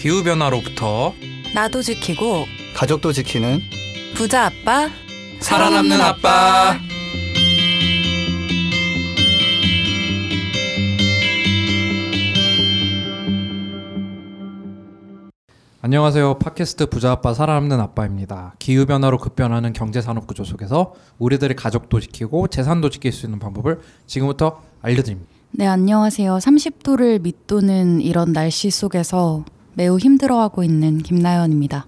[0.00, 1.12] 기후 변화로부터
[1.54, 3.60] 나도 지키고 가족도 지키는
[4.14, 4.88] 부자 아빠
[5.40, 6.78] 살아남는 아빠.
[15.82, 16.38] 안녕하세요.
[16.38, 18.54] 팟캐스트 부자 아빠 살아남는 아빠입니다.
[18.58, 23.80] 기후 변화로 급변하는 경제 산업 구조 속에서 우리들의 가족도 지키고 재산도 지킬 수 있는 방법을
[24.06, 25.30] 지금부터 알려드립니다.
[25.50, 29.44] 네 안녕하세요 30도를 밑도는 이런 날씨 속에서
[29.74, 31.86] 매우 힘들어하고 있는 김나연입니다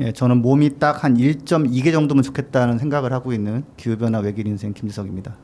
[0.00, 5.36] 예, 저는 몸이 딱 한 1.2개 정도면 좋겠다는 생각을 하고 있는 기후변화 외길 인생 김지석입니다.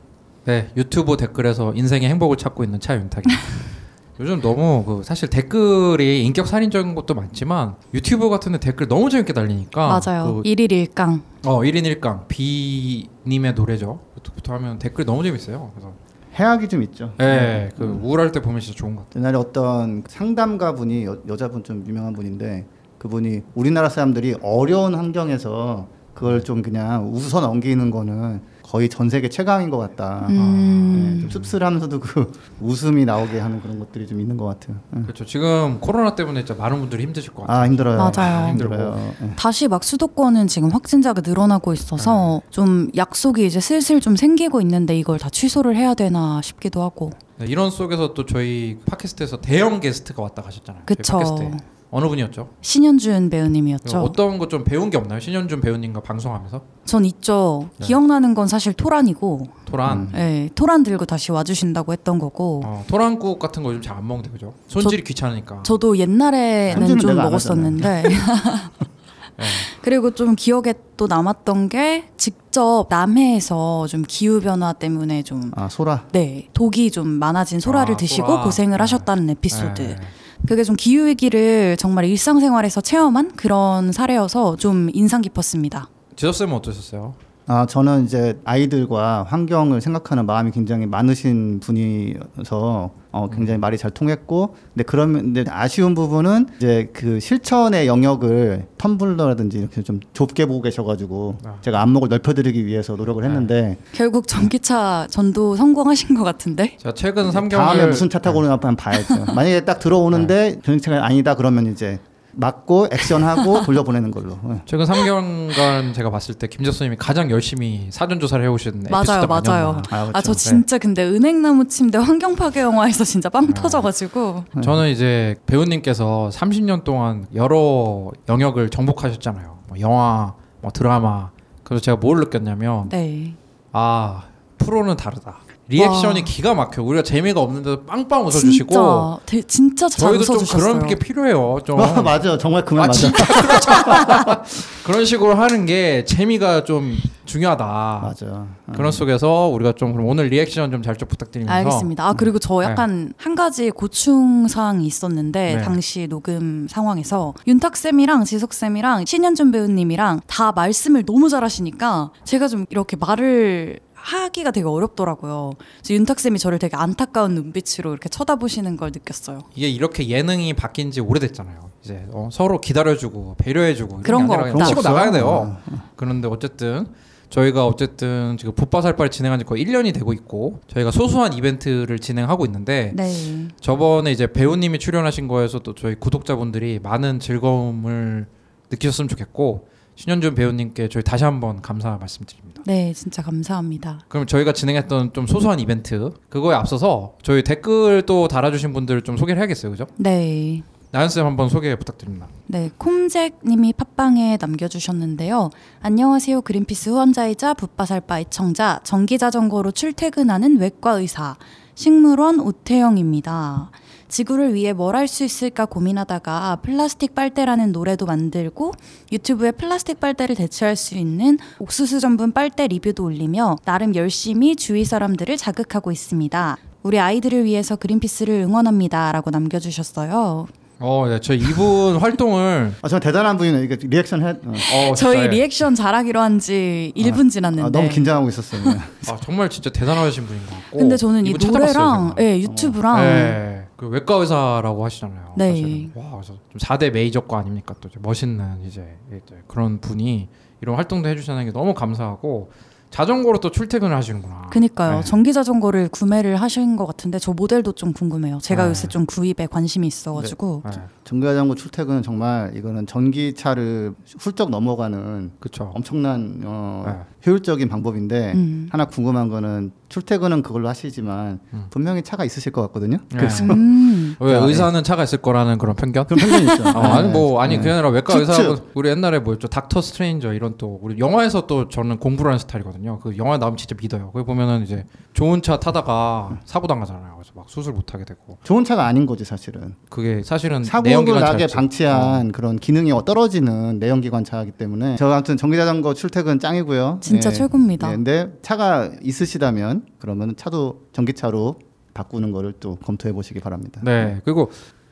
[0.47, 3.43] 네, 유튜브 댓글에서 인생의 행복을 찾고 있는 차윤탁입니다.
[4.19, 9.35] 요즘 너무 그 사실 댓글이 인격 살인적인 것도 많지만 유튜브 같은 데 댓글 너무 재밌게
[9.35, 14.01] 달리니까 맞아요 그, 일일 일강 어 1인 1강 비님의 노래죠.
[14.35, 15.71] 부터 하면 댓글 너무 재밌어요.
[15.75, 15.93] 그래서
[16.39, 17.13] 해악이 좀 있죠.
[17.21, 19.21] 예, 그 우울할 때 보면 진짜 좋은 것 같아요.
[19.21, 22.67] 옛날에 어떤 상담가 분이 여, 여자분 좀 유명한 분인데
[22.99, 29.71] 그분이 우리나라 사람들이 어려운 환경에서 그걸 좀 그냥 웃어 넘기는 거는 거의 전 세계 최강인
[29.71, 30.27] 것 같다.
[30.29, 34.79] 음, 예, 좀 씁쓸하면서도 그 웃음이 나오게 하는 그런 것들이 좀 있는 것 같아요.
[34.97, 35.03] 예.
[35.03, 35.25] 그렇죠.
[35.25, 37.59] 지금 코로나 때문에 진짜 많은 분들이 힘드실 것 같아요.
[37.59, 37.97] 아 힘들어요.
[37.97, 38.49] 맞아요.
[38.49, 39.13] 힘들어요.
[39.23, 39.31] 예.
[39.37, 45.19] 다시 막 수도권은 지금 확진자가 늘어나고 있어서 좀 약속이 이제 슬슬 좀 생기고 있는데 이걸
[45.19, 50.43] 다 취소를 해야 되나 싶기도 하고 네, 이런 속에서 또 저희 팟캐스트에서 대형 게스트가 왔다
[50.43, 50.83] 가셨잖아요.
[50.87, 51.76] 팟캐스트에.
[51.97, 52.51] 어느 분이었죠?
[52.61, 55.19] 신현준 배우님이었죠 어떤 거좀 배운 게 없나요?
[55.19, 57.87] 신현준 배우님과 방송하면서 전 있죠 네.
[57.87, 60.13] 기억나는 건 사실 토란이고 토란, 음.
[60.15, 64.29] 예, 토란 들고 다시 와주신다고 했던 거고 어, 토란국 같은 거 요즘 잘 안 먹는데
[64.31, 64.53] 그죠?
[64.69, 65.63] 손질이 귀찮으니까.
[65.63, 68.09] 저도 옛날에는 좀 먹었었는데 네.
[69.83, 76.07] 그리고 좀 기억에 또 남았던 게 직접 남해에서 좀 기후 변화 때문에 좀 아 소라.
[76.13, 78.43] 네, 독이 좀 많아진 소라를 아, 드시고 소라.
[78.45, 78.83] 고생을 네.
[78.83, 79.83] 하셨다는 에피소드.
[79.83, 79.97] 네.
[80.47, 85.89] 그게 좀 기후 위기를 정말 일상생활에서 체험한 그런 사례여서 좀 인상 깊었습니다.
[86.17, 87.15] 지섭 쌤은 어떠셨어요?
[87.49, 94.57] 아 저는 이제 아이들과 환경을 생각하는 마음이 굉장히 많으신 분이어서 어, 굉장히 말이 잘 통했고
[94.75, 101.39] 근데 그러면 근데 아쉬운 부분은 이제 그 실천의 영역을 텀블러라든지 이렇게 좀 좁게 보고 계셔가지고
[101.45, 101.55] 아.
[101.63, 106.77] 제가 안목을 넓혀드리기 위해서 노력을 했는데 결국 전기차 전도 성공하신 것 같은데?
[106.79, 109.25] 제가 최근 3개월 다음에 무슨 차 타고 오는 한번 봐야죠.
[109.35, 112.01] 만약에 딱 들어오는데 전기차가 아니다 그러면 이제
[112.37, 114.39] 맞고 액션하고 돌려보내는 걸로.
[114.51, 114.61] 예.
[114.67, 119.69] 최근 3개월간 제가 봤을 때 김재수님이 가장 열심히 사전 조사를 해오신 맞아요, 맞아요.
[119.69, 119.83] 아니었나.
[119.91, 120.21] 아, 아, 그렇죠.
[120.23, 123.55] 저 진짜 근데 은행나무 침대 환경 파괴 영화에서 진짜 빵 아.
[123.55, 129.59] 터져가지고 저는 이제 배우님께서 30년 동안 여러 영역을 정복하셨잖아요.
[129.69, 131.31] 뭐 영화, 뭐 드라마.
[131.65, 133.35] 그래서 제가 뭘 느꼈냐면 네.
[133.73, 134.25] 아
[134.59, 135.39] 프로는 다르다.
[135.69, 136.25] 리액션이 와.
[136.25, 136.83] 기가 막혀.
[136.83, 140.63] 우리가 재미가 없는데도 빵빵 웃어주시고 진짜 대- 진짜 잘 저희도 좀 웃어주셨어요.
[140.75, 141.59] 그런 게 필요해요.
[141.67, 143.01] 좀 아, 맞아 정말 그만 아, 맞아.
[143.01, 143.25] 진짜
[144.85, 147.65] 그런 식으로 하는 게 재미가 좀 중요하다.
[148.03, 148.27] 맞아.
[148.27, 148.47] 어.
[148.75, 152.07] 그런 속에서 우리가 좀 그럼 오늘 리액션 좀 잘 좀 부탁드리면서 알겠습니다.
[152.07, 155.63] 아 그리고 저 약간 한 가지 고충 사항이 있었는데 네.
[155.63, 162.67] 당시 녹음 상황에서 윤탁 쌤이랑 지석 쌤이랑 신현준 배우님이랑 다 말씀을 너무 잘하시니까 제가 좀
[162.71, 165.53] 이렇게 말을 하기가 되게 어렵더라고요.
[165.79, 169.41] 그래서 윤탁 쌤이 저를 되게 안타까운 눈빛으로 이렇게 쳐다보시는 걸 느꼈어요.
[169.57, 171.71] 이게 이렇게 예능이 바뀐 지 오래됐잖아요.
[171.83, 174.83] 이제 어, 서로 기다려주고 배려해주고 그런 게거 치고.
[174.83, 175.57] 나가야 돼요.
[175.97, 176.87] 그런데 어쨌든
[177.31, 182.93] 저희가 어쨌든 지금 붓바살바를 진행한 지 거의 1년이 되고 있고 저희가 소소한 이벤트를 진행하고 있는데
[182.95, 183.49] 네.
[183.61, 188.27] 저번에 이제 배우님이 출연하신 거에서 또 저희 구독자분들이 많은 즐거움을
[188.71, 192.63] 느끼셨으면 좋겠고 신현준 배우님께 저희 다시 한번 감사 말씀드립니다.
[192.67, 194.01] 네, 진짜 감사합니다.
[194.09, 199.41] 그럼 저희가 진행했던 좀 소소한 이벤트 그거에 앞서서 저희 댓글 또 달아주신 분들 좀 소개를
[199.41, 199.87] 해야겠어요, 그죠?
[199.97, 200.63] 네.
[200.93, 202.29] 나연 쌤 한번 소개 부탁드립니다.
[202.47, 205.51] 네, 콤잭님이 팟빵에 남겨주셨는데요.
[205.81, 206.43] 안녕하세요.
[206.43, 211.37] 그린피스 후원자이자 붓바살바 애청자, 전기자전거로 출퇴근하는 외과 의사,
[211.75, 213.71] 식물원 오태영입니다.
[214.09, 218.73] 지구를 위해 뭘 할 수 있을까 고민하다가 플라스틱 빨대라는 노래도 만들고
[219.13, 225.37] 유튜브에 플라스틱 빨대를 대체할 수 있는 옥수수 전분 빨대 리뷰도 올리며 나름 열심히 주위 사람들을
[225.37, 226.57] 자극하고 있습니다.
[226.83, 229.13] 우리 아이들을 위해서 그린피스를 응원합니다.
[229.13, 230.47] 라고 남겨주셨어요.
[230.79, 233.63] 어, 네, 저 이분 활동을 아, 정말 대단한 분이네.
[233.63, 234.31] 이게 리액션 해.
[234.31, 234.91] 어.
[234.91, 237.67] 어, 저희 리액션 잘하기로 한 지 1분 지났는데.
[237.67, 238.63] 아, 너무 긴장하고 있었어요.
[238.65, 238.79] 네.
[239.09, 240.79] 아, 정말 진짜 대단하신 분인 것 같고.
[240.79, 242.15] 근데 저는 이 노래랑.
[242.21, 245.35] 예, 유튜브랑 네, 그 외과 의사라고 하시잖아요.
[245.37, 245.51] 네.
[245.51, 245.93] 사실은.
[245.95, 247.75] 와, 그래서 좀 4대 메이저과 아닙니까?
[247.81, 250.29] 또 이제 멋있는 이제, 이제 그런 분이
[250.63, 252.51] 이런 활동도 해주시는 게 너무 감사하고
[252.91, 254.47] 자전거로 또 출퇴근을 하시는구나.
[254.51, 255.01] 그니까요.
[255.01, 255.05] 네.
[255.05, 258.39] 전기 자전거를 구매를 하신 것 같은데 저 모델도 좀 궁금해요.
[258.39, 258.71] 제가 네.
[258.71, 260.63] 요새 좀 구입에 관심이 있어가지고.
[260.65, 260.71] 네.
[261.05, 265.73] 전기 자전거 출퇴근은 정말 이거는 전기차를 훌쩍 넘어가는 그렇죠.
[265.75, 266.95] 엄청난 어, 네.
[267.27, 268.69] 효율적인 방법인데 음.
[268.71, 271.67] 하나 궁금한 거는 출퇴근은 그걸로 하시지만 음.
[271.71, 272.99] 분명히 차가 있으실 것 같거든요.
[273.11, 273.19] 네.
[273.19, 274.17] 그래서 음.
[274.21, 276.07] 왜 자, 의사는 차가 있을 거라는 그런 편견?
[276.07, 276.69] 그런 편견이 있죠.
[276.69, 277.59] 어, 아니 뭐 아니 네.
[277.59, 278.17] 그게 아니라 외과.
[278.17, 282.99] 의사 우리 옛날에 뭐였죠 닥터 스트레인저 이런 또 우리 영화에서 또 저는 공부를 하는 스타일이거든요
[283.01, 287.49] 그 영화 나오면 진짜 믿어요 거기 보면은 이제 좋은 차 타다가 사고 당하잖아요 그래서 막
[287.49, 289.75] 수술 못 하게 되고 좋은 차가 아닌 거지 사실은.
[289.89, 291.55] 그게 사실은 사고를 나게 차였지.
[291.55, 291.57] 어.
[291.57, 296.99] 방치한 그런 기능이 떨어지는 내연기관 차이기 때문에 저 아무튼 전기자전거 출퇴근 짱이고요.
[297.01, 297.35] 진짜 예.
[297.35, 297.91] 최고입니다.
[297.91, 301.57] 예, 근데 차가 있으시다면 그러면 차도 전기차로
[301.95, 303.81] 바꾸는 거를 또 검토해 보시기 바랍니다.
[303.85, 304.51] 네 그리고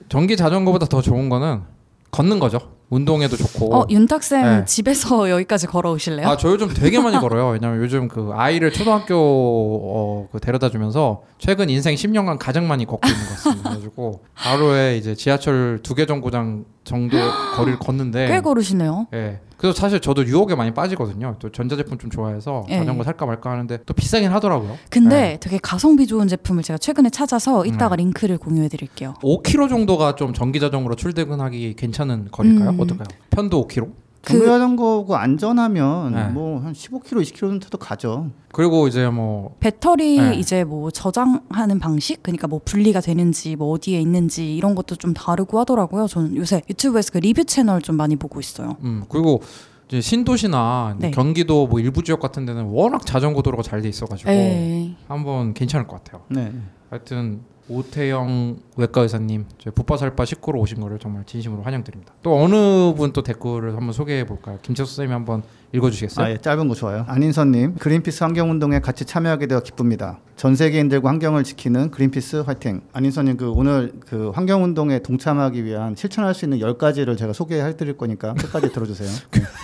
[0.08, 1.62] 전기 자전거보다 더 좋은 거는
[2.10, 4.64] 걷는 거죠 운동에도 좋고 어, 윤탁 쌤 네.
[4.64, 6.28] 집에서 여기까지 걸어오실래요?
[6.28, 7.48] 아, 저 요즘 되게 많이 걸어요.
[7.50, 13.06] 왜냐면 요즘 그 아이를 초등학교 어, 그 데려다 주면서 최근 인생 10년간 가장 많이 걷고
[13.08, 13.70] 있는 것 같습니다.
[13.70, 17.16] 그래가지고 하루에 이제 지하철 두 개 정거장 정도
[17.56, 19.06] 거리를 걷는데 꽤 걸으시네요.
[19.14, 19.40] 예.
[19.56, 21.36] 그래서 사실 저도 유혹에 많이 빠지거든요.
[21.38, 22.78] 또 전자제품 좀 좋아해서 예.
[22.78, 24.76] 자전거 살까 말까 하는데 또 비싸긴 하더라고요.
[24.90, 25.38] 근데 네.
[25.40, 27.98] 되게 가성비 좋은 제품을 제가 최근에 찾아서 이따가 음.
[27.98, 29.14] 링크를 공유해 드릴게요.
[29.22, 32.73] 5km 정도가 좀 전기 자전거로 출퇴근하기 괜찮은 거리일까요?
[32.76, 32.80] 음.
[32.80, 33.06] 어떨까요?
[33.30, 33.92] 편도 5km?
[34.24, 36.24] 그 전기자전거고 안전하면 네.
[36.28, 38.30] 뭐한 15km, 20km 타도 가죠.
[38.52, 40.34] 그리고 이제 뭐 배터리 네.
[40.36, 45.58] 이제 뭐 저장하는 방식 그러니까 뭐 분리가 되는지 뭐 어디에 있는지 이런 것도 좀 다르고
[45.60, 46.06] 하더라고요.
[46.06, 48.76] 저는 요새 유튜브에서 그 리뷰 채널 좀 많이 보고 있어요.
[48.82, 49.42] 음, 그리고
[49.88, 51.10] 이제 신도시나 네.
[51.10, 55.86] 경기도 뭐 일부 지역 같은 데는 워낙 자전거 도로가 잘 돼 있어가지고 에 한번 괜찮을
[55.86, 56.22] 것 같아요.
[56.30, 56.50] 네.
[56.88, 62.12] 하여튼 오태영 외과 의사님 저희 붓바살바 식구로 오신 거를 정말 진심으로 환영드립니다.
[62.22, 62.54] 또 어느
[62.94, 64.58] 분 또 댓글을 한번 소개해 볼까요?
[64.62, 66.26] 김채수 선생님이 한번 읽어주시겠어요?
[66.26, 67.04] 아, 예, 짧은 거 좋아요.
[67.08, 70.18] 안인선님, 그린피스 환경운동에 같이 참여하게 되어 기쁩니다.
[70.36, 72.82] 전 세계인들과 환경을 지키는 그린피스 화이팅.
[72.92, 78.34] 안인선님, 그 오늘 그 환경운동에 동참하기 위한 실천할 수 있는 10가지를 제가 소개해 드릴 거니까
[78.34, 79.08] 끝까지 들어주세요.
[79.32, 79.42] 네.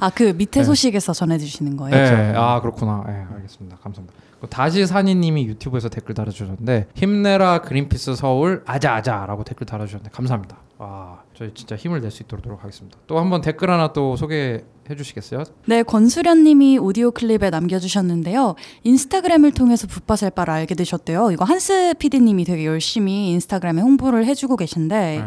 [0.00, 0.64] 아 그 밑에 네.
[0.64, 1.96] 소식에서 전해주시는 거예요.
[1.96, 3.04] 네, 아 그렇구나.
[3.06, 3.76] 네, 알겠습니다.
[3.82, 4.16] 감사합니다.
[4.40, 10.58] 그 다시 산이님이 유튜브에서 댓글 달아주셨는데 힘내라 그린피스 서울 아자아자라고 댓글 달아주셨는데 감사합니다.
[10.78, 12.98] 아 저희 진짜 힘을 낼 수 있도록 하겠습니다.
[13.06, 14.60] 또 한번 댓글 하나 또 소개해
[14.96, 15.44] 주시겠어요?
[15.64, 18.56] 네, 권수련님이 오디오 클립에 남겨주셨는데요.
[18.84, 21.30] 인스타그램을 통해서 붓바살바를 알게 되셨대요.
[21.30, 25.24] 이거 한스 PD님이 되게 열심히 인스타그램에 홍보를 해주고 계신데 네.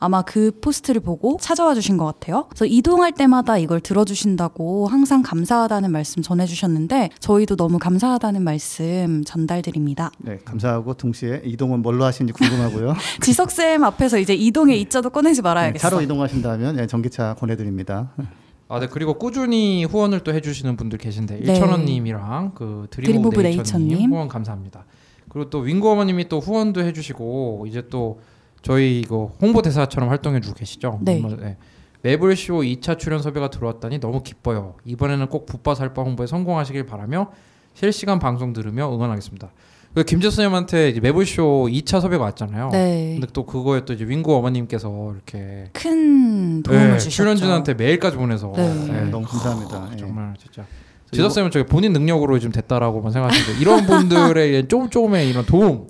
[0.00, 2.46] 아마 그 post를 보고 찾아와 주신 것 같아요.
[2.48, 10.10] 그래서 이동할 때마다 이걸 들어주신다고 항상 감사하다는 말씀 전해주셨는데 저희도 너무 감사하다는 말씀 전달드립니다.
[10.18, 12.94] 네, 감사하고 동시에 이동은 뭘로 하시는지 궁금하고요.
[13.22, 15.88] 지석 쌤 앞에서 이제 이동의 이자도 꺼내지 네, 말아야겠어.
[15.88, 18.12] 차로 이동하신다면 네, 전기차 보내드립니다.
[18.68, 21.60] 아, 네 그리고 꾸준히 후원을 또 해주시는 분들 계신데 네.
[21.60, 24.12] 1천 원님이랑 그 Dream of Nature님.
[24.12, 24.84] 후원 감사합니다.
[25.28, 28.20] 그리고 또 윙고 어머님이 또 후원도 해주시고 이제 또
[28.62, 31.00] 저희 이거 홍보 대사처럼 활동해 주고 계시죠.
[31.02, 31.16] 네.
[31.16, 31.56] 얼마 전에
[32.02, 34.74] 매블쇼 2차 출연 섭외가 들어왔다니 너무 기뻐요.
[34.84, 37.30] 이번에는 꼭 붓바살바 홍보에 성공하시길 바라며
[37.74, 39.50] 실시간 방송 들으며 응원하겠습니다.
[39.94, 42.68] 그 김재수 선생님한테 이제 매블쇼 2차 섭외가 왔잖아요.
[42.70, 43.16] 네.
[43.18, 47.10] 근데 또 그거에 또 이제 윙고 어머님께서 이렇게 큰 도움을 네, 주셨죠.
[47.10, 48.74] 출연진한테 메일까지 보내서 네.
[48.74, 49.90] 네, 너무 감사합니다.
[49.92, 49.96] 예.
[49.96, 50.64] 정말 진짜
[51.10, 55.88] 지석 쌤은 저기 본인 능력으로 지금 됐다라고만 생각하시는데 이런 분들의 조금 조금의 이런 도움,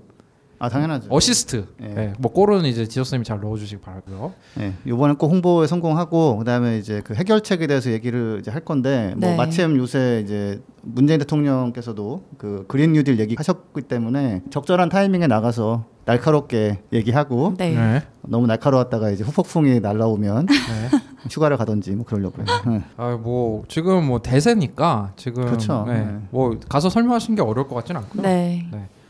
[0.59, 1.09] 아 당연하죠.
[1.11, 1.95] 어시스트, 예.
[1.97, 4.33] 예, 뭐 골은 이제 지석 쌤이 잘 넣어주시기 바라고요.
[4.57, 9.31] 네, 이번엔 꼭 홍보에 성공하고 그다음에 이제 그 해결책에 대해서 얘기를 이제 할 건데 뭐
[9.31, 9.37] 네.
[9.37, 17.55] 마침 요새 이제 문재인 대통령께서도 그 그린 뉴딜 얘기하셨기 때문에 적절한 타이밍에 나가서 날카롭게 얘기하고
[17.57, 17.75] 네.
[17.75, 18.03] 네.
[18.23, 20.55] 너무 날카로웠다가 이제 후폭풍이 날라오면 네.
[21.31, 22.47] 휴가를 가든지 뭐 그러려고요.
[22.67, 22.83] 네.
[22.97, 25.85] 아뭐 지금 뭐 대세니까 지금 그렇죠.
[25.87, 26.05] 네.
[26.05, 26.19] 네.
[26.31, 28.23] 뭐 가서 설명하시는 게 어려울 것 같지는 않고요.
[28.23, 28.67] 네.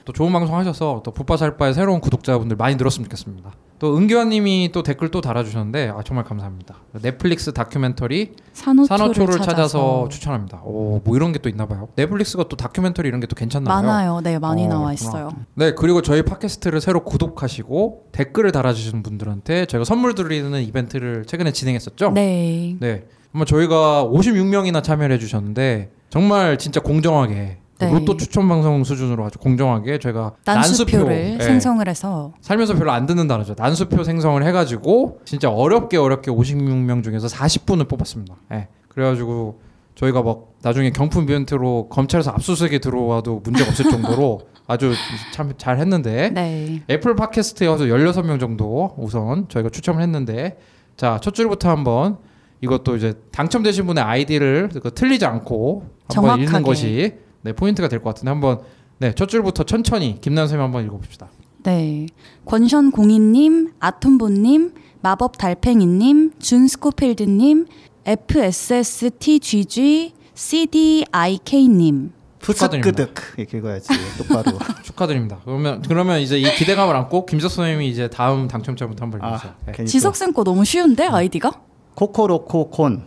[0.08, 0.12] 네.
[0.12, 3.52] 또 좋은 방송 하셔서 또 붓바살바의 새로운 구독자분들 많이 늘었으면 좋겠습니다.
[3.78, 6.76] 또 은교환님이 또 댓글 또 달아주셨는데 아 정말 감사합니다.
[7.02, 10.62] 넷플릭스 다큐멘터리 산호초를, 산호초를 찾아서, 찾아서, 추천합니다.
[10.64, 11.88] 오, 뭐 이런 게 또 있나 봐요.
[11.94, 13.82] 넷플릭스가 또 다큐멘터리 이런 게 또 괜찮나 봐요.
[13.86, 14.20] 많아요.
[14.22, 14.92] 네, 많이 어, 나와.
[14.94, 15.30] 있어요.
[15.54, 22.10] 네, 그리고 저희 팟캐스트를 새로 구독하시고 댓글을 달아주시는 분들한테 저희가 선물 드리는 이벤트를 최근에 진행했었죠.
[22.12, 22.76] 네.
[22.80, 23.04] 네.
[23.34, 27.90] 아마 저희가 56명이나 참여를 해주셨는데 정말 진짜 공정하게 네.
[27.92, 33.28] 로또 추천 방송 수준으로 아주 공정하게 저희가 난수표를 예, 생성을 해서 살면서 별로 안 듣는
[33.28, 33.54] 단어죠.
[33.56, 38.34] 난수표 생성을 해가지고 진짜 어렵게 어렵게 56명 중에서 40분을 뽑았습니다.
[38.52, 38.68] 예.
[38.88, 39.60] 그래가지고
[39.94, 44.92] 저희가 막 나중에 경품 이벤트로 검찰에서 압수수색에 들어와도 문제가 없을 정도로 아주
[45.32, 46.82] 참 잘 했는데 네.
[46.90, 50.58] 애플 팟캐스트에 와서 16명 정도 우선 저희가 추첨을 했는데
[50.96, 52.18] 자 첫 줄부터 한번
[52.60, 56.64] 이것도 이제 당첨되신 분의 아이디를 그 틀리지 않고 한번 읽는 정확하게.
[56.64, 58.60] 것이 네, 포인트가 될 것 같은데 한번
[58.98, 61.28] 네, 첫 줄부터 천천히 김난 쌤 한번 읽어 봅시다.
[61.62, 62.06] 네.
[62.46, 67.66] 권션 공인 님, 아톰보 님, 마법 달팽이 님, 준 스코필드 님,
[68.06, 72.12] FSSTGG, CDIK님.
[72.40, 74.56] 푸스끄득 이렇게 읽어야지 똑바로.
[74.84, 75.40] 축하드립니다.
[75.44, 79.52] 그러면 그러면 이제 이 기대감을 안고 김석 선생님이 이제 다음 당첨자부터 한번 읽어주세요.
[79.66, 79.72] 네.
[79.72, 81.50] 괜히 또 지석 쌤 거 너무 쉬운데 아이디가?
[81.96, 83.06] 코코로코콘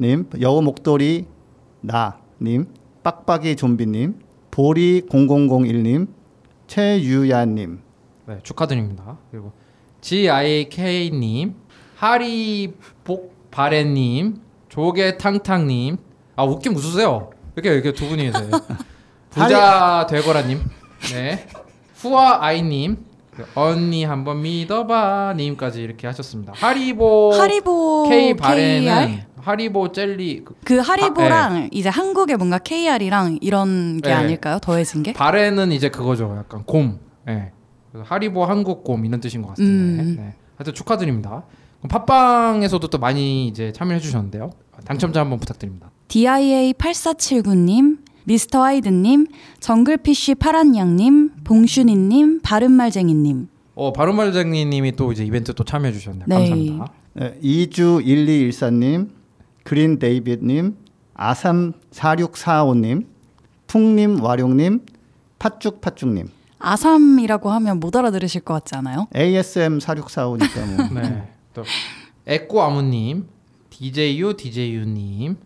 [0.00, 1.26] 님, 여우 목도리
[1.80, 2.68] 나 님,
[3.02, 6.06] 빡빡이 좀비님, 보리 0001님,
[6.68, 7.80] 최유야님.
[8.26, 9.18] 네, 축하드립니다.
[9.30, 9.52] 그리고
[10.00, 11.54] GIK님,
[13.02, 15.96] 하리복바레님, 조개탕탕님,
[16.36, 17.30] 아 웃김 웃으세요.
[17.56, 18.50] 이렇게 이렇게 두 분이 계세요.
[19.30, 20.60] 부자 되거라님,
[21.12, 21.46] 네,
[21.96, 23.04] 후아 아이님,
[23.54, 26.52] 언니 한번 믿어봐 님까지 이렇게 하셨습니다.
[26.56, 28.34] 하리보, 하리보 K?
[28.36, 34.14] 바레는 하리보 젤리 그 그 하리보랑 이제 한국의 뭔가 KR이랑 이런 게 네.
[34.14, 34.58] 아닐까요?
[34.60, 35.12] 더해진 게?
[35.14, 36.34] 바레는 이제 그거죠.
[36.38, 37.00] 약간 곰.
[37.28, 37.52] 예.
[37.90, 40.02] 그래서 하리보 한국 곰 이런 뜻인 것 같은데.
[40.02, 40.16] 음.
[40.18, 40.34] 네.
[40.56, 41.44] 하여튼 축하드립니다.
[41.80, 44.50] 그럼 팟빵에서도 또 많이 이제 참여해 주셨는데요.
[44.84, 45.90] 당첨자 한번 부탁드립니다.
[46.08, 49.26] DIA8479님, 미스터 하이드님,
[49.60, 53.48] 정글피쉬 파란양님, 봉슈니님, 바른말쟁이님.
[53.74, 56.24] 어, 바른말쟁이님이 또 이제 이벤트 또 참여해 주셨네요.
[56.26, 56.34] 네.
[56.34, 56.92] 감사합니다.
[57.14, 59.08] 네, 2주 1214님,
[59.64, 60.76] 그린 데이빗님,
[61.14, 63.06] 아삼 4645님,
[63.66, 64.80] 풍님 와룡님,
[65.38, 69.08] 팥죽팥죽님, 아삼이라고 하면 못 알아들으실 것 같지 않아요?
[69.16, 71.00] ASM 4645니까 뭐.
[71.02, 71.28] 네.
[71.54, 71.64] 또
[72.26, 73.26] 에꼬 아무님,
[73.70, 75.36] DJU DJU님,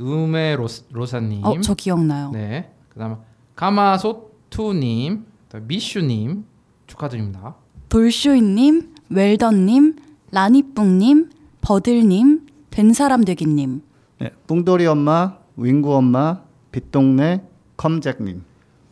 [0.00, 0.56] 누메
[0.92, 1.44] 로사님.
[1.44, 2.30] 어, 저 기억나요.
[2.32, 2.72] 네.
[2.88, 3.16] 그다음
[3.56, 6.44] 가마소투님, 또 미슈님
[6.86, 7.56] 축하드립니다.
[7.88, 9.96] 돌쇼이님, 웰던님,
[10.30, 13.82] 라니뿡님, 버들님, 된 사람 되기님.
[14.20, 17.42] 네, 뿡돌이 엄마, 윙구 엄마, 빛동네,
[17.76, 18.44] 컴잭님.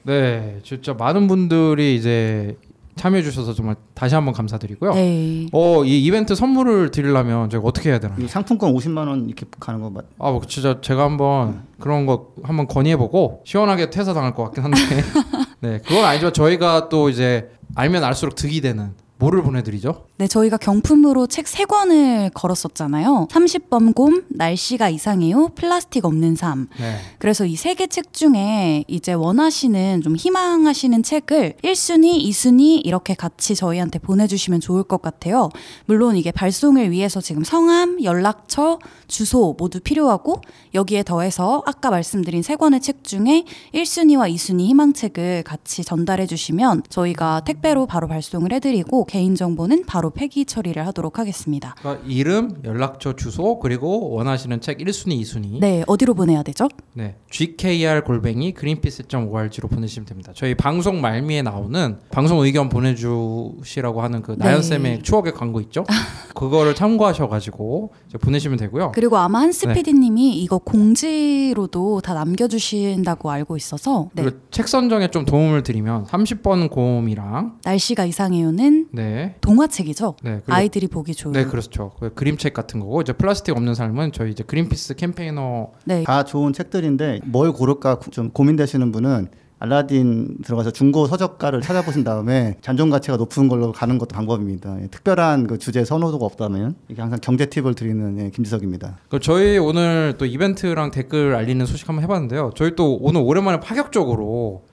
[0.04, 2.56] 네, 진짜 많은 분들이 이제
[2.96, 4.94] 참여해 주셔서 정말 다시 한번 감사드리고요.
[4.94, 5.46] 네.
[5.52, 8.18] 어, 이 이벤트 선물을 드리려면 제가 어떻게 해야 되나요?
[8.20, 10.06] 이 상품권 50만 원 이렇게 가는 거 맞?
[10.18, 14.64] 아, 뭐 진짜 제가 한번 그런 거 한번 건의해 보고 시원하게 퇴사 당할 것 같긴
[14.64, 14.78] 한데.
[15.60, 20.04] 네, 그건 아니지만 저희가 또 이제 알면 알수록 득이 되는 뭐를 보내 드리죠?
[20.18, 23.28] 네, 저희가 경품으로 책 세권을 걸었었잖아요.
[23.30, 26.68] 30번 곰, 날씨가 이상해요, 플라스틱 없는 삶.
[26.78, 26.96] 네.
[27.18, 33.54] 그래서 이 세 개 책 중에 이제 원하시는 좀 희망하시는 책을 1순위, 2순위 이렇게 같이
[33.54, 35.49] 저희한테 보내주시면 좋을 것 같아요.
[35.87, 40.42] 물론 이게 발송을 위해서 지금 성함, 연락처, 주소 모두 필요하고
[40.75, 47.40] 여기에 더해서 아까 말씀드린 세 권의 책 중에 1순위와 2순위 희망책을 같이 전달해 주시면 저희가
[47.46, 51.75] 택배로 바로 발송을 해드리고 개인정보는 바로 폐기 처리를 하도록 하겠습니다.
[51.78, 55.60] 그러니까 이름, 연락처, 주소 그리고 원하시는 책 1순위, 2순위.
[55.60, 56.68] 네, 어디로 보내야 되죠?
[56.92, 60.32] 네, gkr 골뱅이 greenpeace.org로 보내시면 됩니다.
[60.34, 64.62] 저희 방송 말미에 나오는 방송 의견 보내주시라고 하는 그 나연 네.
[64.62, 65.84] 쌤의 추억의 광고 있죠?
[66.34, 68.92] 그거를 참고하셔가지고 보내시면 되고요.
[68.94, 69.75] 그리고 아마 한스 네.
[69.75, 74.30] PD님이 이거 공지로도 다 남겨주신다고 알고 있어서 네.
[74.50, 80.16] 책 선정에 좀 도움을 드리면 30번 곰이랑 날씨가 이상해요는 네, 동화책이죠.
[80.22, 81.32] 네, 그리고 아이들이 보기 좋은.
[81.32, 81.92] 네 그렇죠.
[82.00, 86.02] 그 그림책 같은 거고 이제 플라스틱 없는 삶은 저희 이제 그린피스 캠페이너 네.
[86.04, 92.56] 다 좋은 책들인데 뭘 고를까 구- 좀 고민되시는 분은 알라딘 들어가서 중고 서적가를 찾아보신 다음에
[92.60, 94.76] 잔존 가치가 높은 걸로 가는 것도 방법입니다.
[94.82, 98.98] 예, 특별한 그 주제 선호도가 없다면 이게 항상 경제 팁을 드리는 예, 김지석입니다.
[99.08, 102.50] 그 저희 오늘 또 이벤트랑 댓글 알리는 소식 한번 해봤는데요.
[102.54, 104.64] 저희 또 오늘 오랜만에 파격적으로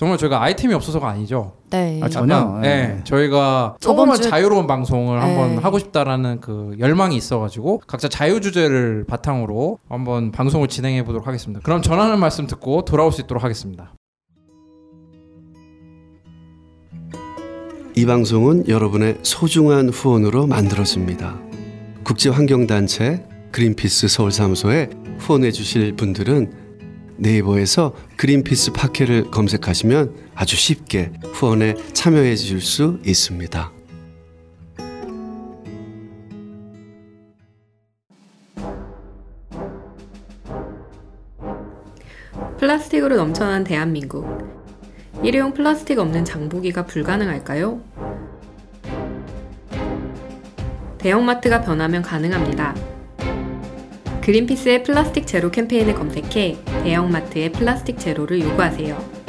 [0.00, 1.52] 정말 저희가 아이템이 없어서가 아니죠.
[1.68, 2.00] 네.
[2.02, 2.34] 아, 전혀.
[2.34, 2.68] 약간, 예.
[2.68, 5.26] 네, 저희가 저번 조금만 주에- 자유로운 방송을 네.
[5.26, 11.60] 한번 하고 싶다라는 그 열망이 있어가지고 각자 자유 주제를 바탕으로 한번 방송을 진행해 보도록 하겠습니다.
[11.62, 13.92] 그럼 전하는 말씀 듣고 돌아올 수 있도록 하겠습니다.
[17.94, 21.38] 이 방송은 여러분의 소중한 후원으로 만들어집니다.
[22.04, 24.88] 국제환경단체 그린피스 서울사무소에
[25.18, 26.69] 후원해 주실 분들은
[27.20, 33.72] 네이버에서 그린피스 파케를 검색하시면 아주 쉽게 후원에 참여해 주실 수 있습니다.
[42.58, 44.26] 플라스틱으로 넘쳐난 대한민국.
[45.22, 47.80] 일회용 플라스틱 없는 장보기가 불가능할까요?
[50.98, 52.74] 대형마트가 변하면 가능합니다.
[54.22, 59.20] 그린피스의 플라스틱 제로 캠페인을 검색해 대형마트의 플라스틱 제로를 요구하세요.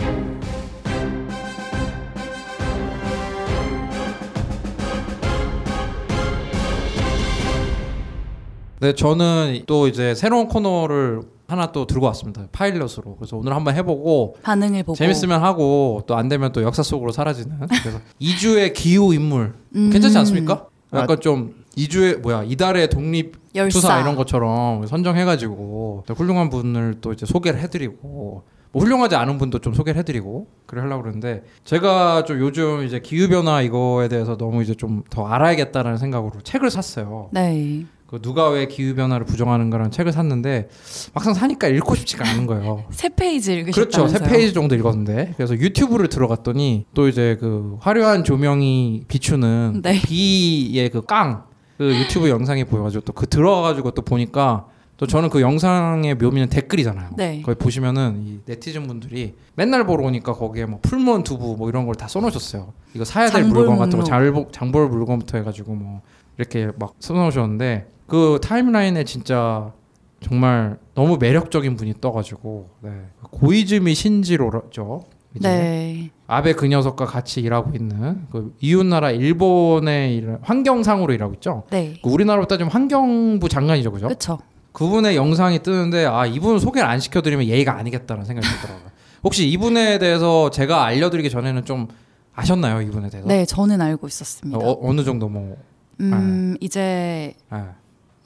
[8.80, 12.48] 네, 저는 또 이제 새로운 코너를 하나 또 들고 왔습니다.
[12.52, 13.16] 파일럿으로.
[13.18, 17.60] 그래서 오늘 한번 해보고 반응을 보고 재밌으면 하고 또 안 되면 또 역사 속으로 사라지는.
[17.68, 20.68] 그래서 이주의 기후 인물 음, 괜찮지 않습니까?
[20.92, 21.00] 아.
[21.02, 27.14] 약간 좀 이주의 뭐야 이달의 독립 열사 투사 이런 것처럼 선정해가지고 또 훌륭한 분을 또
[27.14, 32.40] 이제 소개를 해드리고 뭐 훌륭하지 않은 분도 좀 소개를 해드리고 그래 하려고 그러는데 제가 좀
[32.40, 37.30] 요즘 이제 기후 변화 이거에 대해서 너무 이제 좀 더 알아야겠다라는 생각으로 책을 샀어요.
[37.32, 37.86] 네.
[38.08, 40.68] 그 누가 왜 기후 변화를 부정하는가라는 책을 샀는데
[41.14, 42.84] 막상 사니까 읽고 싶지가 않은 거예요.
[42.92, 43.82] 세 페이지 그렇죠.
[43.82, 44.20] 읽으셨다면서요?
[44.20, 50.02] 세 페이지 정도 읽었는데 그래서 유튜브를 들어갔더니 또 이제 그 화려한 조명이 비추는 네.
[50.02, 51.44] 비의 그 깡
[51.82, 57.10] 그 유튜브 영상이 보여가지고 또 그 들어가가지고 또 보니까 또 저는 그 영상의 묘미는 댓글이잖아요.
[57.18, 57.42] 네.
[57.44, 61.96] 거기 보시면은 이 네티즌 분들이 맨날 보러 오니까 거기에 뭐 풀무원 두부 뭐 이런 걸
[61.96, 62.72] 다 써놓으셨어요.
[62.94, 64.04] 이거 사야 될 물건 같은 거
[64.52, 66.02] 장볼 물건부터 해가지고 뭐
[66.38, 69.72] 이렇게 막 써놓으셨는데 그 타임라인에 진짜
[70.20, 72.92] 정말 너무 매력적인 분이 떠가지고 네.
[73.32, 75.02] 고이즈미 신지로죠.
[75.40, 76.10] 네.
[76.28, 81.64] 아베 그 녀석과 같이 일하고 있는 그 이웃나라 일본의 일, 환경상으로 일하고 있죠.
[81.70, 81.96] 네.
[82.04, 84.08] 그 우리나라로 따지면 환경부 장관이죠, 그죠?
[84.08, 84.40] 그렇죠.
[84.74, 88.92] 그분의 영상이 뜨는데 아 이분 소개를 안 시켜드리면 예의가 아니겠다는 생각이 들더라고요.
[89.24, 91.88] 혹시 이분에 대해서 제가 알려드리기 전에는 좀
[92.34, 93.28] 아셨나요, 이분에 대해서?
[93.28, 94.58] 네, 저는 알고 있었습니다.
[94.58, 95.58] 어, 어느 정도 뭐?
[96.00, 97.58] 음, 이제 예.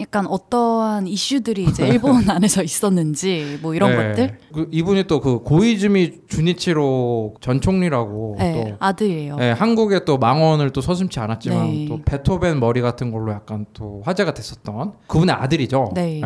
[0.01, 4.09] 약간 어떠한 이슈들이 이제 일본 안에서 있었는지 뭐 이런 네.
[4.09, 4.37] 것들.
[4.53, 9.37] 그 이분이 또 그 고이즈미 주니치로 전 총리라고 네, 또 아들이에요.
[9.37, 11.85] 네, 한국에 또 망언을 또 서슴지 않았지만 네.
[11.87, 15.91] 또 베토벤 머리 같은 걸로 약간 또 화제가 됐었던 그분의 아들이죠.
[15.95, 16.19] 네.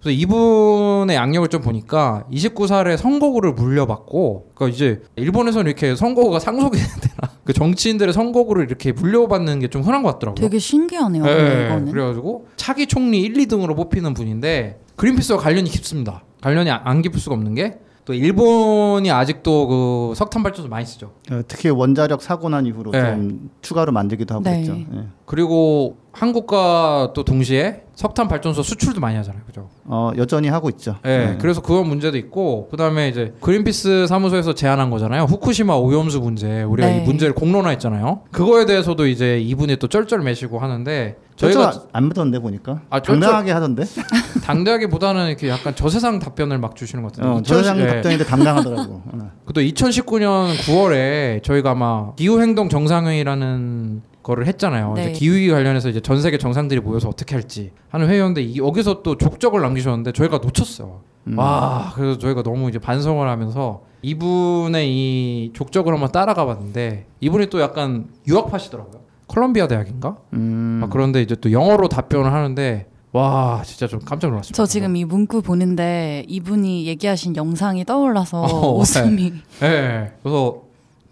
[0.00, 7.13] 그래서 이분의 양력을 좀 보니까 29살에 선거구를 물려받고 그러니까 이제 일본에서는 이렇게 선거구가 상속이 되나
[7.44, 10.40] 그 정치인들의 선거구를 이렇게 물려받는 게 좀 흔한 것 같더라고요.
[10.42, 11.24] 되게 신기하네요.
[11.24, 11.90] 네, 이거는.
[11.92, 16.22] 그래가지고 차기 총리 1, 2등으로 뽑히는 분인데 그린피스와 관련이 깊습니다.
[16.42, 21.12] 관련이 안- 안 깊을 수가 없는 게 또 일본이 아직도 그 석탄 발전소 많이 쓰죠.
[21.32, 23.00] 어, 특히 원자력 사고 난 이후로 네.
[23.00, 24.60] 좀 추가로 만들기도 하고 네.
[24.60, 24.74] 있죠.
[24.76, 25.06] 예.
[25.24, 29.68] 그리고 한국과 또 동시에 석탄 발전소 수출도 많이 하잖아요, 그죠?
[29.84, 30.96] 어, 여전히 하고 있죠.
[31.04, 31.38] 예, 네.
[31.40, 35.24] 그래서 그건 문제도 있고 그다음에 이제 그린피스 사무소에서 제안한 거잖아요.
[35.24, 36.98] 후쿠시마 오염수 문제 우리가 네.
[36.98, 38.22] 이 문제를 공론화했잖아요.
[38.32, 43.84] 그거에 대해서도 이제 이분이 또 쩔쩔매시고 하는데 저희가 안 믿었는데 보니까 아, 당당하게 하던데.
[44.44, 47.28] 당대하기보다는 이렇게 약간 저세상 답변을 막 주시는 것 같은데.
[47.28, 47.86] 어, 2010 저장 예.
[47.86, 49.02] 답변인데 당당하더라고.
[49.04, 49.30] 어.
[49.44, 54.94] 그또 2019년 9월에 저희가 아마 기후 행동 정상회의라는 거를 했잖아요.
[54.96, 55.12] 네.
[55.12, 59.60] 기후위기 관련해서 이제 전 세계 정상들이 모여서 어떻게 할지 하는 회의였는데 이- 여기서 또 족적을
[59.60, 61.02] 남기셨는데 저희가 놓쳤어요.
[61.28, 61.38] 음.
[61.38, 67.60] 와, 그래서 저희가 너무 이제 반성을 하면서 이분의 이 족적을 한번 따라가 봤는데 이분이 또
[67.60, 69.00] 약간 유학파시더라고요.
[69.26, 70.16] 콜롬비아 대학인가?
[70.32, 70.80] 음.
[70.84, 74.56] 아, 그런데 이제 또 영어로 답변을 하는데 와, 진짜 좀 깜짝 놀랐습니다.
[74.56, 79.32] 저 지금 이 문구 보는데 이분이 얘기하신 영상이 떠올라서 어, 웃음이.
[79.60, 80.12] 네.
[80.22, 80.63] 그래서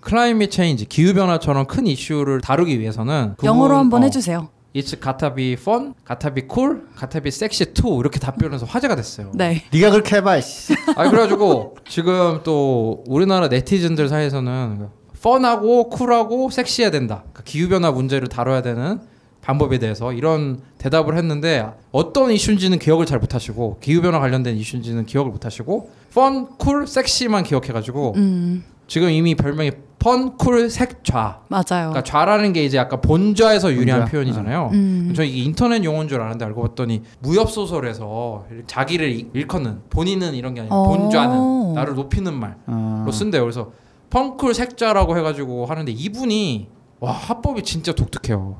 [0.02, 4.48] 클라이밋 체인지 기후 변화처럼 큰 이슈를 다루기 위해서는 영어로 한번 어, 해주세요.
[4.74, 9.30] It's gotta be fun, gotta be cool, gotta be sexy too 이렇게 답변해서 화제가 됐어요.
[9.34, 9.62] 네.
[9.72, 10.40] 네가 그렇게 해봐.
[10.40, 10.74] 씨.
[10.96, 14.88] 아 그래가지고 지금 또 우리나라 네티즌들 사이에서는
[15.22, 17.18] fun하고 cool하고 섹시해야 된다.
[17.18, 19.00] 그러니까 기후 변화 문제를 다뤄야 되는
[19.42, 25.30] 방법에 대해서 이런 대답을 했는데 어떤 이슈인지는 기억을 잘 못하시고 기후 변화 관련된 이슈인지는 기억을
[25.32, 31.40] 못하시고 fun, cool, 섹시만 기억해가지고 음, 지금 이미 별명이 펀쿨섹좌.
[31.48, 31.62] 맞아요.
[31.88, 34.10] 그러니까 좌라는 게 이제 약간 본좌에서 유래한 본좌.
[34.10, 34.68] 표현이잖아요.
[34.74, 35.12] 음.
[35.16, 40.52] 저 이게 인터넷 용어인 줄 알았는데 알고 봤더니 무협 소설에서 자기를 일- 일컫는 본인은 이런
[40.52, 40.82] 게 아니라 어.
[40.88, 43.06] 본좌는 나를 높이는 말로 어.
[43.10, 43.40] 쓴대요.
[43.44, 43.72] 그래서
[44.10, 46.68] 펀쿨섹좌라고 해가지고 하는데 이분이
[47.00, 48.56] 와 화법이 진짜 독특해요.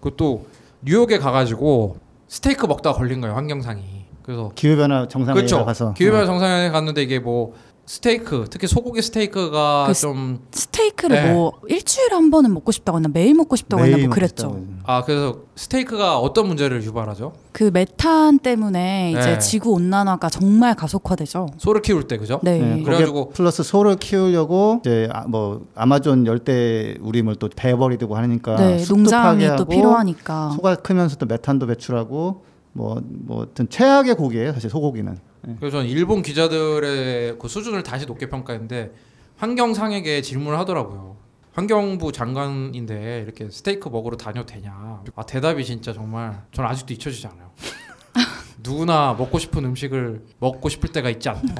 [0.00, 0.46] 그것도
[0.82, 3.84] 뉴욕에 가가지고 스테이크 먹다가 걸린 거예요 환경상이.
[4.22, 5.64] 그래서 기후 변화 정상회의 그렇죠.
[5.64, 6.26] 가서 기후변화 어.
[6.26, 7.54] 정상회에 갔는데 이게 뭐
[7.88, 11.32] 스테이크 특히 소고기 스테이크가 그 스- 좀 스테이크를 네.
[11.32, 14.60] 뭐 일주일에 한 번은 먹고 싶다고 했나 매일 먹고 싶다고 했나 매일 뭐 그랬죠.
[14.84, 17.32] 아 그래서 스테이크가 어떤 문제를 유발하죠?
[17.52, 19.38] 그 메탄 때문에 이제 네.
[19.38, 21.46] 지구 온난화가 정말 가속화되죠.
[21.58, 22.40] 소를 키울 때 그죠?
[22.42, 22.58] 네.
[22.58, 28.84] 네, 그래가지고- 플러스 소를 키우려고 이제 아, 뭐 아마존 열대 우림을 또 베어버리고 하니까 네,
[28.88, 30.50] 농장이 또 파괴하고 필요하니까.
[30.56, 33.02] 소가 크면서 또 메탄도 배출하고 뭐뭐
[33.44, 35.18] 하여튼 최악의 고기예요 사실 소고기는.
[35.46, 35.54] 네.
[35.60, 38.92] 그래서 저는 일본 기자들의 그 수준을 다시 높게 평가했는데
[39.36, 41.16] 환경상에게 질문을 하더라고요.
[41.52, 45.02] 환경부 장관인데 이렇게 스테이크 먹으러 다녀도 되냐?
[45.14, 47.50] 아 대답이 진짜 정말 저는 아직도 잊혀지지 않아요.
[48.62, 51.54] 누구나 먹고 싶은 음식을 먹고 싶을 때가 있지 않나요?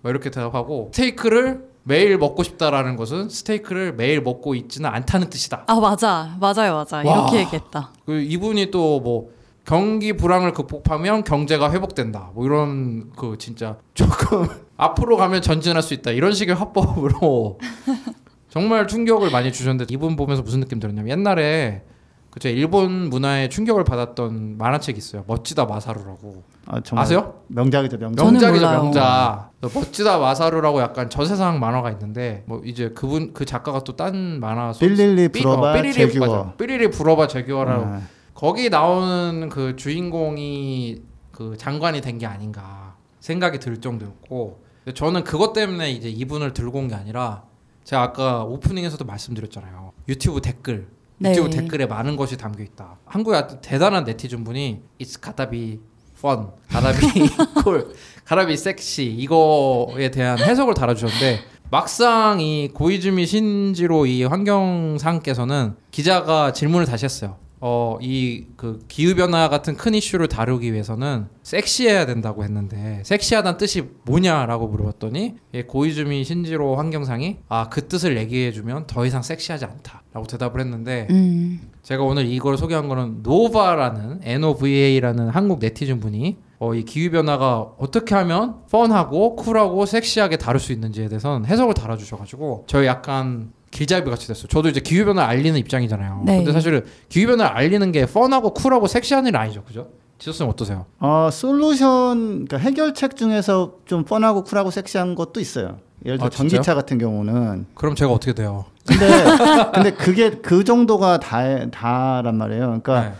[0.00, 5.64] 뭐 이렇게 대답하고 스테이크를 매일 먹고 싶다라는 것은 스테이크를 매일 먹고 있지는 않다는 뜻이다.
[5.66, 7.02] 아 맞아 맞아요 맞아 와.
[7.02, 7.92] 이렇게 얘기했다.
[8.06, 9.30] 그 이분이 또뭐
[9.64, 12.30] 경기 불황을 극복하면 경제가 회복된다.
[12.34, 16.10] 뭐 이런 그 진짜 조금 앞으로 가면 전진할 수 있다.
[16.10, 17.58] 이런 식의 화법으로
[18.50, 21.82] 정말 충격을 많이 주셨는데 이분 보면서 무슨 느낌 들었냐면 옛날에
[22.30, 25.22] 그제 일본 문화에 충격을 받았던 만화책이 있어요.
[25.26, 26.42] 멋지다 마사루라고.
[26.66, 27.34] 아, 정말 아세요?
[27.48, 28.24] 명작이죠 명작.
[28.24, 28.66] 명작이죠.
[28.70, 29.50] 명작.
[29.60, 35.72] 멋지다 마사루라고 약간 저세상 만화가 있는데 뭐 이제 그분 그 작가가 또 딴 만화 어,
[35.74, 36.54] 삐리리 제규어.
[36.56, 38.00] 삐리리 불어봐 제규어라고 아,
[38.42, 41.00] 거기 나오는 그 주인공이
[41.30, 44.60] 그 장관이 된 게 아닌가 생각이 들 정도였고
[44.94, 47.44] 저는 그것 때문에 이제 이분을 들고 온 게 아니라
[47.84, 51.30] 제가 아까 오프닝에서도 말씀드렸잖아요 유튜브 댓글 네.
[51.30, 55.78] 유튜브 댓글에 많은 것이 담겨 있다 한국의 아주 대단한 네티즌 분이 It's gotta be
[56.18, 56.48] fun,
[57.62, 57.94] cool,
[58.28, 61.38] gotta be sexy 이거에 대한 해석을 달아주셨는데
[61.70, 67.36] 막상 이 고이즈미 신지로 이 환경상께서는 기자가 질문을 다시 했어요.
[67.64, 73.88] 어, 이 그 기후 변화 같은 큰 이슈를 다루기 위해서는 섹시해야 된다고 했는데 섹시하다는 뜻이
[74.04, 80.26] 뭐냐라고 물어봤더니 예, 고이즈미 신지로 환경상이 아 그 뜻을 얘기해 주면 더 이상 섹시하지 않다라고
[80.28, 81.70] 대답을 했는데 음.
[81.82, 88.14] 제가 오늘 이걸 소개한 거는 노바라는 NOVA라는 한국 네티즌 분이 어, 이 기후 변화가 어떻게
[88.16, 94.46] 하면 펀하고 쿨하고 섹시하게 다룰 수 있는지에 대해서는 해석을 달아주셔가지고 저희 약간 길잡이 같이 됐어요.
[94.46, 96.22] 저도 이제 기후 변화 를 알리는 입장이잖아요.
[96.24, 96.36] 네.
[96.36, 99.88] 근데 사실은 기후 변화 를 알리는 게 펀하고 쿨하고 섹시한 일 아니죠, 그죠?
[100.18, 100.86] 지소쌤 어떠세요?
[101.00, 105.78] 어, 솔루션 그러니까 해결책 중에서 좀 뻔하고 쿨하고 섹시한 것도 있어요.
[106.04, 106.48] 예를 들어 아, 진짜요?
[106.50, 108.66] 전기차 같은 경우는 그럼 제가 어떻게 돼요?
[108.86, 109.06] 근데
[109.74, 112.66] 근데 그게 그 정도가 다 다란 말이에요.
[112.66, 113.12] 그러니까 네.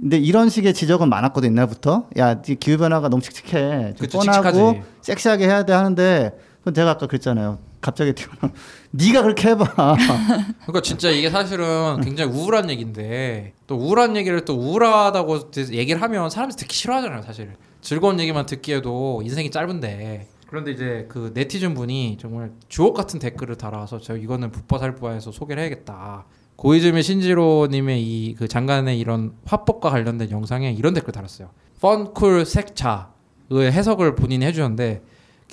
[0.00, 2.08] 근데 이런 식의 지적은 많았거든 옛날부터.
[2.18, 3.94] 야, 이 기후 변화가 너무 칙칙해.
[3.94, 4.82] 뻔하고 칙칙하지.
[5.02, 7.58] 섹시하게 해야 돼 하는데 그건 제가 아까 그랬잖아요.
[7.80, 8.52] 갑자기 튀어나와.
[8.96, 9.64] 네가 그렇게 해봐.
[10.62, 16.56] 그러니까 진짜 이게 사실은 굉장히 우울한 얘기인데 또 우울한 얘기를 또 우울하다고 얘기를 하면 사람들이
[16.58, 17.54] 듣기 싫어하잖아요 사실.
[17.80, 20.28] 즐거운 얘기만 듣기에도 인생이 짧은데.
[20.46, 26.26] 그런데 이제 그 네티즌 분이 정말 주옥 같은 댓글을 달아서 저 이거는 붓바살바에서 소개를 해야겠다.
[26.56, 34.14] 고이즈미 신지로님의 이 그 장관의 이런 화법과 관련된 영상에 이런 댓글 달았어요 펀쿨 색차의 해석을
[34.14, 35.02] 본인이 해주셨는데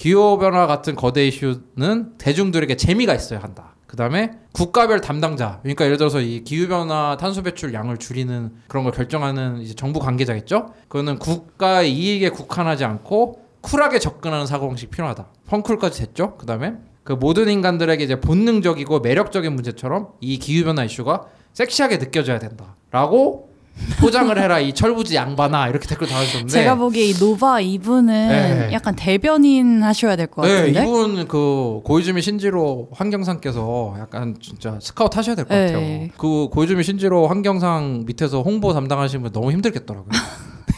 [0.01, 3.75] 기후 변화 같은 거대 이슈는 대중들에게 재미가 있어야 한다.
[3.85, 8.83] 그 다음에 국가별 담당자, 그러니까 예를 들어서 이 기후 변화 탄소 배출 양을 줄이는 그런
[8.83, 10.73] 걸 결정하는 이제 정부 관계자겠죠.
[10.87, 15.27] 그거는 국가의 이익에 국한하지 않고 쿨하게 접근하는 사고방식 이 필요하다.
[15.47, 16.35] 펑쿨까지 됐죠.
[16.37, 22.39] 그 다음에 그 모든 인간들에게 이제 본능적이고 매력적인 문제처럼 이 기후 변화 이슈가 섹시하게 느껴져야
[22.39, 23.50] 된다.라고
[23.99, 28.69] 포장을 해라 이 철부지 양반아 이렇게 댓글 달아주셨는데 제가 보기에 이 노바 이분은 네.
[28.73, 30.83] 약간 대변인 하셔야 될것 네, 같은데.
[30.83, 35.71] 이분 그 고이즈미 신지로 환경상께서 약간 진짜 스카우트 하셔야 될것 네.
[35.71, 36.07] 같아요.
[36.17, 40.11] 그 고이즈미 신지로 환경상 밑에서 홍보 담당하시는 분 너무 힘들겠더라고요.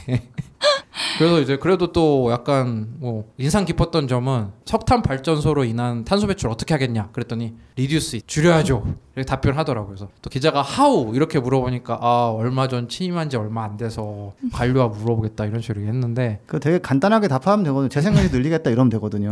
[0.64, 1.18] 네.
[1.20, 6.74] 그래서 이제 그래도 또 약간 뭐 인상 깊었던 점은 석탄 발전소로 인한 탄소 배출 어떻게
[6.74, 8.84] 하겠냐 그랬더니 reduce 줄여야죠
[9.16, 9.88] 이렇게 답변하더라고요.
[9.88, 14.88] 그래서 또 기자가 how 이렇게 물어보니까 아 얼마 전 취임한 지 얼마 안 돼서 관료와
[14.88, 17.90] 물어보겠다 이런 식으로 했는데 그 되게 간단하게 답하면 되거든요.
[17.90, 19.30] 재생산이 늘리겠다 이러면 되거든요.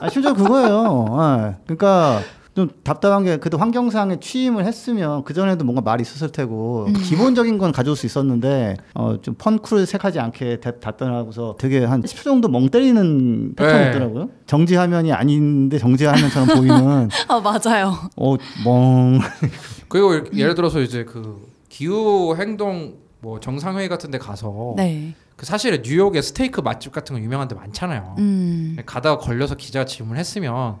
[0.00, 1.06] 아, 실제로 그거예요.
[1.10, 1.56] 예.
[1.64, 2.20] 그러니까
[2.54, 7.72] 좀 답답한 게 그래도 환경상에 취임을 했으면 그 전에도 뭔가 말이 있었을 테고 기본적인 건
[7.72, 12.68] 가져올 수 있었는데 어, 좀 펀쿨 색하지 않게 답- 답변하고서 되게 한 10초 정도 멍
[12.68, 13.90] 때리는 패턴이 네.
[13.90, 14.30] 있더라고요.
[14.46, 17.92] 정지 화면이 아닌데 정지 화면처럼 보이는 아 맞아요.
[18.16, 19.18] 어, 멍.
[19.88, 25.14] 그리고 예를 들어서 이제 그 기후 행동 뭐 정상회의 같은 데 가서 네.
[25.34, 28.14] 그 사실은 뉴욕에 스테이크 맛집 같은 거 유명한 데 많잖아요.
[28.18, 28.76] 음.
[28.86, 30.76] 가다가 걸려서 기자가 질문했으면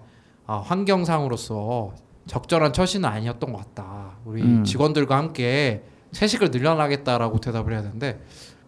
[0.46, 1.94] 아, 환경상으로서
[2.26, 4.16] 적절한 처신은 아니었던 것 같다.
[4.24, 4.64] 우리 음.
[4.64, 8.20] 직원들과 함께 채식을 늘려나겠다라고 대답을 해야 되는데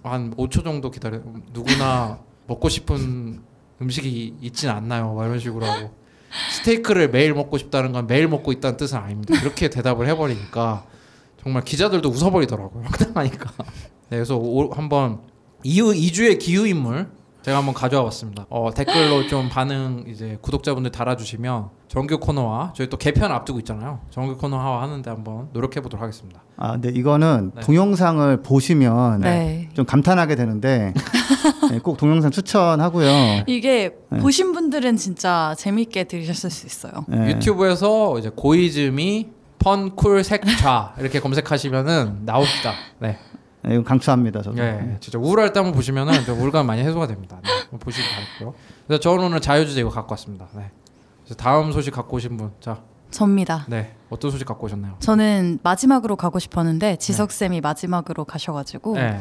[0.03, 1.21] 한 5초 정도 기다려
[1.53, 3.41] 누구나 먹고 싶은
[3.81, 5.15] 음식이 있진 않나요?
[5.15, 5.91] 막 이런 식으로 하고
[6.53, 9.39] 스테이크를 매일 먹고 싶다는 건 매일 먹고 있다는 뜻은 아닙니다.
[9.41, 10.85] 이렇게 대답을 해버리니까
[11.43, 12.85] 정말 기자들도 웃어버리더라고요.
[12.89, 13.51] 황당하니까.
[13.59, 13.65] 네,
[14.11, 15.21] 그래서 오- 한번
[15.62, 17.09] 이후 2주의 기후 인물
[17.47, 18.45] 제가 한번 가져와 봤습니다.
[18.51, 24.01] 어, 댓글로 좀 반응 이제 구독자분들 달아주시면 정규 코너와 저희 또 개편 앞두고 있잖아요.
[24.11, 26.43] 정규 코너화 하는데 한번 노력해 보도록 하겠습니다.
[26.57, 27.61] 아, 근데 이거는 네.
[27.61, 29.69] 동영상을 보시면 네.
[29.75, 30.93] 좀 감탄하게 되는데
[31.71, 33.45] 네, 꼭 동영상 추천하고요.
[33.47, 34.19] 이게 네.
[34.19, 37.05] 보신 분들은 진짜 재밌게 들으셨을 수 있어요.
[37.07, 37.29] 네.
[37.29, 39.29] 유튜브에서 이제 고이즈미
[39.61, 42.73] 펀쿨 색좌 이렇게 검색하시면은 나옵니다.
[42.99, 43.19] 네, 네,
[43.68, 44.42] 이거 강추합니다.
[44.42, 44.57] 저도.
[44.57, 47.38] 네, 진짜 우울할 때 한번 보시면은 좀 우울감 많이 해소가 됩니다.
[47.42, 48.55] 네, 한번 보시기 바랄게요.
[48.87, 50.46] 그래서 저는 오늘 자유주제 이거 갖고 왔습니다.
[50.55, 50.70] 네,
[51.24, 53.64] 그래서 다음 소식 갖고 오신 분, 자, 접니다.
[53.68, 54.96] 네, 어떤 소식 갖고 오셨나요?
[55.00, 59.20] 저는 마지막으로 가고 싶었는데 지석 쌤이 마지막으로 가셔가지고 네.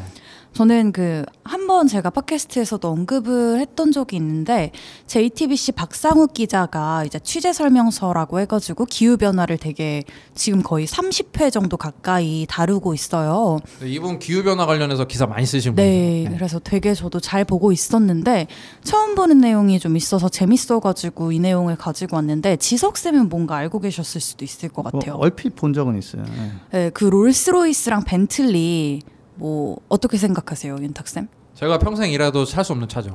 [0.55, 4.71] 저는 그 한 번 제가 팟캐스트에서도 언급을 했던 적이 있는데
[5.07, 10.03] JTBC 박상욱 기자가 이제 취재 설명서라고 해가지고 기후 변화를 되게
[10.35, 13.59] 지금 거의 30회 정도 가까이 다루고 있어요.
[13.79, 16.37] 네, 이분 기후 변화 관련해서 기사 많이 쓰신 네, 분이에요.
[16.37, 18.47] 그래서 되게 저도 잘 보고 있었는데
[18.83, 24.21] 처음 보는 내용이 좀 있어서 재밌어가지고 이 내용을 가지고 왔는데 지석 쌤은 뭔가 알고 계셨을
[24.21, 25.15] 수도 있을 것뭐 같아요.
[25.15, 26.23] 얼핏 본 적은 있어요.
[26.23, 26.51] 네.
[26.71, 29.01] 네, 그 롤스로이스랑 벤틀리
[29.35, 31.27] 뭐 어떻게 생각하세요, 윤탁 쌤?
[31.53, 33.11] 제가 평생 일해도 살 수 없는 차죠.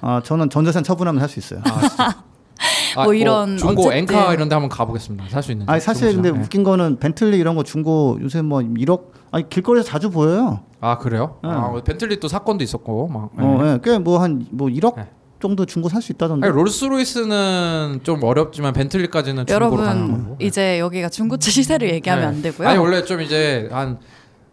[0.00, 1.60] 아 저는 전재산 처분하면 살 수 있어요.
[1.64, 2.24] 아, 진짜.
[2.96, 5.28] 아, 뭐 이런 중고 어쨌든- 엔카 이런 데 한번 가보겠습니다.
[5.28, 5.70] 살 수 있는지.
[5.70, 6.30] 아니 사실 근데.
[6.30, 6.38] 네.
[6.38, 10.60] 웃긴 거는 벤틀리 이런 거 중고 요새 뭐 1억 아니 길거리에서 자주 보여요.
[10.80, 11.38] 아 그래요?
[11.42, 11.50] 네.
[11.50, 13.30] 아, 벤틀리 또 사건도 있었고 막.
[13.36, 13.44] 네.
[13.44, 13.80] 어, 예.
[13.82, 15.08] 꽤뭐 한 뭐 1억 네.
[15.40, 16.46] 정도 중고 살 수 있다던데.
[16.46, 20.36] 아니, 롤스로이스는 좀 어렵지만 벤틀리까지는 중고로 가는 여러분 거고.
[20.40, 22.36] 이제 여기가 중고차 시세를 얘기하면 네.
[22.36, 22.68] 안 되고요.
[22.68, 23.98] 아니 원래 좀 이제 한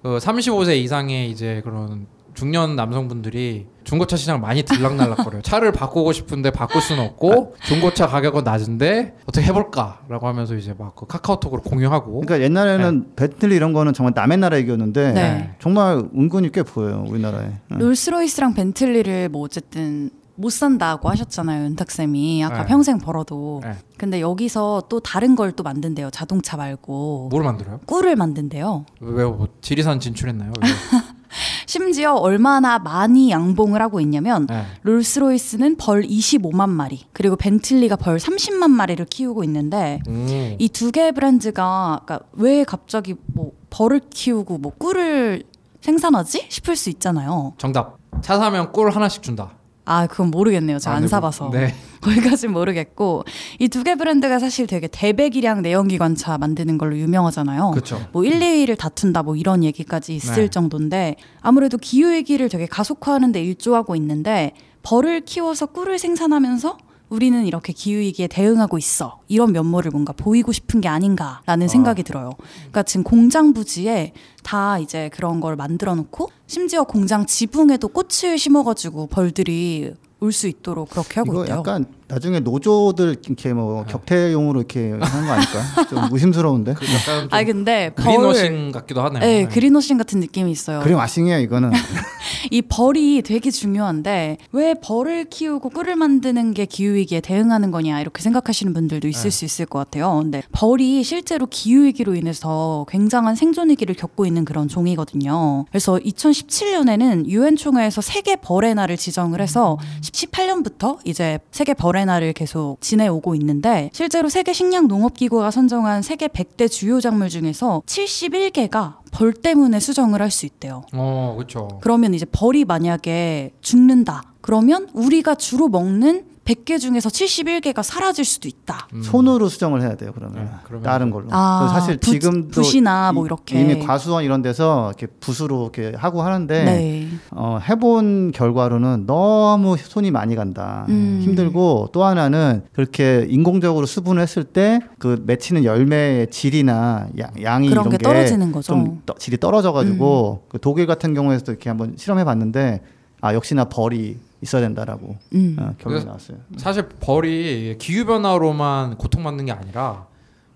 [0.03, 5.41] 어, 35세 이상의 이제 그런 중년 남성분들이 중고차 시장 많이 들락날락거려요.
[5.43, 11.05] 차를 바꾸고 싶은데 바꿀 수는 없고 중고차 가격은 낮은데 어떻게 해볼까라고 하면서 이제 막 그
[11.05, 12.21] 카카오톡으로 공유하고.
[12.21, 15.55] 그러니까 옛날에는 벤틀리 이런 거는 정말 남의 나라 얘기였는데 네.
[15.59, 17.45] 정말 은근히 꽤 보여요 우리나라에.
[17.71, 17.75] 예.
[17.77, 20.09] 롤스로이스랑 벤틀리를 뭐 어쨌든
[20.43, 22.65] 못 산다고 하셨잖아요, 윤탁 쌤이 아까 네.
[22.67, 23.61] 평생 벌어도.
[23.63, 23.77] 네.
[23.97, 27.79] 근데 여기서 또 다른 걸 또 만든대요, 자동차 말고 뭘 만들어요?
[27.85, 28.85] 꿀을 만든대요.
[28.99, 30.51] 왜 뭐 지리산 진출했나요?
[30.61, 30.69] 왜?
[31.65, 34.65] 심지어 얼마나 많이 양봉을 하고 있냐면 네.
[34.81, 40.55] 롤스로이스는 벌 25만 마리, 그리고 벤틀리가 벌 30만 마리를 키우고 있는데 음.
[40.59, 45.43] 이두 개의 브랜드가 그러니까 왜 갑자기 뭐 벌을 키우고 뭐 꿀을
[45.81, 47.53] 생산하지 싶을 수 있잖아요.
[47.57, 47.97] 정답.
[48.21, 49.51] 차 사면 꿀 하나씩 준다.
[49.85, 50.79] 아 그건 모르겠네요.
[50.79, 51.73] 제가 아, 안 네, 사봐서 네.
[52.01, 53.23] 거기까진 모르겠고
[53.59, 57.71] 이 두 개 브랜드가 사실 되게 대배기량 내연기관차 만드는 걸로 유명하잖아요.
[57.71, 58.01] 그렇죠.
[58.13, 60.49] 뭐 1, 2위를 다툰다 뭐 이런 얘기까지 있을 네.
[60.49, 64.51] 정도인데 아무래도 기후 위기를 되게 가속화하는 데 일조하고 있는데
[64.83, 66.77] 벌을 키워서 꿀을 생산하면서
[67.13, 69.19] 우리는 이렇게 기후 위기에 대응하고 있어.
[69.27, 72.31] 이런 면모를 뭔가 보이고 싶은 게 아닌가라는 생각이 들어요.
[72.57, 78.63] 그러니까 지금 공장 부지에 다 이제 그런 걸 만들어 놓고 심지어 공장 지붕에도 꽃을 심어
[78.63, 81.57] 가지고 벌들이 올 수 있도록 그렇게 하고 있대요.
[81.57, 85.85] 약간 나중에 노조들 이렇게 뭐 격퇴용으로 이렇게 하는 거 아닐까?
[85.89, 86.73] 좀 의심스러운데.
[86.73, 89.19] 그 약간 좀 아니 근데 벌 그린워싱 같기도 하네요.
[89.19, 90.81] 네, 그린워싱 같은 느낌이 있어요.
[90.81, 91.71] 그림 와싱이에요 이거는.
[92.51, 98.21] 이 벌이 되게 중요한데 왜 벌을 키우고 꿀을 만드는 게 기후 위기에 대응하는 거냐 이렇게
[98.21, 99.29] 생각하시는 분들도 있을 네.
[99.29, 100.19] 수 있을 것 같아요.
[100.21, 105.65] 근데 벌이 실제로 기후 위기로 인해서 굉장한 생존 위기를 겪고 있는 그런 종이거든요.
[105.69, 112.77] 그래서 2017년에는 유엔 총회에서 세계 벌의 날을 지정을 해서 18년부터 이제 세계 벌의 날을 계속
[112.81, 119.31] 지내오고 있는데 실제로 세계 식량 농업 기구가 선정한 세계 100대 주요 작물 중에서 71개가 벌
[119.33, 120.83] 때문에 수정을 할 수 있대요.
[120.93, 121.67] 어, 그렇죠.
[121.81, 124.23] 그러면 이제 벌이 만약에 죽는다.
[124.41, 128.87] 그러면 우리가 주로 먹는 100개 중에서 71개가 사라질 수도 있다.
[128.93, 129.01] 음.
[129.01, 131.27] 손으로 수정을 해야 돼요 그러면 네, 그러면 다른 걸로.
[131.31, 133.61] 아, 사실 붓- 지금도 붓이나 뭐 이- 이렇게.
[133.61, 137.07] 이미 과수원 이런 데서 이렇게 붓으로 이렇게 하고 하는데 네.
[137.31, 140.85] 어, 해본 결과로는 너무 손이 많이 간다.
[140.89, 141.19] 음.
[141.23, 147.83] 힘들고 또 하나는 그렇게 인공적으로 수분을 했을 때 그 맺히는 열매의 질이나 야- 양이 그런
[147.85, 148.73] 이런 게 떨어지는 거죠.
[148.73, 148.85] 음.
[148.85, 152.81] 좀 떠- 질이 떨어져가지고 그 독일 같은 경우에서도 이렇게 한번 실험해 봤는데
[153.21, 155.55] 아 역시나 벌이 있어야 된다라고 음.
[155.59, 156.37] 어, 결론이 나왔어요.
[156.57, 160.07] 사실 벌이 기후 변화로만 고통받는 게 아니라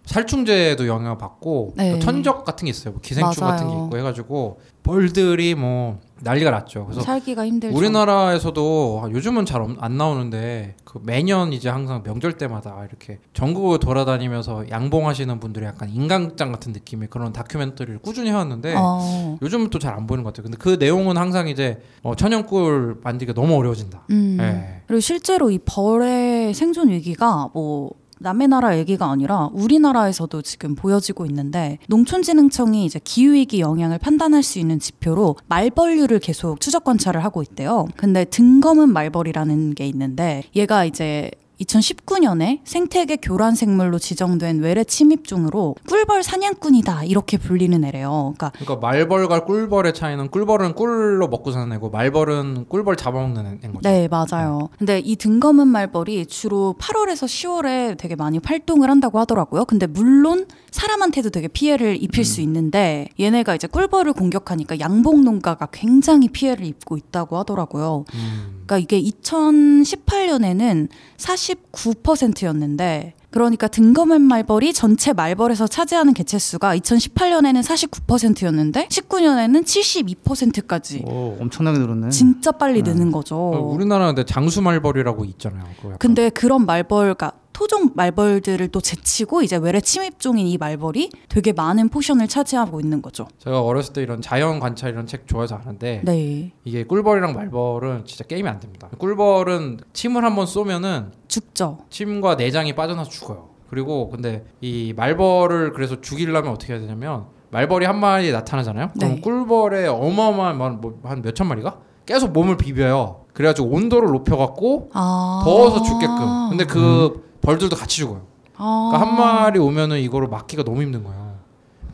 [0.06, 1.93] 살충제도 영향을 받고 네.
[1.93, 2.93] 또 천적 같은 게 있어요.
[2.93, 3.58] 뭐 기생충 맞아요.
[3.58, 6.86] 같은 게 있고 해가지고 벌들이 뭐 난리가 났죠.
[6.86, 7.77] 그래서 살기가 힘들죠.
[7.77, 15.39] 우리나라에서도 요즘은 잘 안 나오는데 그 매년 이제 항상 명절 때마다 이렇게 전국을 돌아다니면서 양봉하시는
[15.39, 19.38] 분들이 약간 인간극장 같은 느낌의 그런 다큐멘터리를 꾸준히 해왔는데 어.
[19.41, 20.43] 요즘은 또 잘 안 보이는 것 같아요.
[20.43, 24.03] 근데 그 내용은 항상 이제 어, 천연꿀 만들기가 너무 어려워진다.
[24.12, 24.38] 음.
[24.39, 24.82] 예.
[24.88, 31.77] 그리고 실제로 이 벌의 생존 위기가 뭐 남의 나라 얘기가 아니라 우리나라에서도 지금 보여지고 있는데
[31.88, 37.88] 농촌진흥청이 이제 기후위기 영향을 판단할 수 있는 지표로 말벌류를 계속 추적 관찰을 하고 있대요.
[37.95, 46.24] 근데 등검은 말벌이라는 게 있는데 얘가 이제 2019년에 생태계 교란 생물로 지정된 외래 침입종으로 꿀벌
[46.24, 48.34] 사냥꾼이다 이렇게 불리는 애래요.
[48.38, 53.80] 그러니까 그러니까 말벌과 꿀벌의 차이는 꿀벌은 꿀로 먹고 사는 애고 말벌은 꿀벌 잡아먹는 애인 거죠.
[53.89, 54.70] 네, 맞아요.
[54.78, 59.65] 근데 이 등검은 말벌이 주로 8월에서 10월에 되게 많이 활동을 한다고 하더라고요.
[59.65, 66.28] 근데 물론 사람한테도 되게 피해를 입힐 수 있는데 얘네가 이제 꿀벌을 공격하니까 양봉 농가가 굉장히
[66.28, 68.06] 피해를 입고 있다고 하더라고요.
[68.13, 68.57] 음.
[68.67, 81.03] 그러니까 이게 2018년에는 49%였는데 그러니까 등검은 말벌이 전체 말벌에서 차지하는 개체수가 2018년에는 49%였는데 19년에는 72%까지
[81.06, 82.10] 오, 엄청나게 늘었네.
[82.10, 82.93] 진짜 빨리 네.
[82.93, 83.36] 느는 거죠.
[83.36, 85.65] 어, 우리나라는 근데 장수 말벌이라고 있잖아요.
[85.77, 85.99] 그거 약간.
[85.99, 92.28] 근데 그런 말벌가 토종 말벌들을 또 제치고 이제 외래 침입종인 이 말벌이 되게 많은 포션을
[92.28, 93.28] 차지하고 있는 거죠.
[93.39, 96.52] 제가 어렸을 때 이런 자연 관찰 이런 책 좋아해서 아는데 네.
[96.65, 98.89] 이게 꿀벌이랑 말벌은 진짜 게임이 안 됩니다.
[99.00, 101.80] 꿀벌은 침을 한번 쏘면은 죽죠.
[101.89, 103.50] 침과 내장이 빠져나서 죽어요.
[103.72, 108.91] 그리고 근데 이 말벌을 그래서 죽이려면 어떻게 해야 되냐면 말벌이 한 마리 나타나잖아요.
[109.00, 109.22] 그럼 네.
[109.22, 113.26] 꿀벌의 어마어마한 뭐 한 몇천 마리가 계속 몸을 비벼요.
[113.34, 115.41] 그래가지고 온도를 높여갖고 아.
[115.43, 116.50] 더워서 죽게끔.
[116.50, 118.26] 근데 그 벌들도 같이 죽어요.
[118.56, 118.89] 아.
[118.91, 121.36] 그러니까 한 마리 오면은 이거를 막기가 너무 힘든 거예요.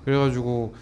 [0.06, 0.74] 그래가지고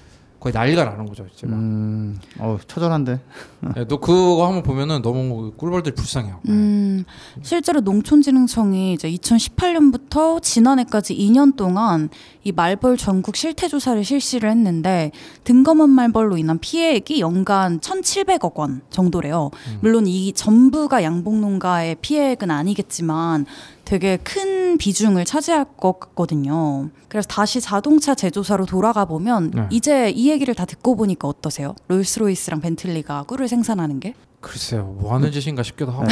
[0.41, 1.56] 거의 난리가 나는 거죠, 이제 막.
[1.56, 3.19] 음, 어 처절한데.
[3.78, 6.39] 예, 너 그거 한번 보면은 너무 꿀벌들이 불쌍해요.
[6.50, 7.06] 음,
[7.43, 12.10] 실제로 농촌진흥청이 이제 2018년부터 지난해까지 2년 동안
[12.43, 15.12] 이 말벌 전국 실태 조사를 실시를 했는데
[15.43, 19.52] 등검은 말벌로 인한 피해액이 연간 1,700억 원 정도래요.
[19.82, 23.45] 물론 이 전부가 양봉 농가의 피해액은 아니겠지만
[23.91, 26.89] 되게 큰 비중을 차지할 것 같거든요.
[27.10, 29.67] 그래서 다시 자동차 제조사로 돌아가 보면 네.
[29.69, 31.75] 이제 이 얘기를 다 듣고 보니까 어떠세요?
[31.89, 34.13] 롤스로이스랑 벤틀리가 꿀을 생산하는 게?
[34.39, 36.04] 글쎄요, 뭐 하는 짓인가 싶기도 하고.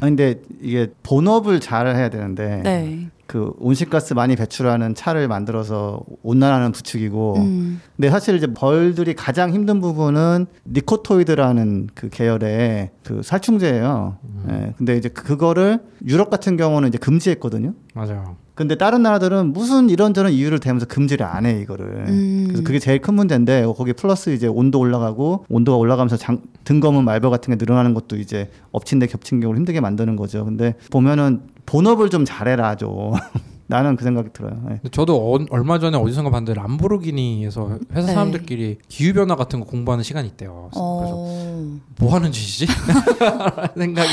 [0.00, 3.10] 아니 근데 이게 본업을 잘 해야 되는데 네.
[3.28, 7.80] 그 온실가스 많이 배출하는 차를 만들어서 온난화는 부추기고 음.
[7.94, 14.16] 근데 사실 이제 벌들이 가장 힘든 부분은 니코토이드라는 그 계열의 그 살충제예요.
[14.50, 14.74] 예.
[14.78, 17.74] 근데 이제 그거를 유럽 같은 경우는 이제 금지했거든요.
[17.94, 18.36] 맞아요.
[18.54, 22.06] 근데 다른 나라들은 무슨 이런저런 이유를 대면서 금지를 안 해 이거를.
[22.08, 22.44] 음.
[22.48, 27.30] 그래서 그게 제일 큰 문제인데 거기 플러스 이제 온도 올라가고 온도가 올라가면서 장, 등검은 말벌
[27.30, 30.46] 같은 게 늘어나는 것도 이제 엎친 데 겹친 경우를 힘들게 만드는 거죠.
[30.46, 33.12] 근데 보면은 본업을 좀 잘해라 좀.
[33.70, 34.52] 나는 그 생각이 들어요.
[34.70, 34.74] 예.
[34.76, 38.14] 근데 저도 어- 얼마 전에 어디선가 봤는데 람보르기니에서 회사 네.
[38.14, 40.68] 사람들끼리 기후 변화 같은 거 공부하는 시간이 있대요.
[40.70, 41.78] 그래서 어.
[42.00, 42.66] 뭐 하는 짓이지?
[43.76, 44.08] 생각이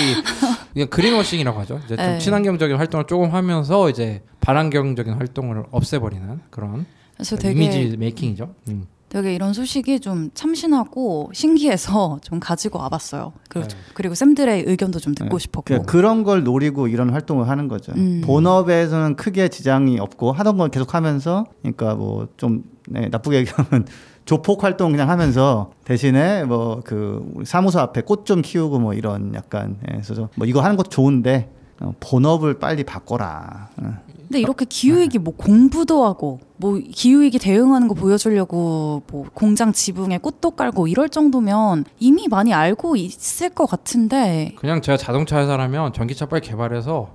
[0.73, 1.79] 그냥 그린워싱이라고 하죠.
[1.85, 2.17] 이제 좀 네.
[2.19, 8.53] 친환경적인 활동을 조금 하면서 이제 반환경적인 활동을 없애버리는 그런 그래서 되게 이미지 메이킹이죠.
[8.67, 8.87] 음.
[9.09, 13.33] 되게 이런 소식이 좀 참신하고 신기해서 좀 가지고 와봤어요.
[13.49, 13.75] 그리고, 네.
[13.93, 15.41] 그리고 쌤들의 의견도 좀 듣고 네.
[15.41, 15.63] 싶었고.
[15.65, 17.93] 그러니까 그런 걸 노리고 이런 활동을 하는 거죠.
[17.95, 18.21] 음.
[18.25, 23.85] 본업에서는 크게 지장이 없고 하던 걸 계속 하면서 그러니까 뭐 좀 네, 나쁘게 얘기하면
[24.25, 29.77] 조폭 활동 그냥 하면서 대신에 뭐 그 사무소 앞에 꽃 좀 키우고 뭐 이런 약간
[29.91, 33.69] 예, 그래서 뭐 이거 하는 것도 좋은데 어, 본업을 빨리 바꿔라.
[33.77, 33.93] 어.
[34.27, 40.51] 근데 이렇게 기후위기 뭐 공부도 하고 뭐 기후위기 대응하는 거 보여주려고 뭐 공장 지붕에 꽃도
[40.51, 46.41] 깔고 이럴 정도면 이미 많이 알고 있을 것 같은데 그냥 제가 자동차 회사라면 전기차 빨리
[46.41, 47.09] 개발해서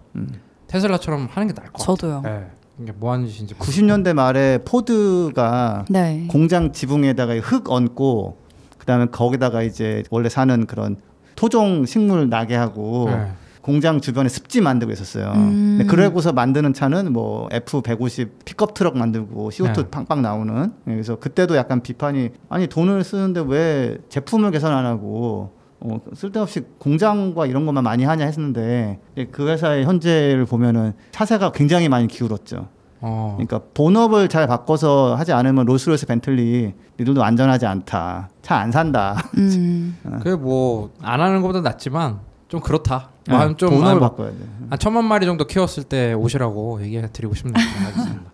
[0.68, 1.96] 테슬라처럼 하는 게 나을 것 같아요.
[1.96, 2.20] 저도요.
[2.23, 2.46] 네.
[2.81, 6.27] 이게 뭐 하는 짓인지 90년대 말에 포드가 네.
[6.31, 8.38] 공장 지붕에다가 흙 얹고
[8.79, 10.96] 그다음에 거기다가 이제 원래 사는 그런
[11.37, 13.33] 토종 식물 나게 하고 네.
[13.62, 15.33] 공장 주변에 습지 만들고 있었어요.
[15.35, 15.77] 음.
[15.79, 19.90] 근데 그러고서 만드는 차는 뭐 F150 픽업 트럭 만들고 CO2 네.
[19.90, 20.73] 팡팡 나오는.
[20.88, 26.62] 예, 그래서 그때도 약간 비판이 아니 돈을 쓰는데 왜 제품을 개선 안 하고 어, 쓸데없이
[26.79, 32.68] 공장과 이런 것만 많이 하냐 했는데 예, 그 회사의 현재를 보면은 사세가 굉장히 많이 기울었죠.
[33.03, 33.33] 어.
[33.38, 38.29] 그러니까 본업을 잘 바꿔서 하지 않으면 롤스로이스 벤틀리 니들도 안전하지 않다.
[38.42, 39.16] 차 안 산다.
[39.38, 39.96] 음.
[40.23, 42.18] 그게 뭐 안 하는 것보다 낫지만
[42.49, 43.09] 좀 그렇다.
[43.38, 44.36] 네, 뭐좀 본업을 아, 뭐 바꿔야 돼.
[44.70, 47.54] 한 천만 마리 정도 키웠을 때 오시라고 얘기해 드리고 싶네요.
[47.86, 48.32] 알겠습니다.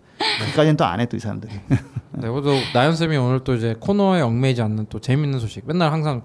[0.50, 1.52] 그까지는 또 안 해 또 이 사람들이.
[1.68, 5.66] 네, 그래도 나연 쌤이 오늘 또 이제 코너에 얽매이지 않는 또 재밌는 소식.
[5.66, 6.22] 맨날 항상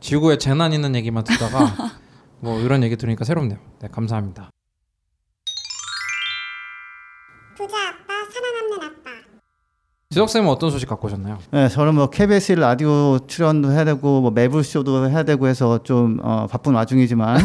[0.00, 1.74] 지구에 재난 있는 얘기만 듣다가
[2.40, 3.58] 뭐 이런 얘기 들으니까 새롭네요.
[3.80, 4.50] 네, 감사합니다.
[7.56, 9.10] 부자 아빠, 살아남는 아빠.
[10.10, 11.38] 지석 쌤은 어떤 소식 갖고 오셨나요?
[11.52, 16.18] 네, 저는 뭐 KBS 라디오 출연도 해야 되고 뭐 매불 쇼도 해야 되고 해서 좀
[16.22, 17.38] 어, 바쁜 와중이지만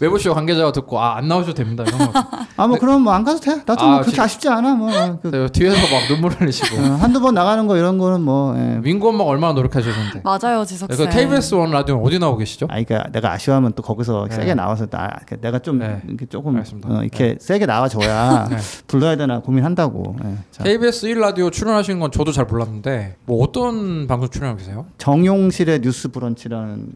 [0.00, 1.84] 외부쇼 관계자가 듣고 아 안 나오셔도 됩니다.
[1.86, 2.12] 이런 거.
[2.56, 3.56] 아 뭐 그럼 뭐 안 가도 돼.
[3.66, 4.22] 나도 아, 뭐 그렇게 진짜?
[4.24, 4.74] 아쉽지 않아.
[4.74, 4.90] 뭐
[5.22, 8.78] 그, 네, 뒤에서 막 눈물 흘리시고 어, 한두 번 나가는 거 이런 거는 뭐 예.
[8.82, 10.22] 민구 엄마가 얼마나 노력하셨는데.
[10.24, 11.06] 맞아요, 지석 네, 쌤.
[11.06, 12.66] 그 KBS 원 라디오 어디 나오고 계시죠?
[12.70, 14.34] 아, 그러니까 내가 아쉬워하면 또 거기서 네.
[14.36, 15.10] 세게 나와서 나
[15.40, 16.00] 내가 좀 네.
[16.08, 16.56] 이렇게 조금.
[16.86, 18.56] 어, 이렇게 세게 나와줘야 네.
[18.86, 20.16] 불러야 되나 고민한다고.
[20.24, 20.36] 예.
[20.50, 24.86] 자, KBS 1 라디오 출연하신 건 저도 잘 몰랐는데 뭐 어떤 방송 출연하고 계세요?
[24.98, 26.86] 정용실의 뉴스 브런치라는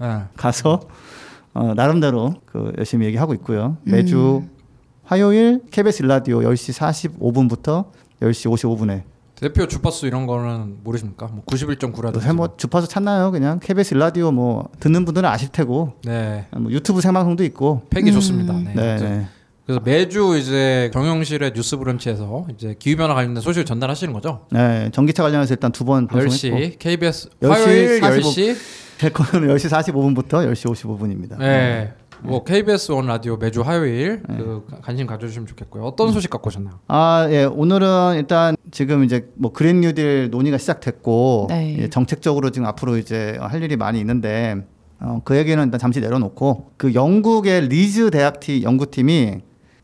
[0.00, 0.22] 네.
[0.36, 0.80] 가서
[1.56, 3.78] 어, 나름대로 그 열심히 얘기하고 있고요.
[3.86, 3.90] 음.
[3.92, 4.42] 매주
[5.04, 7.86] 화요일 KBS 라디오 10시 45분부터
[8.20, 9.02] 10시 55분에
[9.36, 11.26] 대표 주파수 이런 거는 모르십니까?
[11.32, 12.16] 뭐 91.9라든지.
[12.16, 13.30] 요새 뭐 주파수 찾나요?
[13.30, 16.46] 그냥 KBS 라디오 뭐 듣는 분들은 아실 테고 네.
[16.56, 18.14] 뭐 유튜브 생방송도 있고 팩이 음.
[18.14, 18.52] 좋습니다.
[18.54, 18.72] 네.
[18.74, 19.26] 네, 아무튼 네.
[19.66, 24.46] 그래서 매주 이제 경영실의 뉴스 브런치에서 이제 기후 변화 관련된 소식을 전달하시는 거죠.
[24.50, 28.56] 네, 전기차 관련해서 일단 두 번 방송했고 10시 KBS 10시 화요일 45 10시
[28.98, 31.38] 델코는 10시 45분부터 10시 55분입니다.
[31.38, 31.92] 네.
[32.22, 35.84] 뭐 KBS 원 라디오 매주 화요일 그 관심 가져주시면 좋겠고요.
[35.84, 36.80] 어떤 소식 갖고 오셨나요?
[36.88, 37.44] 아, 예.
[37.44, 41.76] 오늘은 일단 지금 이제 뭐 그린 뉴딜 논의가 시작됐고 네.
[41.78, 44.56] 예, 정책적으로 지금 앞으로 이제 할 일이 많이 있는데
[44.98, 49.40] 어, 그 얘기는 일단 잠시 내려놓고 그 영국의 리즈 대학티 연구팀이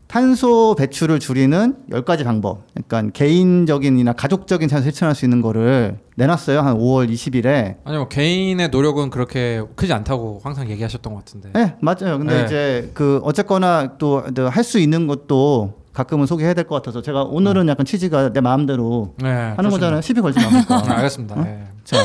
[0.07, 2.67] 탄소 배출을 줄이는 10가지 방법.
[2.75, 6.61] 그러니까 개인적인이나 가족적인 차에서 실천할 수 있는 거를 내놨어요.
[6.61, 7.77] 한 5월 20일에.
[7.85, 11.51] 아니 뭐 개인의 노력은 그렇게 크지 않다고 항상 얘기하셨던 것 같은데.
[11.55, 12.19] 네, 맞아요.
[12.19, 12.45] 근데 네.
[12.45, 17.69] 이제 그 어쨌거나 또 할 수 있는 것도 가끔은 소개해야 될 것 같아서 제가 오늘은
[17.69, 19.29] 약간 취지가 내 마음대로 네.
[19.57, 20.01] 하는 거잖아요.
[20.01, 20.75] 시비 걸지 마니까.
[20.89, 21.43] 아, 알겠습니다.
[21.45, 21.65] 네.
[21.85, 21.97] 자,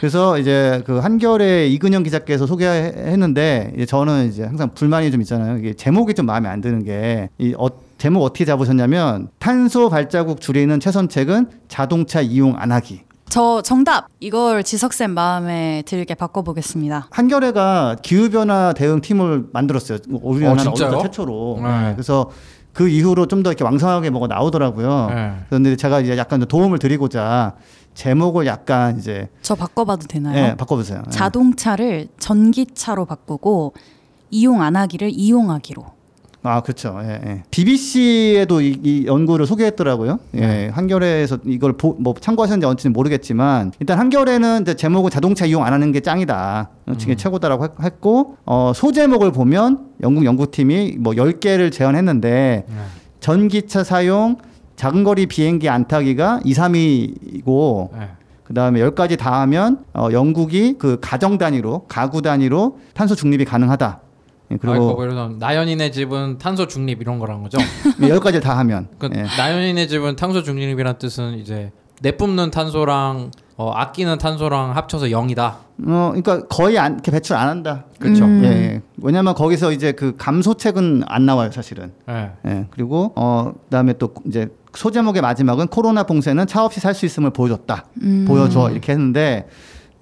[0.00, 5.58] 그래서 이제 그 한결의 이근영 기자께서 소개했는데 이제 저는 이제 항상 불만이 좀 있잖아요.
[5.58, 7.68] 이게 제목이 좀 마음에 안 드는 게 이 어,
[7.98, 13.02] 제목 어떻게 잡으셨냐면 탄소 발자국 줄이는 최선책은 자동차 이용 안 하기.
[13.28, 17.08] 저 정답 이걸 지석쌤 마음에 들게 바꿔보겠습니다.
[17.10, 19.98] 한겨레가 기후변화 대응 팀을 만들었어요.
[20.08, 20.98] 우리나라 어, 진짜요?
[21.02, 21.58] 최초로.
[21.62, 21.92] 네.
[21.94, 22.30] 그래서
[22.72, 25.06] 그 이후로 좀 더 이렇게 왕성하게 뭐가 나오더라고요.
[25.10, 25.34] 네.
[25.48, 27.54] 그런데 제가 이제 약간 도움을 드리고자
[27.94, 30.36] 제목을 약간 이제 저 바꿔봐도 되나요?
[30.36, 31.02] 예, 바꿔보세요.
[31.06, 31.10] 예.
[31.10, 33.74] 자동차를 전기차로 바꾸고
[34.30, 35.84] 이용 안 하기를 이용하기로.
[36.46, 37.00] 아 그렇죠.
[37.02, 37.42] 예, 예.
[37.50, 40.18] BBC에도 이, 이 연구를 소개했더라고요.
[40.34, 40.68] 예, 네.
[40.68, 45.90] 한겨레에서 이걸 보, 뭐 참고하셨는지 어찌는 모르겠지만 일단 한겨레는 이제 제목은 자동차 이용 안 하는
[45.90, 46.68] 게 짱이다.
[46.88, 46.98] 음.
[46.98, 52.74] 지금 최고다라고 했- 했고 어, 소제목을 보면 영국 연구팀이 뭐 10개를 제안했는데 네.
[53.20, 54.36] 전기차 사용
[54.76, 58.08] 장거리 비행기 안 타기가 2, 3위고 네.
[58.44, 64.00] 그다음에 10가지 다 하면 어, 영국이 그 가정 단위로 가구 단위로 탄소 중립이 가능하다.
[64.50, 67.58] 예, 그리고 들면 나연이네 집은 탄소 중립 이런 거란 거죠.
[68.08, 69.22] 열 가지를 다 하면 그 예.
[69.22, 71.72] 나연이네 집은 탄소 중립이란 뜻은 이제
[72.02, 75.40] 내뿜는 탄소랑 어, 아끼는 탄소랑 합쳐서 0이다.
[75.86, 77.84] 어, 그러니까 거의 안, 이렇게 배출 안 한다.
[77.98, 78.24] 그렇죠.
[78.24, 78.42] 음.
[78.44, 78.82] 예, 예.
[78.98, 81.92] 왜냐면 거기서 이제 그 감소책은 안 나와요, 사실은.
[82.08, 82.30] 예.
[82.46, 82.66] 예.
[82.70, 87.84] 그리고 어, 그다음에 또 이제 소제목의 마지막은 코로나 봉쇄는 차 없이 살 수 있음을 보여줬다.
[88.02, 88.24] 음.
[88.26, 89.46] 보여줘 이렇게 했는데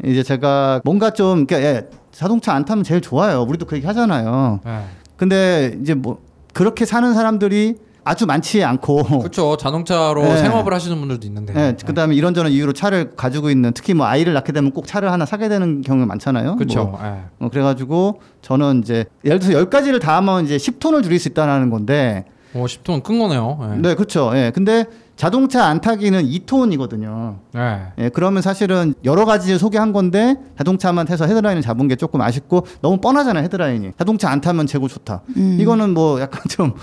[0.02, 3.42] 이제 제가 뭔가 좀 그러니까 예, 자동차 안 타면 제일 좋아요.
[3.42, 4.60] 우리도 그 얘기 하잖아요.
[4.66, 4.80] 예.
[5.16, 6.18] 근데 이제 뭐
[6.52, 9.56] 그렇게 사는 사람들이 아주 많지 않고 그렇죠.
[9.56, 10.36] 자동차로 네.
[10.38, 11.54] 생업을 하시는 분들도 있는데.
[11.56, 15.24] 예, 그다음에 이런저런 이유로 차를 가지고 있는 특히 뭐 아이를 낳게 되면 꼭 차를 하나
[15.24, 16.56] 사게 되는 경우가 많잖아요.
[16.56, 16.84] 그렇죠.
[16.84, 17.20] 뭐 예.
[17.38, 21.70] 어, 그래가지고 저는 이제 예를 들어서 열 가지를 다 하면 이제 10톤을 줄일 수 있다는
[21.70, 23.58] 건데, 오, 10톤 큰 거네요.
[23.72, 23.76] 예.
[23.78, 24.32] 네, 그렇죠.
[24.34, 24.84] 예, 근데
[25.22, 27.36] 자동차 안 타기는 2톤이거든요.
[27.54, 27.82] 예.
[27.98, 33.00] 예, 그러면 사실은 여러 가지를 소개한 건데 자동차만 해서 헤드라인을 잡은 게 조금 아쉽고 너무
[33.00, 33.92] 뻔하잖아요 헤드라인이.
[33.96, 35.22] 자동차 안 타면 최고 좋다.
[35.36, 35.58] 음.
[35.60, 36.74] 이거는 뭐 약간 좀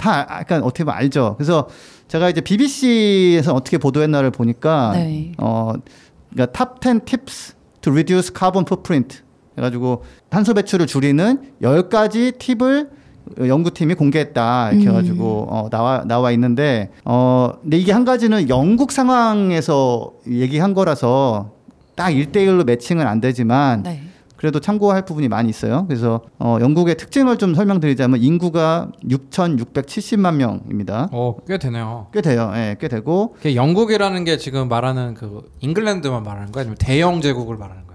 [0.00, 1.34] 다 약간 어떻게 보면 알죠.
[1.36, 1.68] 그래서
[2.08, 5.32] 제가 이제 BBC에서 어떻게 보도했나를 보니까 네.
[5.38, 5.74] 어
[6.32, 9.18] 그러니까 top 10 tips to reduce carbon footprint
[9.58, 12.90] 해가지고 탄소 배출을 줄이는 10가지 팁을
[13.38, 14.90] 연구팀이 공개했다 이렇게 음.
[14.90, 21.52] 해가지고 어, 나와 나와 있는데 어 근데 이게 한 가지는 영국 상황에서 얘기한 거라서
[21.94, 24.02] 딱 1대1로 매칭은 안 되지만 네.
[24.40, 25.84] 그래도 참고할 부분이 많이 있어요.
[25.86, 31.10] 그래서 어, 영국의 특징을 좀 설명드리자면 인구가 6,670만 명입니다.
[31.12, 32.06] 어, 꽤 되네요.
[32.10, 32.50] 꽤 돼요.
[32.54, 36.62] 예, 꽤 되고 영국이라는 게 지금 말하는 그 잉글랜드만 말하는 거야?
[36.62, 37.89] 아니면 대영 제국을 말하는 거예요?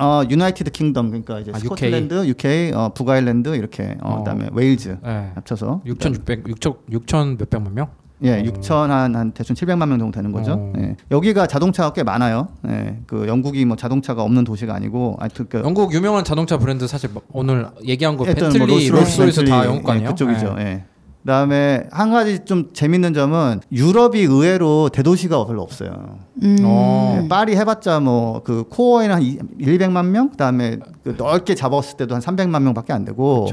[0.00, 4.18] 어 United Kingdom 그러니까 이제 아, 스코틀랜드, UK, 어, 북아일랜드 이렇게 어, 어.
[4.18, 5.30] 그다음에 웨일즈 예.
[5.34, 7.88] 합쳐서 6,600 6천 6천 몇백만 명?
[8.22, 8.42] 예, 어.
[8.42, 10.52] 6천 한, 한 대충 700만 명 정도 되는 거죠.
[10.52, 10.72] 어.
[10.78, 10.96] 예.
[11.10, 12.48] 여기가 자동차가 꽤 많아요.
[12.68, 12.98] 예.
[13.06, 17.22] 그 영국이 뭐 자동차가 없는 도시가 아니고 하여튼 그 영국 유명한 자동차 브랜드 사실 뭐
[17.32, 20.10] 오늘 얘기한 거 했던 벤틀리, 뭐 롤스로이스, 다 영국 거 예, 아니에요?
[20.10, 20.56] 그쪽이죠.
[20.58, 20.84] 예.
[21.20, 21.22] 예.
[21.22, 26.18] 그다음에 한 가지 좀 재밌는 점은 유럽이 의외로 대도시가 별로 없어요.
[26.42, 26.56] 음.
[26.64, 27.20] 어.
[27.22, 29.38] 예, 파리 해봤자 뭐 그 코어에는 한 1,
[29.78, 33.46] 200만 명, 그다음에 그 넓게 잡았을 때도 한 300만 명밖에 안 되고.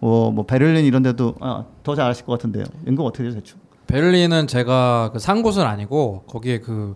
[0.00, 2.64] 뭐, 뭐 베를린 이런 데도 아, 더잘 아실 것 같은데요.
[2.86, 3.58] 연금 어떻게 되죠, 대충?
[3.88, 6.94] 베를린은 제가 그 산 곳은 아니고 거기에 그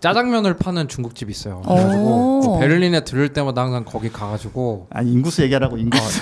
[0.00, 1.62] 짜장면을 파는 중국집이 있어요.
[1.62, 2.40] 그래가지고 오.
[2.40, 6.20] 그 베를린에 들을 때마다 항상 거기 가가지고 아니 인구수 얘기하라고 인구수.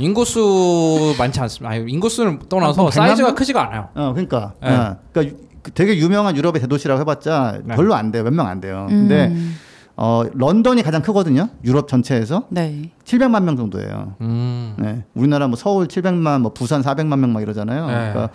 [0.00, 1.74] 인구수 많지 않습니다.
[1.74, 3.34] 아니 인구수를 떠나서 한 백만 사이즈가 명?
[3.34, 3.88] 크지가 않아요.
[3.94, 4.54] 어, 그러니까.
[4.62, 4.68] 네.
[4.70, 7.76] 어, 그러니까 유- 그 되게 유명한 유럽의 대도시라고 해봤자 네.
[7.76, 8.24] 별로 안 돼요.
[8.24, 8.86] 몇 명 안 돼요.
[8.88, 9.56] 근데 음.
[9.96, 11.50] 어, 런던이 가장 크거든요.
[11.64, 12.90] 유럽 전체에서 네.
[13.04, 14.16] 700만 명 정도예요.
[14.22, 14.74] 음.
[14.78, 15.04] 네.
[15.14, 17.86] 우리나라 뭐 서울 700만, 뭐 부산 400만 명 막 이러잖아요.
[17.86, 17.92] 네.
[17.92, 18.30] 그러니까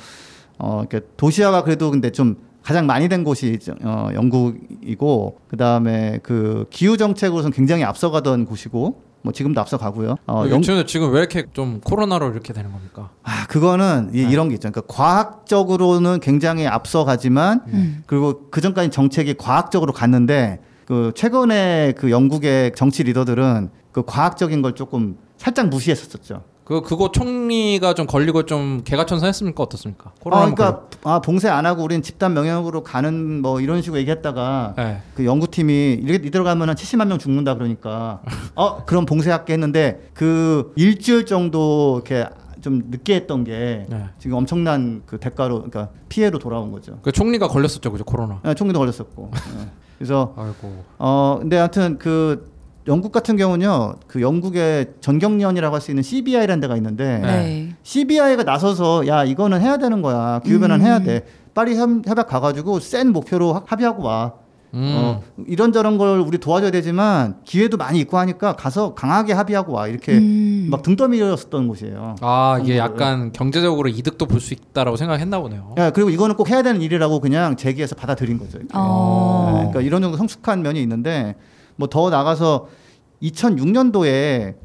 [0.59, 2.37] 어, 이렇게 도시화가 그래도 근데 좀
[2.67, 9.61] 가장 많이 된 곳이 어, 영국이고 그다음에 그 기후 정책으로서는 굉장히 앞서가던 곳이고 뭐 지금도
[9.61, 10.17] 앞서가고요.
[10.27, 13.11] 어, 어, 영- 지금 지금 왜 이렇게 좀 코로나로 이렇게 되는 겁니까?
[13.23, 14.29] 아 그거는 이, 네.
[14.29, 14.69] 이런 게 있죠.
[14.69, 18.03] 그러니까 과학적으로는 굉장히 앞서가지만 음.
[18.05, 24.75] 그리고 그 전까지 정책이 과학적으로 갔는데 그 최근에 그 영국의 정치 리더들은 그 과학적인 걸
[24.75, 26.43] 조금 살짝 무시했었죠.
[26.67, 30.09] 그 그거 총리가 좀 걸리고 좀 개가천선했습니까 어떻습니까?
[30.09, 34.73] 아, 코로나 그러니까 아 봉쇄 안 하고 우린 집단 명령으로 가는 뭐 이런 식으로 얘기했다가
[34.75, 35.01] 네.
[35.15, 38.19] 그 연구팀이 이렇게 이대로 가면 한 70만 명 죽는다 그러니까
[38.53, 42.27] 어 그럼 봉쇄할게 했는데 그 일주일 정도 이렇게
[42.59, 44.09] 좀 늦게 했던 게 네.
[44.19, 46.99] 지금 엄청난 그 대가로 그러니까 피해로 돌아온 거죠.
[47.01, 48.41] 그 총리가 걸렸었죠, 그죠 코로나.
[48.45, 49.31] 예, 총리도 걸렸었고.
[49.33, 49.67] 예.
[49.99, 50.83] 그래서 아이고.
[50.97, 52.56] 어 근데 하여튼 그
[52.87, 53.95] 영국 같은 경우는요.
[54.07, 57.27] 그 영국의 전경련이라고 할 수 있는 CBI라는 데가 있는데 네.
[57.27, 57.69] 네.
[57.83, 60.39] CBI가 나서서 야 이거는 해야 되는 거야.
[60.43, 60.85] 기후 변환 음.
[60.85, 61.25] 해야 돼.
[61.53, 64.33] 빨리 협- 협약 가가지고 센 목표로 합- 합의하고 와.
[64.73, 64.93] 음.
[64.95, 70.13] 어, 이런저런 걸 우리 도와줘야 되지만 기회도 많이 있고 하니까 가서 강하게 합의하고 와 이렇게
[70.17, 70.67] 음.
[70.69, 72.15] 막등 떠밀렸었던 곳이에요.
[72.21, 73.01] 아 이게 한국을.
[73.05, 75.73] 약간 경제적으로 이득도 볼 수 있다라고 생각했나 보네요.
[75.77, 78.59] 야, 그리고 이거는 꼭 해야 되는 일이라고 그냥 제기해서 받아들인 거죠.
[78.73, 79.45] 어.
[79.51, 81.35] 네, 그러니까 이런 정도 성숙한 면이 있는데
[81.77, 82.67] 뭐 더 나가서
[83.23, 84.55] 2006년도에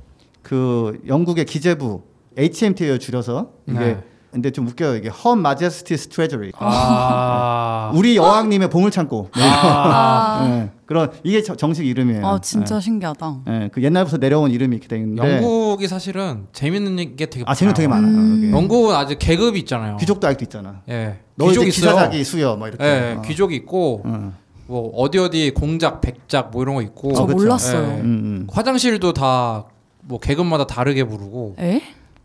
[0.43, 2.03] 그 영국의 기재부
[2.37, 4.03] HMT를 줄여서 이게 네.
[4.33, 7.93] 근데 좀 웃겨요 이게 Her Majesty's Treasury 아.
[7.95, 10.39] 우리 여왕님의 보물 창고 뭐 아.
[10.41, 12.27] 아, 네, 그런 이게 저- 정식 이름이에요.
[12.27, 13.41] 아 진짜 신기하다.
[13.45, 17.55] 네, 네, 그 옛날부터 내려온 이름이 이렇게 돼 있는데 영국이 사실은 재밌는 게 되게 아
[17.55, 18.11] 재능 되게 많아요.
[18.11, 18.51] 음.
[18.55, 19.99] 영국은 아직 계급이 있잖아요.
[19.99, 20.81] 귀족도 아직도 있잖아.
[20.89, 21.19] 예.
[21.35, 21.97] 너 이제 귀족 기사 있어요.
[22.05, 22.85] 자기 수여 뭐 이렇게.
[22.85, 23.23] 예, 어.
[23.23, 24.33] 귀족이 있고 어.
[24.67, 27.13] 뭐 어디 어디 공작, 백작 뭐 이런 거 있고.
[27.15, 27.37] 저 어, 그쵸.
[27.37, 27.83] 몰랐어요.
[27.83, 28.01] 예.
[28.01, 28.47] 음, 음.
[28.51, 29.65] 화장실도 다
[30.03, 31.81] 뭐 계급마다 다르게 부르고 에?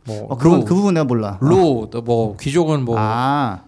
[0.06, 1.38] 뭐 어, 그건 루, 그 부분 내가 몰라.
[1.42, 3.62] 루, 또뭐 귀족은 뭐 아,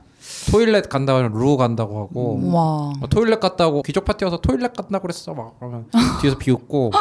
[0.52, 2.94] 토일렛 간다고 하면 루 간다고 하고 와.
[3.00, 5.86] 뭐 토일렛 갔다고 귀족 파티 와서 토일렛 간다고 그랬어 막 그러면
[6.22, 6.92] 뒤에서 비웃고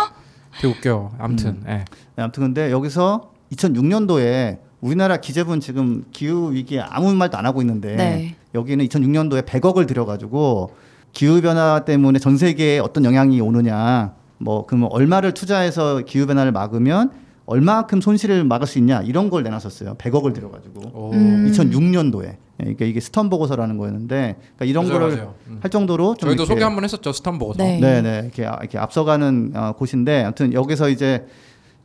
[0.61, 1.13] 되게 웃겨요.
[1.19, 1.85] 아무튼 예.
[2.17, 7.97] 네, 아무튼 근데 여기서 2006년도에 우리나라 기재부는 지금 기후 위기에 아무 말도 안 하고 있는데
[7.97, 8.35] 네.
[8.55, 10.71] 여기는 2006년도에 100억을 들여가지고
[11.13, 17.11] 기후 변화 때문에 전 세계에 어떤 영향이 오느냐, 뭐 그러면 얼마를 투자해서 기후 변화를 막으면
[17.47, 19.95] 얼마만큼 손실을 막을 수 있냐 이런 걸 내놨었어요.
[19.95, 21.11] 100억을 들여가지고 오.
[21.15, 21.51] 음.
[21.51, 25.35] 2006년도에 그러니까 이게 스턴 보고서라는 거였는데 그러니까 이런 맞아요, 거를 맞아요.
[25.47, 25.59] 음.
[25.63, 27.63] 할 정도로 좀 저희도 이렇게 소개 한번 했었죠 스턴 보고서.
[27.63, 27.81] 네.
[27.81, 28.21] 네, 네.
[28.25, 31.27] 이렇게, 아- 이렇게 앞서가는 어, 곳인데 아무튼 여기서 이제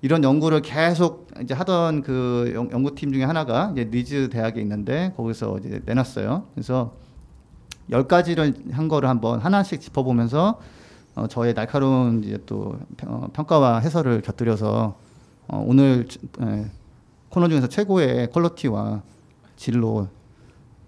[0.02, 5.60] 이런 연구를 계속 이제 하던 그 연, 연구팀 중에 하나가 이제 리즈 대학에 있는데 거기서
[5.60, 6.44] 이제 내놨어요.
[6.56, 6.94] 그래서
[7.92, 10.60] 열 가지를 한 거를 한번 하나씩 짚어보면서
[11.16, 14.96] 어, 저의 날카로운 이제 또 평- 어, 평가와 해설을 곁들여서
[15.48, 16.08] 어, 오늘
[16.42, 16.66] 에,
[17.30, 19.02] 코너 중에서 최고의 quality와
[19.56, 20.08] 질로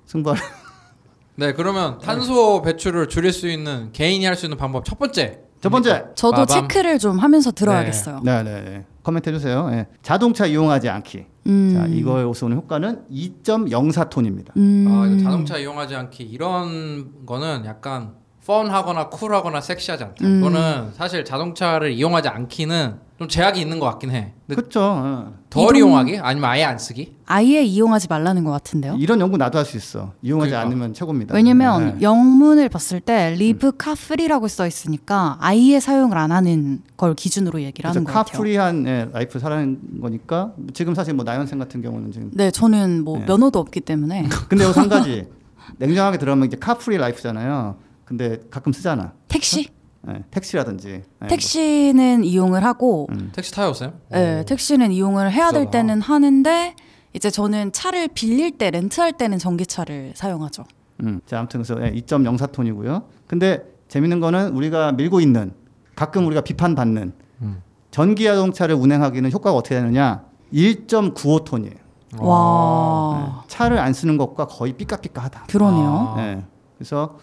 [0.05, 0.39] 승부할
[1.37, 5.41] 네, 그러면 탄소 배출을 줄일 수 있는 개인이 할 수 있는 방법 첫 번째.
[5.61, 6.47] 첫 번째 저도 빠밤.
[6.69, 8.21] 체크를 좀 하면서 들어야겠어요.
[8.23, 8.85] 네, 네, 네.
[9.03, 9.67] 코멘트 해 주세요.
[9.71, 9.87] 예.
[10.01, 11.25] 자동차 이용하지 않기.
[11.47, 11.73] 음.
[11.73, 14.55] 자, 이거에서 오는 효과는 2.04톤입니다.
[14.57, 14.87] 음.
[14.89, 18.15] 아, 자동차 이용하지 않기 이런 거는 약간
[18.45, 20.15] 펀하거나 쿨하거나 섹시하지 않다.
[20.25, 20.39] 음.
[20.39, 24.33] 이거는 사실 자동차를 이용하지 않기는 좀 제약이 있는 것 같긴 해.
[24.47, 24.81] 그렇죠.
[24.83, 25.33] 어.
[25.49, 27.15] 덜 이동- 이용하기 아니면 아예 안 쓰기?
[27.25, 28.97] 아예 이용하지 말라는 것 같은데요.
[28.99, 30.11] 이런 연구 나도 할 수 있어.
[30.21, 30.67] 이용하지 그러니까.
[30.67, 31.33] 않으면 최고입니다.
[31.33, 32.01] 왜냐면 네.
[32.01, 38.03] 영문을 봤을 때 live car-free라고 써 있으니까 아예 사용을 안 하는 걸 기준으로 얘기를 하는
[38.03, 38.33] 것 같아요.
[38.38, 43.17] car-free한 예, life 살라는 거니까 지금 사실 뭐 나연쌤 같은 경우는 지금 네, 저는 뭐
[43.19, 43.25] 네.
[43.25, 45.25] 면허도 없기 때문에 근데 여기 한 가지
[45.79, 47.77] 냉정하게 들어가면 이제 car-free life잖아요.
[48.05, 49.13] 근데 가끔 쓰잖아.
[49.27, 49.67] 택시
[50.07, 53.31] 예, 택시라든지 예, 택시는 이용을 하고 음.
[53.33, 53.93] 택시 타요, 쌤?
[54.11, 54.45] 네, 오.
[54.45, 55.71] 택시는 이용을 해야 될 비싸다.
[55.71, 56.75] 때는 하는데
[57.13, 60.63] 이제 저는 차를 빌릴 때 렌트할 때는 전기차를 사용하죠.
[61.01, 61.21] 음.
[61.25, 63.05] 자, 아무튼 그래서 예, 2.04톤이고요.
[63.25, 65.53] 근데 재밌는 거는 우리가 밀고 있는
[65.95, 67.61] 가끔 우리가 비판받는 음.
[67.89, 70.23] 전기 자동차를 운행하기는 효과가 어떻게 되느냐?
[70.53, 71.77] 1.95톤이에요.
[72.19, 75.45] 와 차를 안 쓰는 것과 거의 삐까삐까하다.
[75.49, 76.13] 그러네요.
[76.15, 76.15] 아.
[76.17, 76.43] 네.
[76.77, 77.17] 그래서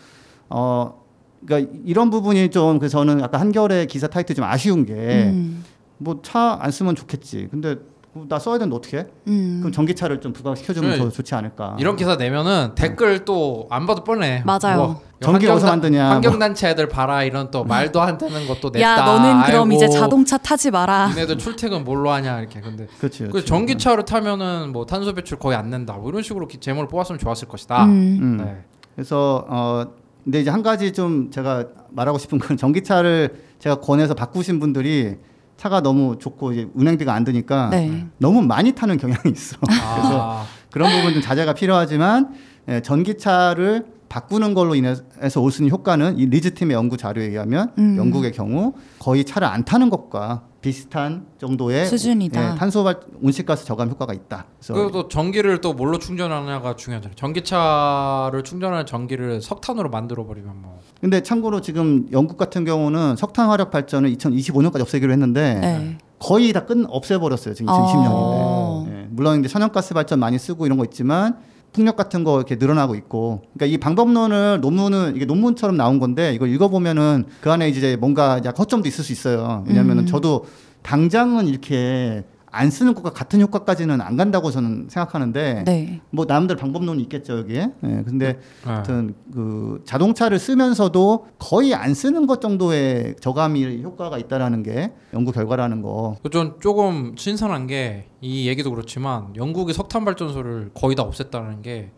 [0.55, 0.95] 어
[1.45, 5.65] 그러니까 이런 부분이 좀 그래서 저는 아까 한겨레 기사 타이틀 좀 아쉬운 게 음,
[5.99, 7.49] 뭐차 안 쓰면 좋겠지.
[7.51, 7.77] 근데
[8.29, 9.07] 나 써야 되는데 어떻게 해?
[9.29, 9.61] 음.
[9.61, 11.03] 그럼 전기차를 좀 부각시켜주면 그래.
[11.03, 11.77] 더 좋지 않을까.
[11.81, 14.43] 이런 기사 내면은 댓글 또안 봐도 뻔해.
[14.45, 14.77] 맞아요.
[14.77, 16.13] 뭐, 전기 어디서 환경단- 만드냐, 뭐.
[16.17, 18.81] 환경단체 애들 봐라 이런 또 말도 안 되는 것도 냈다.
[18.83, 21.09] 야 너는 그럼 아이고, 이제 자동차 타지 마라.
[21.09, 22.61] 니네들 출퇴근 뭘로 하냐 이렇게.
[22.61, 23.29] 근데 그렇지.
[23.33, 25.95] 그 전기차를 타면은 뭐 탄소 배출 거의 안 낸다.
[25.95, 27.85] 뭐 이런 식으로 기- 제목을 뽑았으면 좋았을 것이다.
[27.87, 28.19] 음.
[28.21, 28.37] 음.
[28.45, 28.63] 네.
[28.95, 29.87] 그래서 어
[30.25, 35.17] 근데 이제 한 가지 좀 제가 말하고 싶은 건 전기차를 제가 권해서 바꾸신 분들이
[35.57, 38.07] 차가 너무 좋고 이제 운행비가 안 드니까 네.
[38.19, 39.57] 너무 많이 타는 경향이 있어.
[39.81, 42.35] 아, 그런 부분 좀 자제가 필요하지만
[42.69, 47.73] 예, 전기차를 바꾸는 걸로 인해서 올 수 있는 효과는 이 리즈 팀의 연구 자료에 의하면
[47.79, 47.97] 음.
[47.97, 52.53] 영국의 경우 거의 차를 안 타는 것과 비슷한 정도의 수준이다.
[52.55, 54.47] 예, 탄소 발 온실가스 저감 효과가 있다.
[54.67, 57.15] 그래서 또 전기를 또 뭘로 충전하냐가 중요하잖아요.
[57.17, 63.71] 전기차를 충전하는 전기를 석탄으로 만들어 버리면 뭐 근데 참고로 지금 영국 같은 경우는 석탄 화력
[63.73, 65.99] 발전을 2025년까지 없애기로 했는데 네.
[66.19, 67.55] 거의 다 끝 없애버렸어요.
[67.55, 68.07] 지금 2020년인데.
[68.09, 68.87] 어.
[68.89, 71.39] 예, 물론 이제 천연가스 발전 많이 쓰고 이런 거 있지만
[71.73, 73.43] 풍력 같은 거 이렇게 늘어나고 있고.
[73.55, 78.55] 그러니까 이 방법론을 논문은 이게 논문처럼 나온 건데 이걸 읽어보면은 그 안에 이제 뭔가 약간
[78.59, 79.65] 허점도 있을 수 있어요.
[79.67, 80.07] 왜냐면은 음.
[80.07, 80.45] 저도
[80.83, 86.01] 당장은 이렇게 안 쓰는 것과 같은 효과까지는 안 간다고 저는 생각하는데 네.
[86.11, 87.73] 뭐 나름대로 방법론이 있겠죠 여기에.
[87.85, 88.39] 예, 근데 네.
[88.65, 95.83] 하여튼 그 자동차를 쓰면서도 거의 안 쓰는 것 정도의 저감이 효과가 있다라는 게 연구 결과라는
[95.83, 96.17] 거.
[96.31, 101.91] 좀 조금 신선한 게 이 얘기도 그렇지만 영국이 석탄 발전소를 거의 다 없앴다는 게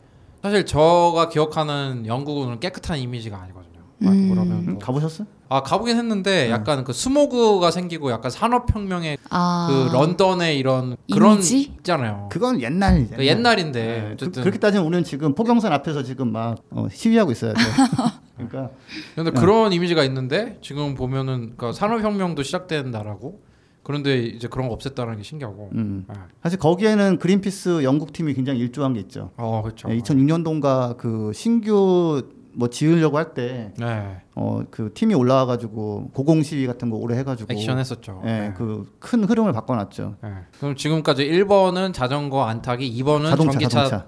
[0.43, 3.81] 사실 저가 기억하는 영국은 깨끗한 이미지가 아니거든요.
[4.03, 4.09] 음.
[4.09, 4.79] 음, 뭐.
[4.79, 5.27] 가보셨어?
[5.49, 9.69] 아 가보긴 했는데 약간 그 스모그가 생기고 약간 산업혁명의 아.
[9.69, 11.61] 그 런던의 이런 그런 이미지?
[11.79, 12.29] 있잖아요.
[12.33, 16.59] 그건 옛날 그 옛날인데 네, 어쨌든 그, 렇게 따지면 우리는 지금 포경선 앞에서 지금 막
[16.71, 17.61] 어, 시위하고 있어야 돼.
[18.37, 18.71] 그러니까
[19.15, 23.43] 근데 그런 이미지가 있는데 지금 보면은 그러니까 산업혁명도 시작된 나라고
[23.85, 25.71] 그런데 이제 그런 거 없앴다는 게 신기하고.
[25.75, 26.07] 음.
[26.09, 26.15] 네.
[26.43, 29.31] 사실 거기에는 그린피스 영국 팀이 굉장히 일조한 게 있죠.
[29.37, 29.89] 어 그렇죠.
[29.89, 32.23] 2006년도인가 그 신규
[32.57, 34.17] 뭐 지으려고 할때 네.
[34.35, 38.23] 어그 팀이 올라와 가지고 고공 시위 같은 거 오래 해 가지고 액션 했었죠.
[38.25, 38.55] 예, 네.
[38.55, 40.17] 그큰 흐름을 바꿔 놨죠.
[40.23, 40.31] 네.
[40.59, 44.07] 그럼 지금까지 1번은 자전거 안 타기, 2번은 자동차, 전기차 자동차.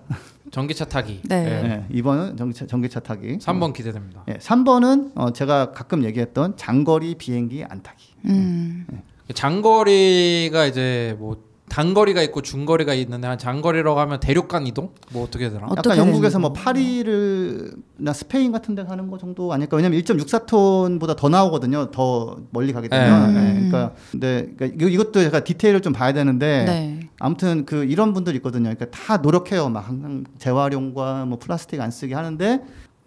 [0.50, 1.20] 전기차 타기.
[1.28, 1.86] 네.
[1.90, 3.38] 예, 2번은 전기차, 전기차 타기.
[3.38, 4.24] 3번 기대됩니다.
[4.28, 8.14] 예, 3번은 어, 제가 가끔 얘기했던 장거리 비행기 안 타기.
[8.26, 8.86] 음.
[9.34, 11.45] 장거리가 이제 뭐
[11.76, 14.92] 단거리가 있고 중거리가 있는데 한 장거리라고 하면 대륙간 이동?
[15.12, 15.66] 뭐 어떻게 되나?
[15.66, 19.76] 어떻게 약간 영국에서 뭐 파리를나 스페인 같은 데 가는 거 정도 아닐까?
[19.76, 21.90] 왜냐면 1.64톤보다 더 나오거든요.
[21.90, 23.34] 더 멀리 가게 되면.
[23.34, 23.40] 네.
[23.40, 27.00] 예, 그러니까 근데 그러니까 이것도 제가 디테일을 좀 봐야 되는데 네.
[27.18, 28.74] 아무튼 그 이런 분들 있거든요.
[28.74, 29.68] 그러니까 다 노력해요.
[29.68, 32.62] 막 항상 재활용과 뭐 플라스틱 안 쓰게 하는데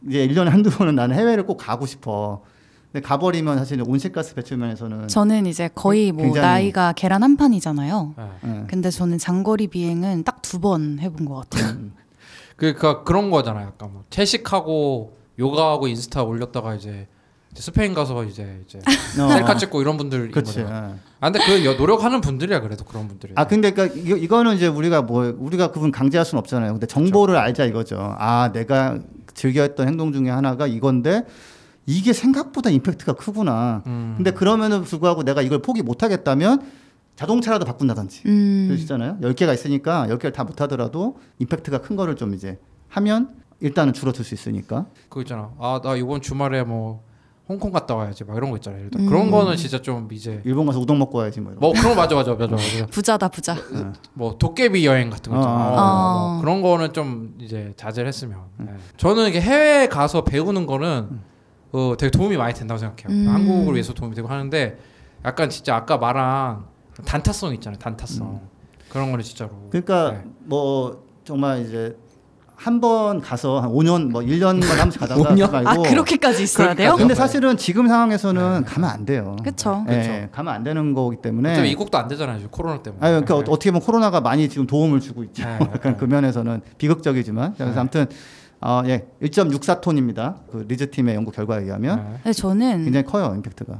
[0.07, 2.43] 이제 1년에 한두 번은 나는 해외를 꼭 가고 싶어.
[2.91, 8.13] 근데 가버리면 사실 온실가스 배출 면에서는 저는 이제 거의 뭐 나이가 계란 한 판이잖아요.
[8.17, 8.23] 네.
[8.45, 8.63] 예.
[8.67, 11.77] 근데 저는 장거리 비행은 딱 두 번 해본 것 같아요.
[12.55, 13.67] 그러니까 그런 거잖아요.
[13.67, 17.07] 약간 뭐 채식하고 요가하고 인스타 올렸다가 이제
[17.53, 18.79] 스페인 가서 이제 이제
[19.21, 19.27] 어.
[19.27, 20.61] 셀카 찍고 이런 분들 그렇지.
[20.61, 20.63] 예.
[20.65, 23.33] 아 근데 그 여- 노력하는 분들이야 그래도 그런 분들이.
[23.35, 26.71] 아 근데 그러니까 이거, 이거는 이제 우리가 뭐 우리가 그분 강제할 수는 없잖아요.
[26.73, 28.15] 근데 정보를 알자 이거죠.
[28.17, 28.97] 아 내가
[29.35, 31.23] 즐겨했던 행동 중에 하나가 이건데
[31.89, 33.81] 이게 생각보다 임팩트가 크구나.
[33.87, 34.13] 음.
[34.15, 36.61] 근데 그러면은 불구하고 내가 이걸 포기 못 하겠다면
[37.15, 38.21] 자동차라도 바꾼다든지.
[38.27, 38.65] 음.
[38.69, 39.17] 그러시잖아요.
[39.21, 42.59] 10개가 있으니까 10개를 다 못 하더라도 임팩트가 큰 거를 좀 이제
[42.89, 43.29] 하면
[43.59, 44.85] 일단은 줄어들 수 있으니까.
[45.09, 45.49] 그거 있잖아.
[45.59, 47.01] 아 나 이번 주말에 뭐
[47.49, 48.91] 홍콩 갔다 와야지 막 이런 거 있잖아요.
[48.91, 49.01] 들어.
[49.03, 49.07] 음.
[49.09, 51.59] 그런 거는 진짜 좀 이제 일본 가서 우동 먹고 와야지 뭐 이런.
[51.59, 52.85] 뭐 그런 거 맞아 맞아 맞아 맞아.
[52.91, 53.57] 부자다 부자.
[54.13, 55.55] 뭐 도깨비 여행 같은 거 있잖아.
[55.55, 56.31] 어, 어, 어.
[56.33, 58.41] 뭐 그런 거는 좀 이제 자제를 했으면.
[58.57, 58.67] 네.
[58.97, 61.27] 저는 이게 해외에 가서 배우는 거는
[61.71, 63.07] 어, 되게 도움이 많이 된다고 생각해요.
[63.09, 63.27] 음.
[63.27, 64.77] 한국을 위해서 도움이 되고 하는데
[65.25, 66.63] 약간 진짜 아까 말한
[67.05, 67.79] 단타성 있잖아요.
[67.79, 68.41] 단타성.
[68.89, 69.51] 그런 거는 진짜로.
[69.69, 70.23] 그러니까 네.
[70.45, 71.95] 뭐 정말 이제
[72.55, 75.49] 한번 가서 한 5년 뭐 1년만 한 번씩 가다가 5년?
[75.49, 76.95] 말고 아 그렇게까지 있어야 돼요?
[76.97, 79.37] 근데 사실은 지금 상황에서는 가면 안 돼요.
[79.41, 79.85] 그쵸.
[79.89, 81.69] 예, 가면 안 되는 거기 때문에.
[81.69, 82.39] 이국도 안 되잖아요.
[82.39, 83.05] 지금 코로나 때문에.
[83.05, 83.53] 아니, 그러니까 네.
[83.53, 85.45] 어떻게 보면 코로나가 많이 지금 도움을 주고 있죠.
[85.45, 87.53] 네, 약간 그 면에서는 비극적이지만.
[87.53, 87.79] 그래서 네.
[87.79, 88.07] 아무튼
[88.61, 90.35] 어, 예, 1.64톤입니다.
[90.51, 92.19] 그 리즈 팀의 연구 결과에 의하면 네.
[92.23, 93.79] 근데 저는 굉장히 커요 임팩트가.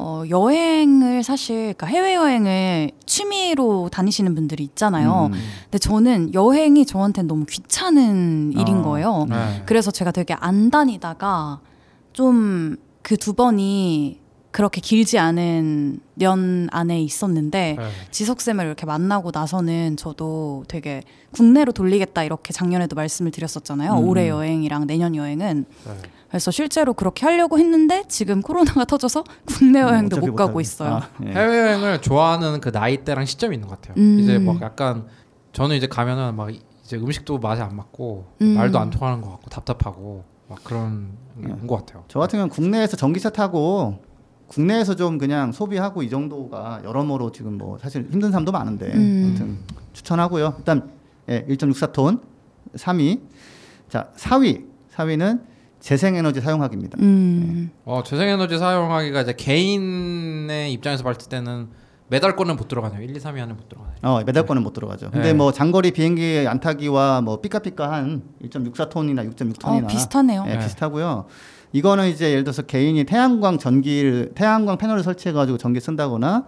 [0.00, 5.30] 어, 여행을 사실 그러니까 해외 여행을 취미로 다니시는 분들이 있잖아요.
[5.32, 5.38] 음.
[5.64, 8.82] 근데 저는 여행이 저한테는 너무 귀찮은 일인 어.
[8.82, 9.26] 거예요.
[9.28, 9.62] 네.
[9.66, 11.60] 그래서 제가 되게 안 다니다가
[12.12, 12.76] 좀
[13.08, 14.20] 그 두 번이
[14.50, 17.90] 그렇게 길지 않은 년 안에 있었는데 네.
[18.10, 23.92] 지석 쌤을 이렇게 만나고 나서는 저도 되게 국내로 돌리겠다 이렇게 작년에도 말씀을 드렸었잖아요.
[23.92, 24.08] 음.
[24.08, 25.92] 올해 여행이랑 내년 여행은 네.
[26.28, 30.60] 그래서 실제로 그렇게 하려고 했는데 지금 코로나가 터져서 국내 여행도 어차피 못 가고 못하고.
[30.60, 30.94] 있어요.
[30.94, 31.30] 아, 예.
[31.30, 34.02] 해외 여행을 좋아하는 그 나이대랑 시점이 있는 것 같아요.
[34.02, 34.18] 음.
[34.20, 35.06] 이제 막 약간
[35.52, 38.54] 저는 이제 가면은 막 이제 음식도 맛이 안 맞고 음.
[38.54, 41.52] 말도 안 통하는 것 같고 답답하고 막 그런 게 네.
[41.52, 42.04] 온것 같아요.
[42.08, 44.02] 저 같은 경우는 국내에서 전기차 타고
[44.48, 49.24] 국내에서 좀 그냥 소비하고 이 정도가 여러모로 지금 뭐 사실 힘든 사람도 많은데 음.
[49.26, 49.58] 아무튼
[49.92, 50.54] 추천하고요.
[50.58, 50.90] 일단
[51.28, 52.20] 예, 1.64톤
[52.74, 53.20] 3위.
[53.88, 54.66] 자, 4위.
[54.94, 55.42] 4위는
[55.80, 56.98] 재생에너지 사용하기입니다.
[57.00, 57.70] 음.
[57.84, 61.68] 어, 재생에너지 사용하기가 이제 개인의 입장에서 봤을 때는
[62.08, 63.02] 메달권은 못 들어가네요.
[63.02, 63.98] 1, 2, 3위 안에 못 들어가네요.
[64.02, 65.10] 어, 메달권은 못 들어가죠.
[65.10, 65.34] 근데 네.
[65.34, 70.44] 뭐 장거리 비행기 안 타기와 뭐 삐까삐까한 1.64톤이나 6.6톤이나 어, 비슷하네요.
[70.48, 70.58] 예, 네.
[70.58, 71.26] 비슷하고요.
[71.72, 76.44] 이거는 이제 예를 들어서 개인이 태양광 전기를 태양광 패널을 설치해 가지고 전기 쓴다거나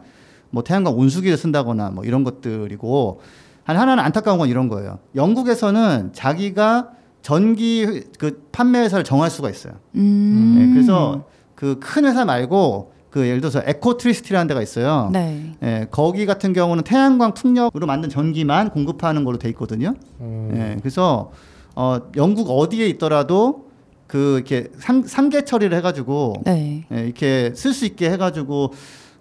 [0.51, 3.21] 뭐 태양광 온수기를 쓴다거나 뭐 이런 것들이고
[3.65, 4.99] 한 하나는 안타까운 건 이런 거예요.
[5.15, 6.91] 영국에서는 자기가
[7.23, 9.75] 전기 그 판매 회사를 정할 수가 있어요.
[9.97, 10.59] 음.
[10.61, 15.11] 예, 그래서 그 큰 회사 말고 그 예를 들어서 에코트리스티라는 데가 있어요.
[15.13, 15.53] 네.
[15.63, 19.95] 예, 거기 같은 경우는 태양광 풍력으로 만든 전기만 공급하는 걸로 돼 있거든요.
[20.21, 20.51] 음.
[20.55, 21.31] 예, 그래서
[21.77, 23.70] 어, 영국 어디에 있더라도
[24.11, 26.85] 그 이렇게 상, 상계 처리를 해가지고 네.
[26.93, 28.73] 예, 이렇게 쓸 수 있게 해가지고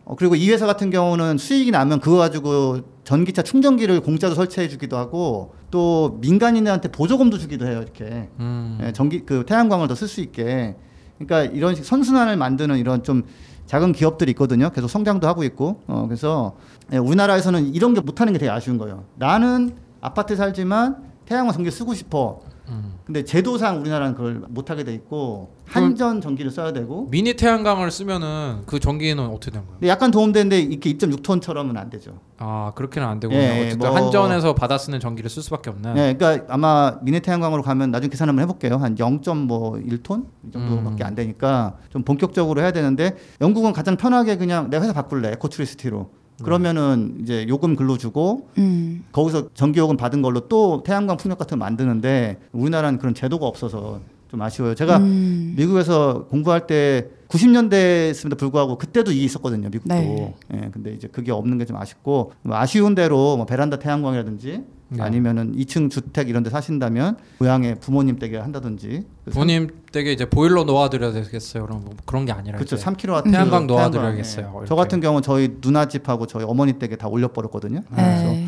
[0.04, 5.54] 어, 그리고 이 회사 같은 경우는 수익이 나면 그거 가지고 전기차 충전기를 공짜로 설치해주기도 하고
[5.70, 8.80] 또 민간인들한테 보조금도 주기도 해요 이렇게 음.
[8.82, 10.76] 예, 전기 그 태양광을 더 쓸 수 있게
[11.20, 13.24] 그러니까 이런 식 선순환을 만드는 이런 좀
[13.68, 14.72] 작은 기업들이 있거든요.
[14.72, 16.56] 계속 성장도 하고 있고 어, 그래서
[16.92, 19.04] 예, 우리나라에서는 이런 게 못하는 게 되게 아쉬운 거예요.
[19.18, 20.96] 나는 아파트에 살지만
[21.28, 22.40] 태양광 전기 쓰고 싶어.
[22.70, 22.94] 음.
[23.06, 28.80] 근데 제도상 우리나라는 그걸 못하게 돼 있고 한전 전기를 써야 되고 미니 태양광을 쓰면은 그
[28.80, 29.80] 전기는 어떻게 되는 거예요?
[29.80, 32.20] 근데 약간 도움되는데 이렇게 2.6톤처럼은 안 되죠.
[32.38, 35.70] 아 그렇게는 안 되고 예, 요 예, 어쨌든 뭐- 한전에서 받아 쓰는 전기를 쓸 수밖에
[35.70, 35.94] 없는.
[35.94, 38.78] 네, 그러니까 아마 미니 태양광으로 가면 나중에 계산 한번 해볼게요.
[38.78, 41.08] 한 0.1톤 이 정도밖에 음.
[41.08, 46.10] 안 되니까 좀 본격적으로 해야 되는데 영국은 가장 편하게 그냥 내가 회사 바꿀래 에코트리스티로
[46.44, 49.04] 그러면은 이제 요금 글로 주고 음.
[49.12, 54.42] 거기서 전기요금 받은 걸로 또 태양광 풍력 같은 거 만드는데 우리나라는 그런 제도가 없어서 좀
[54.42, 54.76] 아쉬워요.
[54.76, 55.54] 제가 음.
[55.58, 59.70] 미국에서 공부할 때 90년대였음에도 불구하고 그때도 이게 있었거든요.
[59.70, 59.94] 미국도.
[59.94, 60.36] 네.
[60.54, 65.04] 예, 근데 이제 그게 없는 게 좀 아쉽고 뭐 아쉬운 대로 뭐 베란다 태양광이라든지 네.
[65.04, 70.64] 아니면은 2층 주택 이런 데 사신다면 고향에 부모님 댁에 한다든지 그 부모님 댁에 이제 보일러
[70.64, 71.66] 놓아드려야 되겠어요.
[71.66, 72.76] 그럼 뭐 그런 게 아니라 그렇죠.
[72.76, 74.52] 이제 3kW 태양광 놓아드려야겠어요.
[74.52, 74.76] 저 이렇게.
[74.76, 77.82] 같은 경우 저희 누나 집하고 저희 어머니 댁에 다 올려버렸거든요.
[77.90, 78.48] 그래서 네.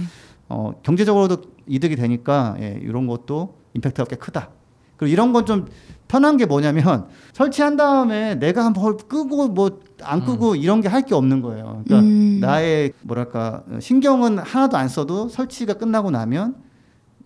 [0.50, 4.50] 어, 경제적으로도 이득이 되니까 예, 이런 것도 임팩트가 꽤 크다.
[4.98, 5.68] 그리고 이런 건 좀
[6.08, 11.14] 편한 게 뭐냐면 설치한 다음에 내가 한번 끄고 뭐 안 끄고 이런 게 할 게
[11.16, 11.84] 없는 거예요.
[11.86, 12.21] 그러니까 음.
[12.42, 16.56] 나의 뭐랄까 신경은 하나도 안 써도 설치가 끝나고 나면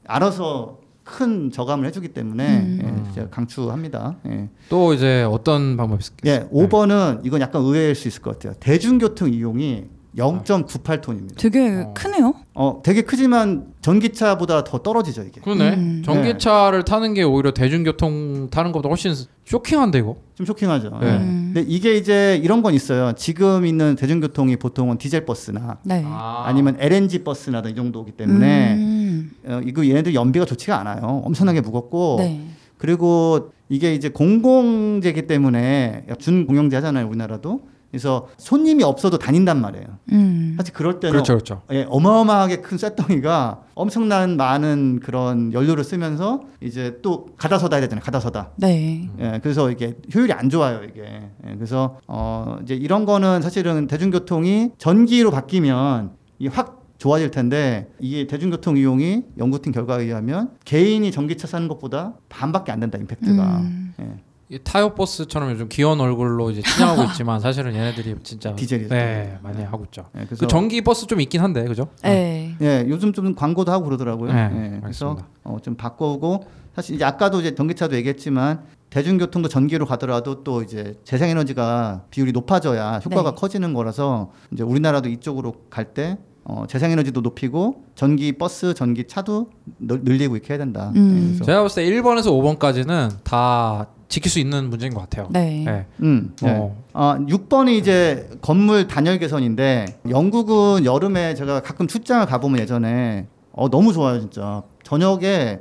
[0.08, 3.14] 알아서 큰 저감을 해주기 때문에 음.
[3.16, 4.18] 예, 강추합니다.
[4.26, 4.50] 예.
[4.70, 6.34] 또 이제 어떤 방법이 있을까요?
[6.34, 8.54] 예, 5번은 이건 약간 의외일 수 있을 것 같아요.
[8.60, 9.86] 대중교통 이용이
[10.18, 11.38] 0.98톤입니다.
[11.38, 11.94] 되게 어.
[11.94, 12.34] 크네요.
[12.54, 15.42] 어, 되게 크지만 전기차보다 더 떨어지죠 이게.
[15.42, 15.74] 그러네.
[15.74, 16.04] 음.
[16.06, 19.14] 전기차를 타는 게 오히려 대중교통 타는 것보다 훨씬
[19.46, 20.16] 쇼킹한데 이거.
[20.36, 20.98] 좀 쇼킹하죠.
[21.02, 21.08] 네.
[21.08, 21.12] 예.
[21.18, 21.52] 음.
[21.54, 23.14] 근데 이게 이제 이런 건 있어요.
[23.14, 26.02] 지금 있는 대중교통이 보통은 디젤 버스나 네.
[26.06, 26.46] 아.
[26.48, 26.54] 아.
[26.54, 29.32] 니면 LNG 버스나 이 정도기 때문에 음.
[29.46, 31.22] 어, 이거 얘네들 연비가 좋지가 않아요.
[31.26, 32.42] 엄청나게 무겁고 네.
[32.78, 37.62] 그리고 이게 이제 공공재기 때문에 준공영제 하잖아요 우리나라도.
[37.96, 39.86] 그래서 손님이 없어도 다닌단 말이에요.
[40.12, 40.56] 음.
[40.58, 41.62] 사실 그럴 때는 그렇죠, 그렇죠.
[41.72, 48.04] 예, 어마어마하게 큰 쇳덩이가 엄청난 많은 그런 연료를 쓰면서 이제 또 가다서다 해야 되잖아요.
[48.04, 48.52] 가다서다.
[48.58, 49.10] 네.
[49.18, 51.04] 예, 그래서 이게 효율이 안 좋아요, 이게.
[51.48, 58.76] 예, 그래서 어 이제 이런 거는 사실은 대중교통이 전기로 바뀌면 이확 좋아질 텐데 이게 대중교통
[58.76, 63.58] 이용이 연구팀 결과에 의하면 개인이 전기차 사는 것보다 반밖에 안 된다 임팩트가.
[63.60, 63.94] 음.
[64.02, 68.94] 예, 이 타요 버스처럼 요즘 귀여운 얼굴로 이제 치장하고 있지만 사실은 얘네들이 진짜 디젤이죠.
[68.94, 70.06] 네 많이 하고 있죠.
[70.16, 71.88] 예, 그래서 그 전기 버스 좀 있긴 한데 그죠?
[72.04, 72.56] 네.
[72.62, 74.32] 예, 요즘 좀 광고도 하고 그러더라고요.
[74.32, 75.18] 네, 예, 그래서.
[75.44, 82.06] 어, 좀 바꾸고 사실 이제 아까도 이제 전기차도 얘기했지만 대중교통도 전기로 가더라도 또 이제 재생에너지가
[82.10, 83.36] 비율이 높아져야 효과가 네.
[83.36, 86.18] 커지는 거라서 이제 우리나라도 이쪽으로 갈때
[86.48, 90.92] 어, 재생에너지도 높이고 전기 버스, 전기 차도 늘- 늘리고 이렇게 해야 된다.
[90.96, 91.18] 음.
[91.18, 92.28] 예, 그래서 제가 봤을 때 1번에서
[92.60, 95.28] 5번까지는 다 지킬 수 있는 문제인 것 같아요.
[95.32, 95.64] 네.
[95.66, 95.86] 네.
[96.04, 96.52] 음, 네.
[96.52, 96.76] 어.
[96.94, 103.92] 아, 6번이 이제 건물 단열 개선인데 영국은 여름에 제가 가끔 출장을 가보면 예전에 어, 너무
[103.92, 105.60] 좋아요 진짜 저녁에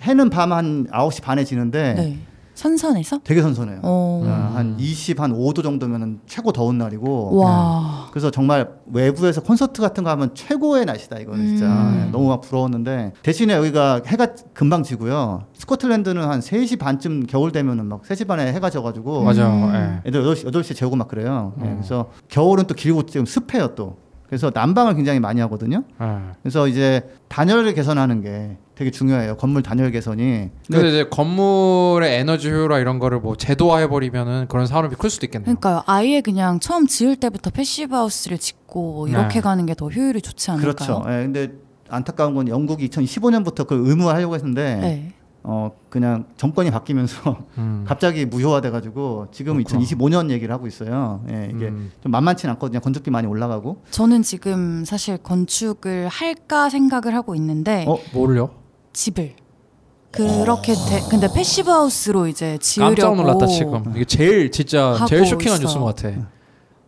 [0.00, 2.18] 해는 밤 한 9시 반에 지는데 네.
[2.58, 3.20] 선선해서?
[3.22, 4.24] 되게 선선해요 어.
[4.26, 8.08] 아, 한 20, 한 5도 정도면 최고 더운 날이고 와.
[8.10, 12.04] 그래서 정말 외부에서 콘서트 같은 거 하면 최고의 날씨다 이거는 진짜 음.
[12.06, 17.86] 예, 너무 막 부러웠는데 대신에 여기가 해가 금방 지고요 스코틀랜드는 한 3시 반쯤 겨울 되면은
[17.86, 19.50] 막 3시 반에 해가 져가지고 맞아요.
[19.52, 19.74] 음.
[20.04, 20.08] 예.
[20.08, 21.52] 애들 8시, 8시에 재우고 막 그래요.
[21.62, 21.74] 예, 어.
[21.76, 23.96] 그래서 겨울은 또 길고 지금 습해요 또.
[24.28, 25.84] 그래서 난방을 굉장히 많이 하거든요.
[26.02, 26.06] 예.
[26.42, 29.36] 그래서 이제 단열을 개선하는 게 되게 중요해요.
[29.36, 30.22] 건물 단열 개선이.
[30.22, 35.26] 근데 근데 이제 건물의 에너지 효율화 이런 거를 뭐 제도화해 버리면은 그런 산업이 클 수도
[35.26, 35.44] 있겠네요.
[35.46, 35.82] 그러니까요.
[35.86, 39.40] 아예 그냥 처음 지을 때부터 passive house를 짓고 이렇게 네.
[39.40, 40.72] 가는 게 더 효율이 좋지 않을까요?
[40.74, 41.02] 그렇죠.
[41.08, 41.50] 예, 근데
[41.88, 45.12] 안타까운 건 영국이 2015년부터 그걸 의무화하려고 했는데 네.
[45.50, 47.82] 어 그냥 정권이 바뀌면서 음.
[47.88, 49.80] 갑자기 무효화돼 가지고 지금 그렇구나.
[49.80, 51.24] 2025년 얘기를 하고 있어요.
[51.30, 51.90] 예, 이게 음.
[52.02, 52.80] 좀 만만치 않거든요.
[52.80, 53.82] 건축비 많이 올라가고.
[53.90, 57.96] 저는 지금 사실 건축을 할까 생각을 하고 있는데 어?
[58.12, 58.50] 뭐를요?
[58.92, 59.36] 집을
[60.10, 63.82] 그렇게 돼, 근데 passive house로 이제 지으려고 깜짝 놀랐다 지금.
[63.96, 65.62] 이게 제일 진짜 제일 쇼킹한 있어.
[65.64, 66.28] 뉴스인 것 같아.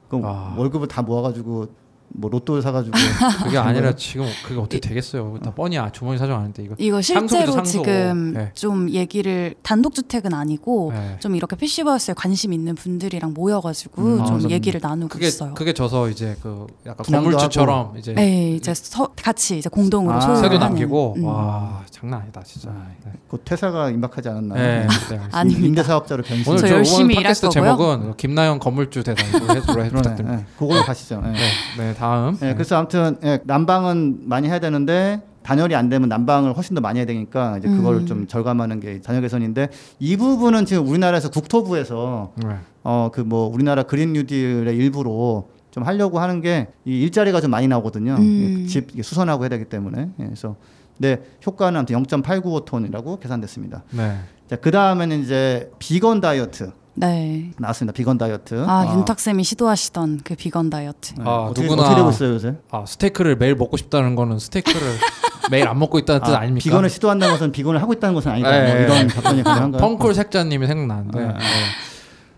[0.08, 0.54] 그럼 아.
[0.58, 1.66] 월급을 다 모아가지고
[2.12, 2.96] 뭐 로또 사가지고
[3.44, 5.38] 그게 아니라 지금 그게 어떻게 되겠어요?
[5.42, 6.74] 다 뻔히야 주머니 사정 아는데 이거.
[6.78, 7.62] 이거 실제로.
[7.62, 8.50] 지금 네.
[8.54, 11.16] 좀 얘기를 단독 주택은 아니고 네.
[11.20, 11.56] 좀 이렇게
[12.00, 15.54] 하우스에 관심 있는 분들이랑 모여가지고 음, 좀 아, 얘기를 나누고 그게 있어요.
[15.54, 20.20] 그게 져서 이제 그 약간 건물주처럼 이제 네, 이제 서, 같이 이제 공동으로 아.
[20.20, 20.58] 소유를 세도.
[20.58, 21.24] 남기고 음.
[21.24, 22.70] 와 장난 아니다 진짜.
[23.04, 23.12] 네.
[23.28, 24.54] 곧 퇴사가 임박하지 않았나.
[24.54, 25.28] 네, 네, 알겠습니다.
[25.32, 25.66] 아닙니다.
[25.66, 26.48] 임대 사업자로 변신.
[26.48, 27.62] 오늘 저저 열심히 오늘 일할 팟캐스트 거고요.
[27.62, 29.88] 제목은 김나영 건물주 대단으로 해 그러네.
[29.90, 30.40] 부탁드립니다.
[30.40, 31.22] 예, 그걸로 가시죠.
[31.24, 31.30] 예.
[31.30, 31.38] 네,
[31.78, 32.36] 네 다음.
[32.42, 36.98] 예, 그래서 아무튼 예, 난방은 많이 해야 되는데 단열이 안 되면 난방을 훨씬 더 많이
[36.98, 38.06] 해야 되니까 이제 그거를 음.
[38.06, 42.56] 좀 절감하는 게 단열 개선인데 이 부분은 지금 우리나라에서 국토부에서 네.
[42.82, 48.16] 어그 뭐 우리나라 그린 뉴딜의 일부로 좀 하려고 하는 게 이 일자리가 좀 많이 나오거든요.
[48.18, 48.64] 음.
[48.64, 50.56] 이집 수선하고 해야 되기 때문에 예, 그래서
[50.96, 53.84] 근데 효과는 아무튼 0.895톤이라고 계산됐습니다.
[53.92, 54.16] 네.
[54.48, 57.50] 자, 그 다음에는 이제 비건 다이어트 네.
[57.58, 57.94] 나왔습니다.
[57.96, 58.64] 비건 다이어트.
[58.66, 61.14] 아, 윤탁 쌤이 시도하시던 그 비건 다이어트.
[61.14, 62.54] 네, 아, 어떻게, 누구나- 어떻게 되고 있어요 요새?
[62.70, 64.80] 아 스테이크를 매일 먹고 싶다는 거는 스테이크를
[65.50, 66.62] 매일 안 먹고 있다는 뜻 아, 아닙니까?
[66.62, 68.50] 비건을 시도한다는 것은 비건을 하고 있다는 것은 아니다.
[68.50, 69.14] 네, 뭐 이런 네.
[69.14, 69.80] 답변이 가능한가요?
[69.80, 71.34] 펑콜 색자님이 생각나는데 네.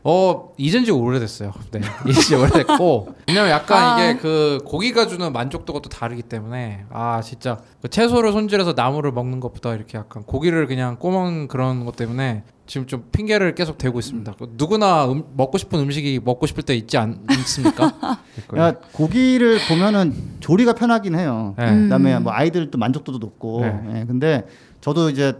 [0.04, 0.10] 네.
[0.10, 1.52] 어 잊은 지 오래됐어요.
[1.70, 4.10] 네 잊은 지 오래됐고 왜냐면 약간 아.
[4.10, 9.40] 이게 그 고기가 주는 만족도가 또 다르기 때문에 아 진짜 그 채소를 손질해서 나무를 먹는
[9.40, 14.34] 것보다 이렇게 약간 고기를 그냥 꼬먹는 그런 것 때문에 지금 좀 핑계를 계속 대고 있습니다.
[14.38, 17.92] 그 누구나 음, 먹고 싶은 음식이 먹고 싶을 때 있지 않, 않습니까?
[18.56, 21.54] 야, 고기를 보면은 조리가 편하긴 해요.
[21.58, 21.70] 네.
[21.70, 21.82] 음.
[21.84, 23.60] 그다음에 뭐 아이들도 만족도도 높고.
[23.60, 24.00] 네.
[24.00, 24.46] 예, 근데
[24.80, 25.34] 저도 이제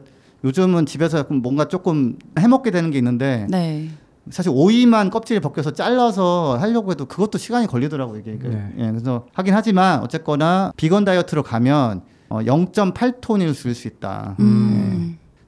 [0.44, 3.88] 요즘은 집에서 뭔가 조금 해먹게 되는 게 있는데 네.
[4.30, 8.38] 사실 오이만 껍질을 벗겨서 잘라서 하려고 해도 그것도 시간이 걸리더라고요 이게.
[8.38, 8.72] 네.
[8.78, 14.36] 예, 그래서 하긴 하지만 어쨌거나 비건 다이어트로 가면 어, 0.8톤을 줄수 있다.
[14.40, 14.71] 음.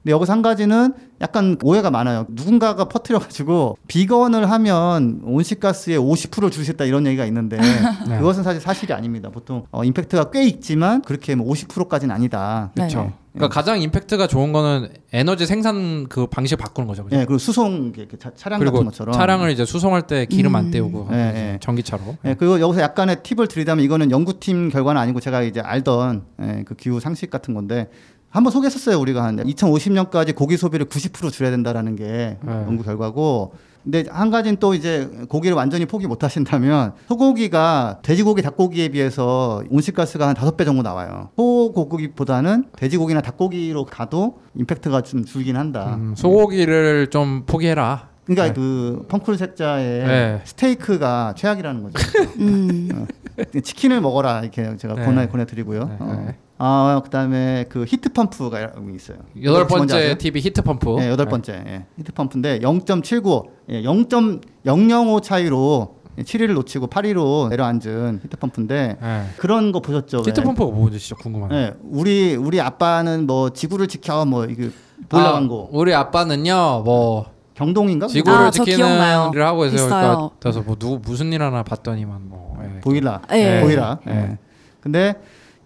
[0.05, 2.27] 근데 여기서 한 가지는 약간 오해가 많아요.
[2.29, 7.57] 누군가가 퍼뜨려가지고 비건을 하면 온실가스의 50%를 줄수 있다 이런 얘기가 있는데
[8.07, 8.19] 네.
[8.19, 9.29] 그것은 사실 사실이 아닙니다.
[9.31, 12.69] 보통 어, 임팩트가 꽤 있지만 그렇게 뭐 50%까지는 아니다.
[12.75, 12.83] 네.
[12.83, 13.13] 그렇죠.
[13.35, 17.03] 그러니까 가장 임팩트가 좋은 거는 에너지 생산 그 방식 바꾸는 거죠.
[17.03, 17.17] 그죠?
[17.17, 20.55] 예, 그리고 수송 이렇게 차, 차량 그리고 같은 것처럼 차량을 이제 수송할 때 기름 음.
[20.55, 21.57] 안 때우고 예, 이제 예.
[21.59, 22.17] 전기차로.
[22.25, 26.75] 예, 그리고 여기서 약간의 팁을 드리자면 이거는 연구팀 결과는 아니고 제가 이제 알던 예, 그
[26.75, 27.89] 기후 상식 같은 건데
[28.35, 32.51] 한번 소개했었어요 우리가 한 2050년까지 고기 소비를 90% 줄여야 된다라는 게 네.
[32.67, 33.53] 연구 결과고
[33.85, 40.27] 근데 한 가지는 또 이제 고기를 완전히 포기 못 하신다면 소고기가 돼지고기 닭고기에 비해서 온실가스가
[40.27, 47.07] 한 다섯 배 정도 나와요 소고기보다는 돼지고기나 닭고기로 가도 임팩트가 좀 줄긴 한다 음, 소고기를
[47.11, 48.09] 좀 포기해라.
[48.25, 48.53] 그러니까 네.
[48.53, 50.41] 그 펑쿨 색자의 네.
[50.45, 51.95] 스테이크가 최악이라는 거죠
[52.39, 53.05] 음.
[53.63, 55.05] 치킨을 먹어라 이렇게 제가 네.
[55.05, 55.85] 권해 권해드리고요.
[55.85, 56.33] 네, 어.
[56.57, 56.65] 네.
[56.65, 59.17] 아 그다음에 그 히트 펌프가 있어요.
[59.43, 59.67] 여덟?
[59.67, 60.95] 번째 TV 히트 펌프.
[60.99, 68.37] 네, 여덟 번째 예, 히트 펌프인데 0.79, 예, 0.005 차이로 7위를 놓치고 8위로 내려앉은 히트
[68.37, 69.25] 펌프인데 네.
[69.37, 70.19] 그런 거 보셨죠?
[70.25, 70.43] 히트 왜?
[70.45, 71.55] 펌프가 뭔지 진짜 궁금하네.
[71.55, 74.69] 예, 우리 우리 아빠는 뭐 지구를 지켜 뭐 이게
[75.09, 77.25] 보일러 아, 광고 우리 아빠는요, 뭐
[77.55, 78.07] 경동인가?
[78.07, 79.29] 지구를 아, 저 지키는 기억나요.
[79.33, 79.87] 일을 하고 있어요.
[79.87, 80.31] 그러니까 있어요.
[80.39, 82.79] 그래서 뭐 누구 무슨 일 하나 봤더니만 뭐 예.
[82.79, 83.59] 보일러, 예.
[83.61, 83.97] 보일러.
[84.07, 84.11] 예.
[84.11, 84.37] 예.
[84.79, 85.15] 근데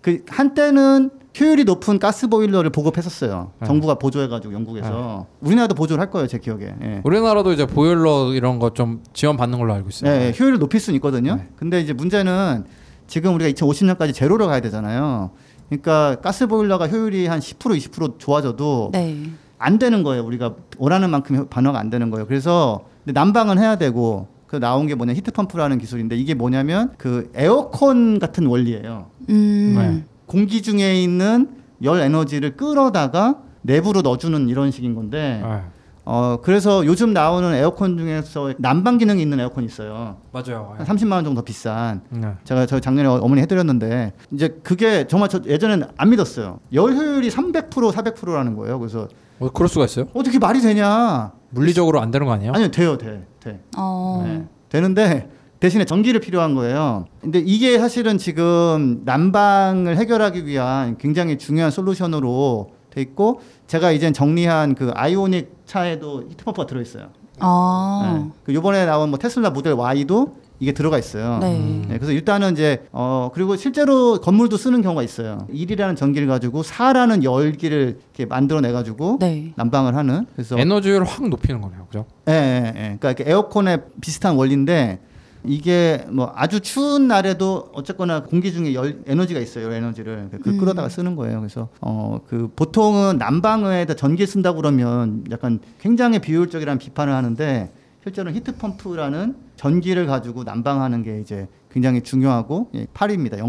[0.01, 3.51] 그 한때는 효율이 높은 가스 보일러를 보급했었어요.
[3.61, 3.65] 예.
[3.65, 6.73] 정부가 보조해가지고 영국에서 우리나라도 보조를 할 거예요, 제 기억에.
[6.81, 7.01] 예.
[7.03, 10.11] 우리나라도 이제 보일러 이런 거 좀 지원 받는 걸로 알고 있어요.
[10.11, 11.35] 예, 예, 효율을 높일 수는 있거든요.
[11.35, 11.47] 네.
[11.55, 12.65] 근데 이제 문제는
[13.07, 15.31] 지금 우리가 2050년까지 제로로 가야 되잖아요.
[15.67, 19.29] 그러니까 가스 보일러가 효율이 한 10% 20% 좋아져도 네.
[19.57, 20.23] 안 되는 거예요.
[20.25, 22.25] 우리가 원하는 만큼 반응가 안 되는 거예요.
[22.25, 27.29] 그래서 근데 난방은 해야 되고 그 나온 게 뭐냐 히트 펌프라는 기술인데 이게 뭐냐면 그
[27.35, 29.05] 에어컨 같은 원리예요.
[29.29, 29.75] 음.
[29.77, 30.03] 네.
[30.25, 31.49] 공기 중에 있는
[31.83, 35.61] 열 에너지를 끌어다가 내부로 넣어주는 이런 식인 건데 예.
[36.03, 40.17] 어 그래서 요즘 나오는 에어컨 중에서 난방 기능이 있는 에어컨 있어요.
[40.31, 40.73] 맞아요.
[40.79, 42.01] 한 30만 원 정도 더 비싼.
[42.09, 42.33] 네.
[42.43, 46.59] 제가 저 작년에 어머니 해드렸는데 이제 그게 정말 저 예전에는 안 믿었어요.
[46.73, 48.79] 열 효율이 300% 400%라는 거예요.
[48.79, 50.07] 그래서 어, 그럴 수가 있어요?
[50.15, 51.33] 어떻게 말이 되냐?
[51.51, 52.51] 물리적으로 안 되는 거 아니에요?
[52.53, 53.59] 아니요 돼요 돼 돼.
[53.77, 54.23] 어.
[54.25, 54.45] 네.
[54.69, 55.29] 되는데
[55.59, 57.05] 대신에 전기를 필요한 거예요.
[57.19, 64.75] 근데 이게 사실은 지금 난방을 해결하기 위한 굉장히 중요한 솔루션으로 돼 있고 제가 이젠 정리한
[64.75, 67.09] 그 아이오닉 차에도 히트펌프가 들어 있어요.
[67.39, 68.19] 아.
[68.23, 68.31] 네.
[68.43, 71.39] 그 요번에 나온 뭐 테슬라 모델 Y도 이게 들어가 있어요.
[71.39, 71.57] 네.
[71.57, 71.85] 음.
[71.87, 75.47] 네, 그래서 일단은 이제 어 그리고 실제로 건물도 쓰는 경우가 있어요.
[75.53, 79.53] 1이라는 전기를 가지고 4라는 열기를 이렇게 만들어내 가지고 네.
[79.55, 82.05] 난방을 하는 그래서 에너지율을 확 높이는 거네요, 그죠?
[82.27, 82.81] 예, 예, 예.
[82.99, 84.99] 그러니까 이렇게 에어컨에 비슷한 원리인데
[85.45, 89.65] 이게 뭐 아주 추운 날에도 어쨌거나 공기 중에 열 에너지가 있어요.
[89.67, 90.57] 열 에너지를 그 음.
[90.57, 91.39] 끌어다가 쓰는 거예요.
[91.39, 97.71] 그래서 어 그 보통은 난방에다 전기 쓴다고 그러면 약간 굉장히 비효율적이라는 비판을 하는데
[98.03, 103.39] 실제로는 히트 펌프라는 전기를 가지고 난방하는 게 이제 굉장히 중요하고 예, 8입니다.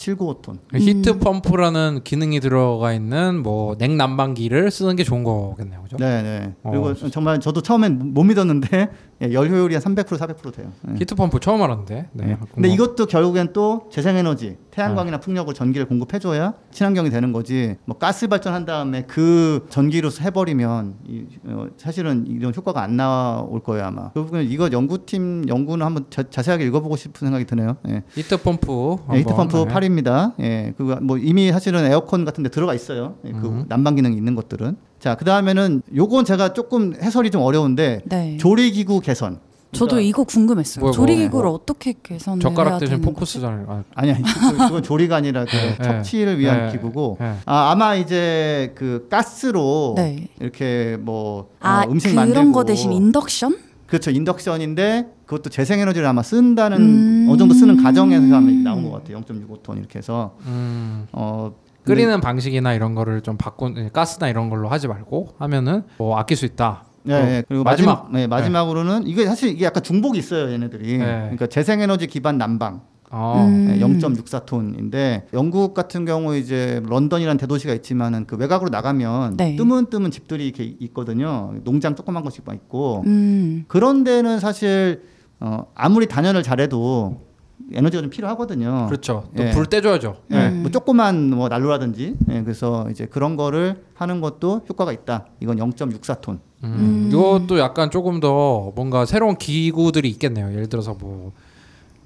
[0.00, 0.58] 0.795톤.
[0.74, 5.96] 히트 펌프라는 기능이 들어가 있는 뭐 냉난방기를 쓰는 게 좋은 거겠네요, 그죠?
[5.98, 6.54] 네, 네.
[6.62, 7.10] 어, 그리고 진짜.
[7.10, 8.88] 정말 저도 처음엔 못 믿었는데
[9.22, 10.72] 예, 열 효율이 한 300% 400% 돼요.
[10.88, 10.94] 예.
[10.98, 12.08] 히트 펌프 처음 알았는데.
[12.12, 12.24] 네.
[12.24, 12.36] 네.
[12.54, 17.76] 근데 이것도 결국엔 또 재생에너지, 태양광이나 풍력을 전기를 공급해줘야 친환경이 되는 거지.
[17.84, 23.84] 뭐 가스 발전한 다음에 그 전기로 해버리면 이, 어, 사실은 이런 효과가 안 나올 거예요
[23.84, 24.10] 아마.
[24.12, 27.76] 결국엔 이거 연구팀 연구는 한번 자, 자세하게 읽어보고 싶은 생각이 드네요.
[27.88, 28.02] 예.
[28.14, 28.96] 히트 펌프.
[29.12, 29.64] 예, 히트 펌프 네.
[29.94, 30.32] 8입니다.
[30.40, 33.16] 예, 그거 뭐 이미 사실은 에어컨 같은 데 들어가 있어요.
[33.24, 33.64] 예, 그 음.
[33.68, 34.76] 난방 기능이 있는 것들은.
[34.98, 38.36] 자, 그 다음에는 요건 제가 조금 해설이 좀 어려운데 네.
[38.38, 39.38] 조리 기구 개선.
[39.72, 40.80] 저도 그러니까- 이거 궁금했어요.
[40.80, 41.54] 뭐야, 조리기구를 뭐.
[41.54, 43.00] 어떻게 개선을 젓가락 대신?
[43.02, 43.66] 포커스잖아요.
[43.68, 47.34] 아, 아니 아니 그건, 조리가 아니라 그 네, 척치를 위한 네, 기구고 네.
[47.46, 50.26] 아, 아마 이제 그 가스로 네.
[50.40, 53.69] 이렇게 뭐 아, 어, 음식 그런 만들고 거 대신 인덕션?
[53.90, 57.26] 그렇죠 인덕션인데 그것도 재생에너지를 아마 쓴다는 음.
[57.28, 61.06] 어느 정도 쓰는 가정에서 아마 나온 것 같아요 0.65톤 이렇게 해서 음.
[61.12, 61.52] 어
[61.84, 66.36] 끓이는 방식이나 이런 거를 좀 바꾼 예, 가스나 이런 걸로 하지 말고 하면은 뭐 아낄
[66.36, 66.84] 수 있다.
[67.02, 67.42] 네, 어, 네.
[67.48, 68.02] 그리고 마지막.
[68.04, 71.04] 마지막 네, 마지막으로는 이게 사실 이게 약간 중복이 있어요 얘네들이 네.
[71.04, 73.44] 그러니까 재생에너지 기반 난방 어.
[73.48, 73.66] 음.
[73.66, 79.56] 네, 0.64톤인데 영국 같은 경우 이제 런던이라는 대도시가 있지만은 그 외곽으로 나가면 네.
[79.56, 81.52] 뜨문뜨문 집들이 이렇게 있거든요.
[81.64, 83.64] 농장 조그만 것씩 막 있고 음.
[83.66, 85.02] 그런 데는 사실
[85.40, 87.30] 어, 아무리 단열을 잘해도
[87.72, 88.86] 에너지가 좀 필요하거든요.
[88.88, 89.28] 그렇죠.
[89.36, 89.50] 또 예.
[89.50, 90.16] 불 떼줘야죠.
[90.32, 90.62] 예, 음.
[90.62, 95.26] 뭐 조그만 뭐 난로라든지 예, 그래서 이제 그런 거를 하는 것도 효과가 있다.
[95.40, 96.28] 이건 0.64톤.
[96.30, 96.38] 음.
[96.64, 97.08] 음.
[97.10, 100.52] 이것도 약간 조금 더 뭔가 새로운 기구들이 있겠네요.
[100.52, 101.32] 예를 들어서 뭐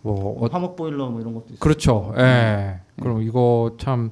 [0.04, 1.58] 뭐 어, 화목 보일러 뭐 이런 것도 있어요.
[1.58, 2.14] 그렇죠.
[2.18, 2.80] 예.
[3.00, 4.10] 그럼 이거 참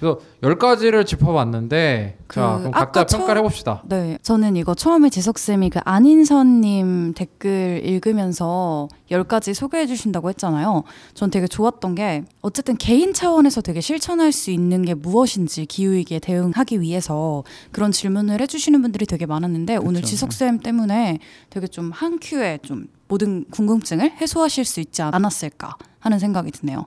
[0.00, 3.82] 그래서 열 가지를 짚어봤는데 그 자 그럼 각자 평가를 해봅시다.
[3.86, 10.84] 네, 저는 이거 처음에 지석 쌤이 그 안인선님 댓글 읽으면서 열 가지 소개해 주신다고 했잖아요.
[11.14, 16.18] 전 되게 좋았던 게 어쨌든 개인 차원에서 되게 실천할 수 있는 게 무엇인지 기후 위기에
[16.18, 20.06] 대응하기 위해서 그런 질문을 해주시는 분들이 되게 많았는데 오늘 그쵸.
[20.08, 21.18] 지석 쌤 때문에
[21.50, 26.86] 되게 좀 한 큐에 좀 모든 궁금증을 해소하실 수 있지 않았을까 하는 생각이 드네요.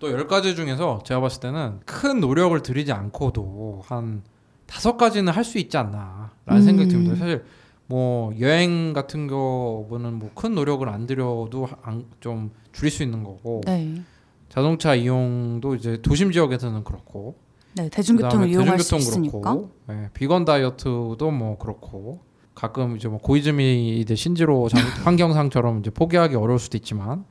[0.00, 4.22] 또열 가지 중에서 제가 봤을 때는 큰 노력을 들이지 않고도 한
[4.66, 6.62] 다섯 가지는 할 수 있지 않나라는 음.
[6.62, 7.16] 생각이 듭니다.
[7.16, 7.44] 사실
[7.86, 13.60] 뭐 여행 같은 경우는 뭐 큰 노력을 안 들여도 안- 좀 줄일 수 있는 거고
[13.66, 14.02] 네,
[14.48, 17.36] 자동차 이용도 이제 도심 지역에서는 그렇고
[17.74, 19.40] 네 대중교통을 이용할 수 대중교통 있으니까.
[19.54, 22.20] 그렇고 예, 비건 다이어트도 뭐 그렇고
[22.54, 27.24] 가끔 이제 뭐 고이즈미 이제 신지로 장- 환경상처럼 이제 포기하기 어려울 수도 있지만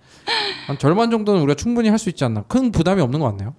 [0.67, 3.53] 한 절반 정도는 우리가 충분히 할 수 있지 않나 큰 부담이 없는 것 같네요.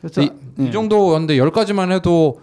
[0.00, 0.22] 그렇죠.
[0.22, 0.68] 이, 예.
[0.68, 2.40] 이 정도였는데 열 가지만 해도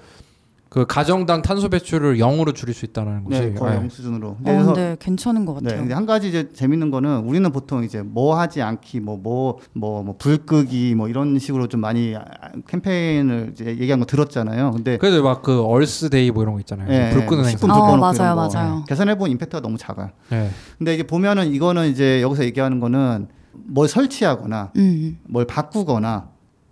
[0.77, 3.77] 그 가정당 탄소 배출을 0으로 줄일 수 있다는 것이 네, 거의 예.
[3.77, 4.27] 영 수준으로.
[4.27, 5.79] 어, 그래서 근데 괜찮은 것 네, 같아요.
[5.79, 11.09] 근데 한 가지 이제 재밌는 거는 우리는 보통 이제 뭐 하지 않기, 뭐뭐뭐뭐불 끄기 뭐
[11.09, 12.23] 이런 식으로 좀 많이 아,
[12.67, 14.69] 캠페인을 이제 얘기한 거 들었잖아요.
[14.69, 16.87] 근데 그래도 막그 얼스데이 뭐 이런 거 있잖아요.
[16.91, 17.57] 예, 불 끄는 예, 행사.
[17.57, 18.35] 식품 어, 맞아요.
[18.35, 18.81] 맞아요.
[18.81, 18.85] 예.
[18.87, 20.11] 계산해 보면 임팩트가 너무 작아요.
[20.31, 20.51] 예.
[20.77, 25.17] 근데 이게 보면은 이거는 이제 여기서 얘기하는 거는 뭘 설치하거나 음.
[25.27, 26.29] 뭘 바꾸거나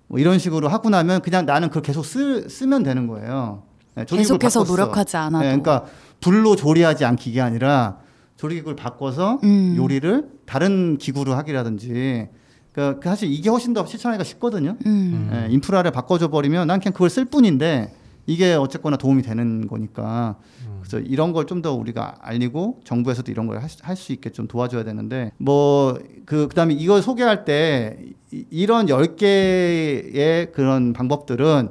[0.10, 3.64] 뭐 이런 식으로 하고 나면 그냥 나는 그걸 계속 쓰, 쓰면 되는 거예요.
[3.96, 4.72] 네, 계속해서 바꿨어.
[4.76, 5.40] 노력하지 않아도.
[5.44, 5.86] 네, 그러니까
[6.22, 7.98] 불로 조리하지 않기 게 아니라
[8.38, 9.76] 조리기구를 바꿔서 음.
[9.78, 12.28] 요리를 다른 기구로 하기라든지
[12.72, 14.76] 그러니까 그 사실 이게 훨씬 더 실천하기가 쉽거든요.
[14.86, 15.30] 음.
[15.34, 17.94] 예, 인프라를 바꿔줘 버리면 난 그냥 그걸 쓸 뿐인데
[18.26, 20.36] 이게 어쨌거나 도움이 되는 거니까
[20.82, 24.84] 그래서 이런 걸 좀 더 우리가 알리고 정부에서도 이런 걸 할 수 있게 좀 도와줘야
[24.84, 27.98] 되는데 뭐 그 그다음에 이걸 소개할 때
[28.34, 31.70] 이- 이런 열 개의 그런 방법들은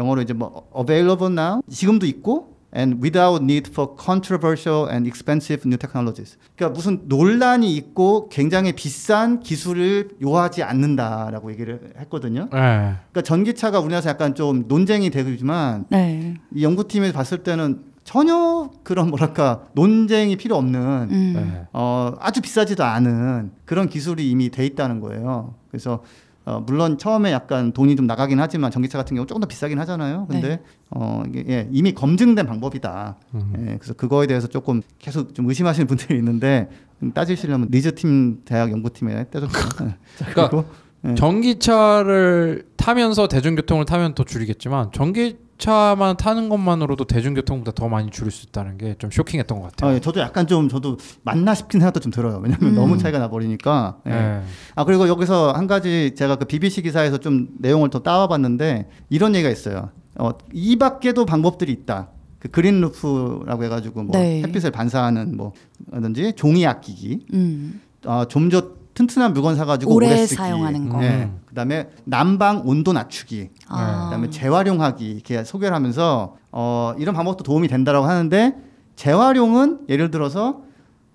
[0.00, 5.76] 영어로 이제 뭐 available now 지금도 있고 and without need for controversial and expensive new
[5.76, 6.38] technologies.
[6.56, 12.48] 그러니까 무슨 논란이 있고 굉장히 비싼 기술을 요하지 않는다라고 얘기를 했거든요.
[12.52, 12.58] 예.
[12.58, 16.34] 그러니까 전기차가 우리나라에서 약간 좀 논쟁이 되지만 네.
[16.54, 21.34] 이 연구팀에서 봤을 때는 전혀 그런 뭐랄까 논쟁이 필요 없는 음.
[21.36, 21.66] 예.
[21.72, 25.54] 어, 아주 비싸지도 않은 그런 기술이 이미 돼 있다는 거예요.
[25.70, 26.02] 그래서
[26.46, 30.26] 어, 물론 처음에 약간 돈이 좀 나가긴 하지만 전기차 같은 경우 조금 더 비싸긴 하잖아요.
[30.28, 30.60] 근데 네.
[30.90, 33.16] 어, 이게 예, 이미 검증된 방법이다.
[33.34, 33.52] 음.
[33.58, 36.68] 예, 그래서 그거에 대해서 조금 계속 좀 의심하시는 분들이 있는데
[37.02, 39.92] 음, 따지시려면 리즈 팀 대학 연구팀에 따졌고요.
[40.18, 40.64] 그러니까 그리고
[41.06, 41.14] 예.
[41.14, 48.46] 전기차를 타면서 대중교통을 타면 더 줄이겠지만 전기 차만 타는 것만으로도 대중교통보다 더 많이 줄일 수
[48.46, 49.94] 있다는 게 좀 쇼킹했던 것 아, 같아요.
[49.94, 52.40] 예, 저도 약간 좀 저도 맞나 싶긴 생각도 좀 들어요.
[52.42, 52.74] 왜냐하면 음.
[52.74, 53.98] 너무 차이가 나 버리니까.
[54.08, 54.10] 예.
[54.10, 54.42] 예.
[54.74, 59.50] 아 그리고 여기서 한 가지 제가 그 BBC 기사에서 좀 내용을 더 따와봤는데 이런 얘기가
[59.50, 59.90] 있어요.
[60.18, 62.08] 어, 이 밖에도 방법들이 있다.
[62.40, 64.42] 그 그린 루프라고 해가지고 뭐 네.
[64.42, 67.80] 햇빛을 반사하는 뭐라든지 종이 아끼기, 음.
[68.04, 70.36] 어, 좀더 튼튼한 물건 사가지고 오래 오래 쓰기.
[70.36, 71.02] 사용하는 거.
[71.02, 71.08] 예.
[71.08, 71.40] 음.
[71.46, 73.50] 그다음에 난방 온도 낮추기.
[73.68, 74.04] 아.
[74.04, 78.56] 그다음에 재활용하기 이렇게 소개를 하면서 어, 이런 방법도 도움이 된다라고 하는데
[78.96, 80.62] 재활용은 예를 들어서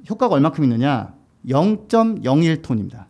[0.10, 1.14] 효과가 얼마큼 있느냐?
[1.48, 3.06] 0.01톤입니다.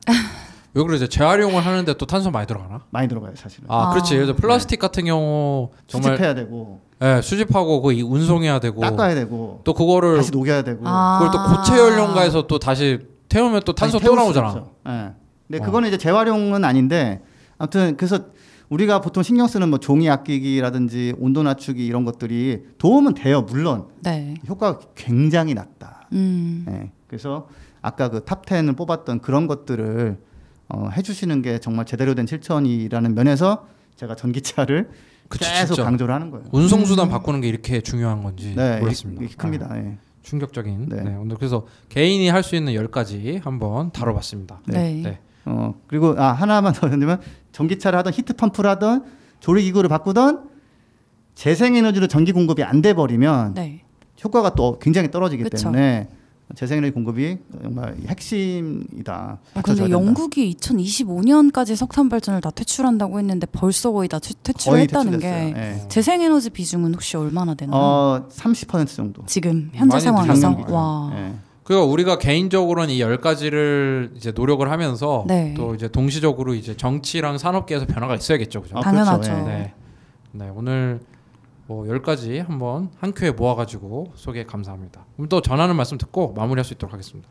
[0.76, 2.82] 여기로 이제 재활용을 하는데 또 탄소 많이 들어가나?
[2.90, 3.66] 많이 들어가요, 사실은.
[3.70, 3.90] 아, 아.
[3.92, 4.14] 그렇지.
[4.14, 9.62] 예를 들어 플라스틱 같은 경우 정말 수집해야 되고 예, 수집하고 그이 운송해야 되고 닦아야 되고
[9.64, 11.20] 또 그거를 다시 녹여야 되고 아.
[11.20, 13.00] 그걸 또 고체 연료가에서 또 다시
[13.36, 14.66] 태우면 또 탄소 다시 또 나오잖아.
[14.88, 15.12] 예.
[15.48, 15.66] 근데 어.
[15.66, 17.22] 그거는 이제 재활용은 아닌데
[17.58, 18.26] 아무튼 그래서
[18.70, 23.42] 우리가 보통 신경 쓰는 뭐 종이 아끼기라든지 온도 낮추기 이런 것들이 도움은 돼요.
[23.44, 24.34] 물론 네.
[24.48, 26.08] 효과가 굉장히 낮다.
[26.14, 26.66] 음.
[26.70, 26.92] 예.
[27.08, 27.48] 그래서
[27.82, 30.18] 아까 그 top 10을 뽑았던 그런 것들을
[30.70, 33.68] 어, 해주시는 게 정말 제대로 된 실천이라는 면에서
[33.98, 34.90] 제가 전기차를
[35.30, 35.84] 그치, 계속 진짜.
[35.84, 36.46] 강조를 하는 거예요.
[36.52, 39.24] 운송수단 바꾸는 게 이렇게 중요한 건지 네, 몰랐습니다.
[39.24, 39.70] 이게 큽니다.
[39.78, 39.98] 예.
[40.26, 40.90] 충격적인.
[40.90, 41.04] 네.
[41.04, 41.16] 네.
[41.16, 44.62] 오늘 그래서 개인이 할 수 있는 10가지 한번 다뤄봤습니다.
[44.68, 45.02] 네.
[45.04, 45.20] 네.
[45.46, 47.22] 어 그리고 아 하나만 더 하면
[47.52, 49.06] 전기차를 하던 히트 펌프를 하던
[49.40, 50.50] 조리 기구를 바꾸던
[51.36, 53.82] 재생에너지로 전기 공급이 안 돼 버리면 네.
[54.24, 55.58] 효과가 또 굉장히 떨어지기 그쵸.
[55.72, 56.10] 때문에
[56.54, 59.40] 재생에너지 공급이 정말 핵심이다.
[59.42, 59.92] 어, 받쳐줘야 근데.
[59.92, 65.20] 영국이 2025년까지 석탄 발전을 다 퇴출한다고 했는데 벌써 거의 다 퇴- 퇴출했다는.
[65.20, 65.88] 게 예.
[65.90, 67.76] 재생에너지 비중은 혹시 얼마나 되나요?
[67.82, 69.24] 어, 30% 정도.
[69.26, 70.56] 지금 현재 상황에서.
[70.70, 71.12] 와.
[71.16, 71.34] 예.
[71.64, 75.56] 그리고 우리가 개인적으로는 이 10가지를 이제 노력을 하면서 네.
[75.58, 78.62] 또 이제 동시적으로 이제 정치랑 산업계에서 변화가 있어야겠죠.
[78.62, 78.78] 그죠?
[78.78, 79.22] 아, 당연하죠.
[79.32, 79.40] 그렇죠.
[79.42, 79.44] 예.
[79.52, 79.74] 네.
[80.34, 81.00] 네, 오늘
[81.68, 85.06] 뭐 10가지 한번 한 큐에 모아 가지고 소개 감사합니다.
[85.16, 87.28] 그럼 또 전하는 말씀 듣고 마무리할 수 있도록 하겠습니다.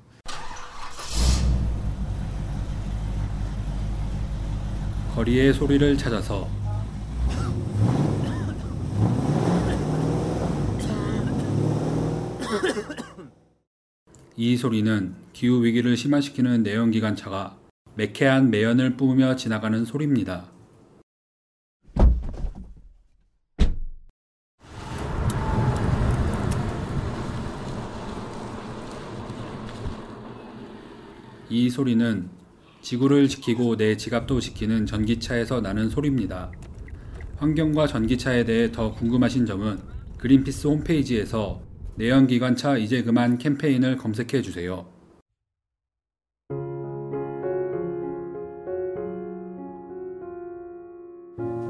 [5.15, 6.49] 거리의 소리를 찾아서
[14.37, 17.57] 이 소리는 기후 위기를 심화시키는 내연기관차가
[17.95, 20.54] 매캐한 매연을 뿜으며 지나가는 소리입니다.
[31.55, 32.29] 이 소리는
[32.83, 36.51] 지구를 지키고 내 지갑도 지키는 전기차에서 나는 소리입니다.
[37.37, 39.79] 환경과 전기차에 대해 더 궁금하신 점은
[40.19, 41.63] 그린피스 홈페이지에서
[41.95, 44.85] 내연기관차 이제 그만 캠페인을 검색해 주세요.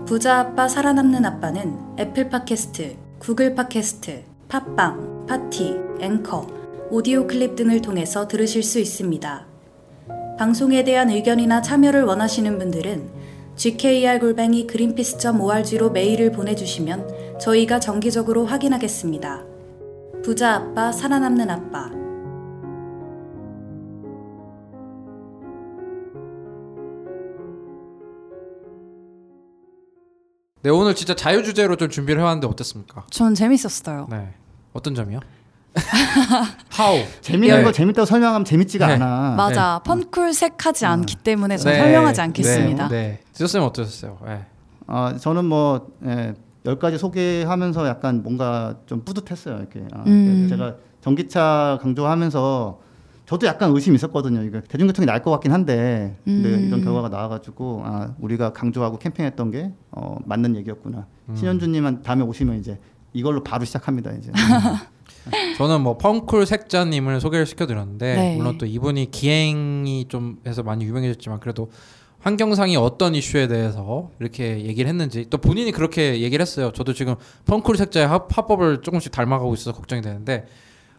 [0.07, 6.47] 부자 아빠 살아남는 아빠는 애플 팟캐스트, 구글 팟캐스트, 팟빵, 파티, 앵커,
[6.91, 9.54] 오디오 클립 등을 통해서 들으실 수 있습니다.
[10.39, 13.11] 방송에 대한 의견이나 참여를 원하시는 분들은
[13.57, 14.19] gkr
[14.67, 19.45] greenpeace.org로 메일을 보내주시면 저희가 정기적으로 확인하겠습니다.
[20.25, 21.91] 부자 아빠 살아남는 아빠
[30.63, 33.07] 네, 오늘 진짜 자유 주제로 좀 준비를 해 왔는데 어땠습니까?
[33.11, 34.09] 전 재밌었어요.
[34.11, 34.33] 네.
[34.73, 35.21] 어떤 점이요?
[36.79, 37.05] How?
[37.21, 37.65] 재밌는 네.
[37.65, 38.93] 거 재밌다고 설명하면 재밌지가 네.
[38.95, 39.35] 않아.
[39.37, 39.81] 맞아.
[39.85, 41.79] 펀쿨색하지 않기 때문에 전 네.
[41.79, 42.89] 설명하지 않겠습니다.
[42.89, 42.97] 네.
[42.97, 43.21] 네.
[43.33, 44.19] 지소쌤 어떠셨어요?
[44.27, 44.45] 네.
[44.87, 46.35] 어, 저는 뭐 예,
[46.67, 49.59] 열 가지 소개하면서 약간 뭔가 좀 뿌듯했어요.
[49.59, 50.47] 이렇게 아, 음.
[50.49, 52.81] 제가 전기차 강조하면서
[53.27, 54.43] 저도 약간 의심이 있었거든요.
[54.43, 56.65] 이거 대중교통이 날 것 같긴 한데 근데 음.
[56.69, 61.07] 이런 결과가 나와가지고 아, 우리가 강조하고 캠페인했던 게 어, 맞는 얘기였구나.
[61.31, 61.37] 음.
[61.37, 62.79] 신현주님한 다음에 오시면 이제
[63.15, 64.13] 이걸로 바로 시작합니다.
[64.13, 64.31] 이제
[65.57, 68.37] 저는 뭐 펑쿨 색자님을 소개를 시켜드렸는데 네.
[68.37, 71.71] 물론 또 이분이 기행이 좀 해서 많이 유명해졌지만 그래도
[72.21, 76.73] 환경상이 어떤 이슈에 대해서 이렇게 얘기를 했는지 또 본인이 그렇게 얘기를 했어요.
[76.75, 80.47] 저도 지금 펑쿨 색자의 합, 합법을 조금씩 닮아가고 있어서 걱정이 되는데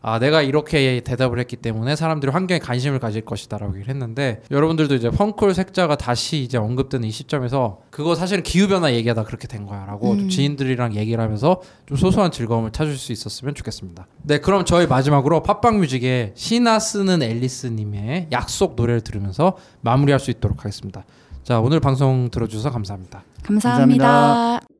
[0.08, 5.10] 아 내가 이렇게 대답을 했기 때문에 사람들이 환경에 관심을 가질 것이다라고 얘기를 했는데 여러분들도 이제
[5.10, 10.12] 펑쿨 색자가 다시 이제 언급되는 이 시점에서 그거 사실은 기후 변화 얘기하다 그렇게 된 거야라고
[10.12, 10.20] 음.
[10.20, 14.06] 좀 지인들이랑 얘기를 하면서 좀 소소한 즐거움을 찾을 수 있었으면 좋겠습니다.
[14.22, 20.30] 네, 그럼 저희 마지막으로 팟빵 뮤직의 시나 쓰는 앨리스 님의 약속 노래를 들으면서 마무리할 수
[20.30, 21.04] 있도록 하겠습니다.
[21.42, 23.24] 자 오늘 방송 들어주셔서 감사합니다.
[23.42, 24.06] 감사합니다.
[24.06, 24.75] 감사합니다.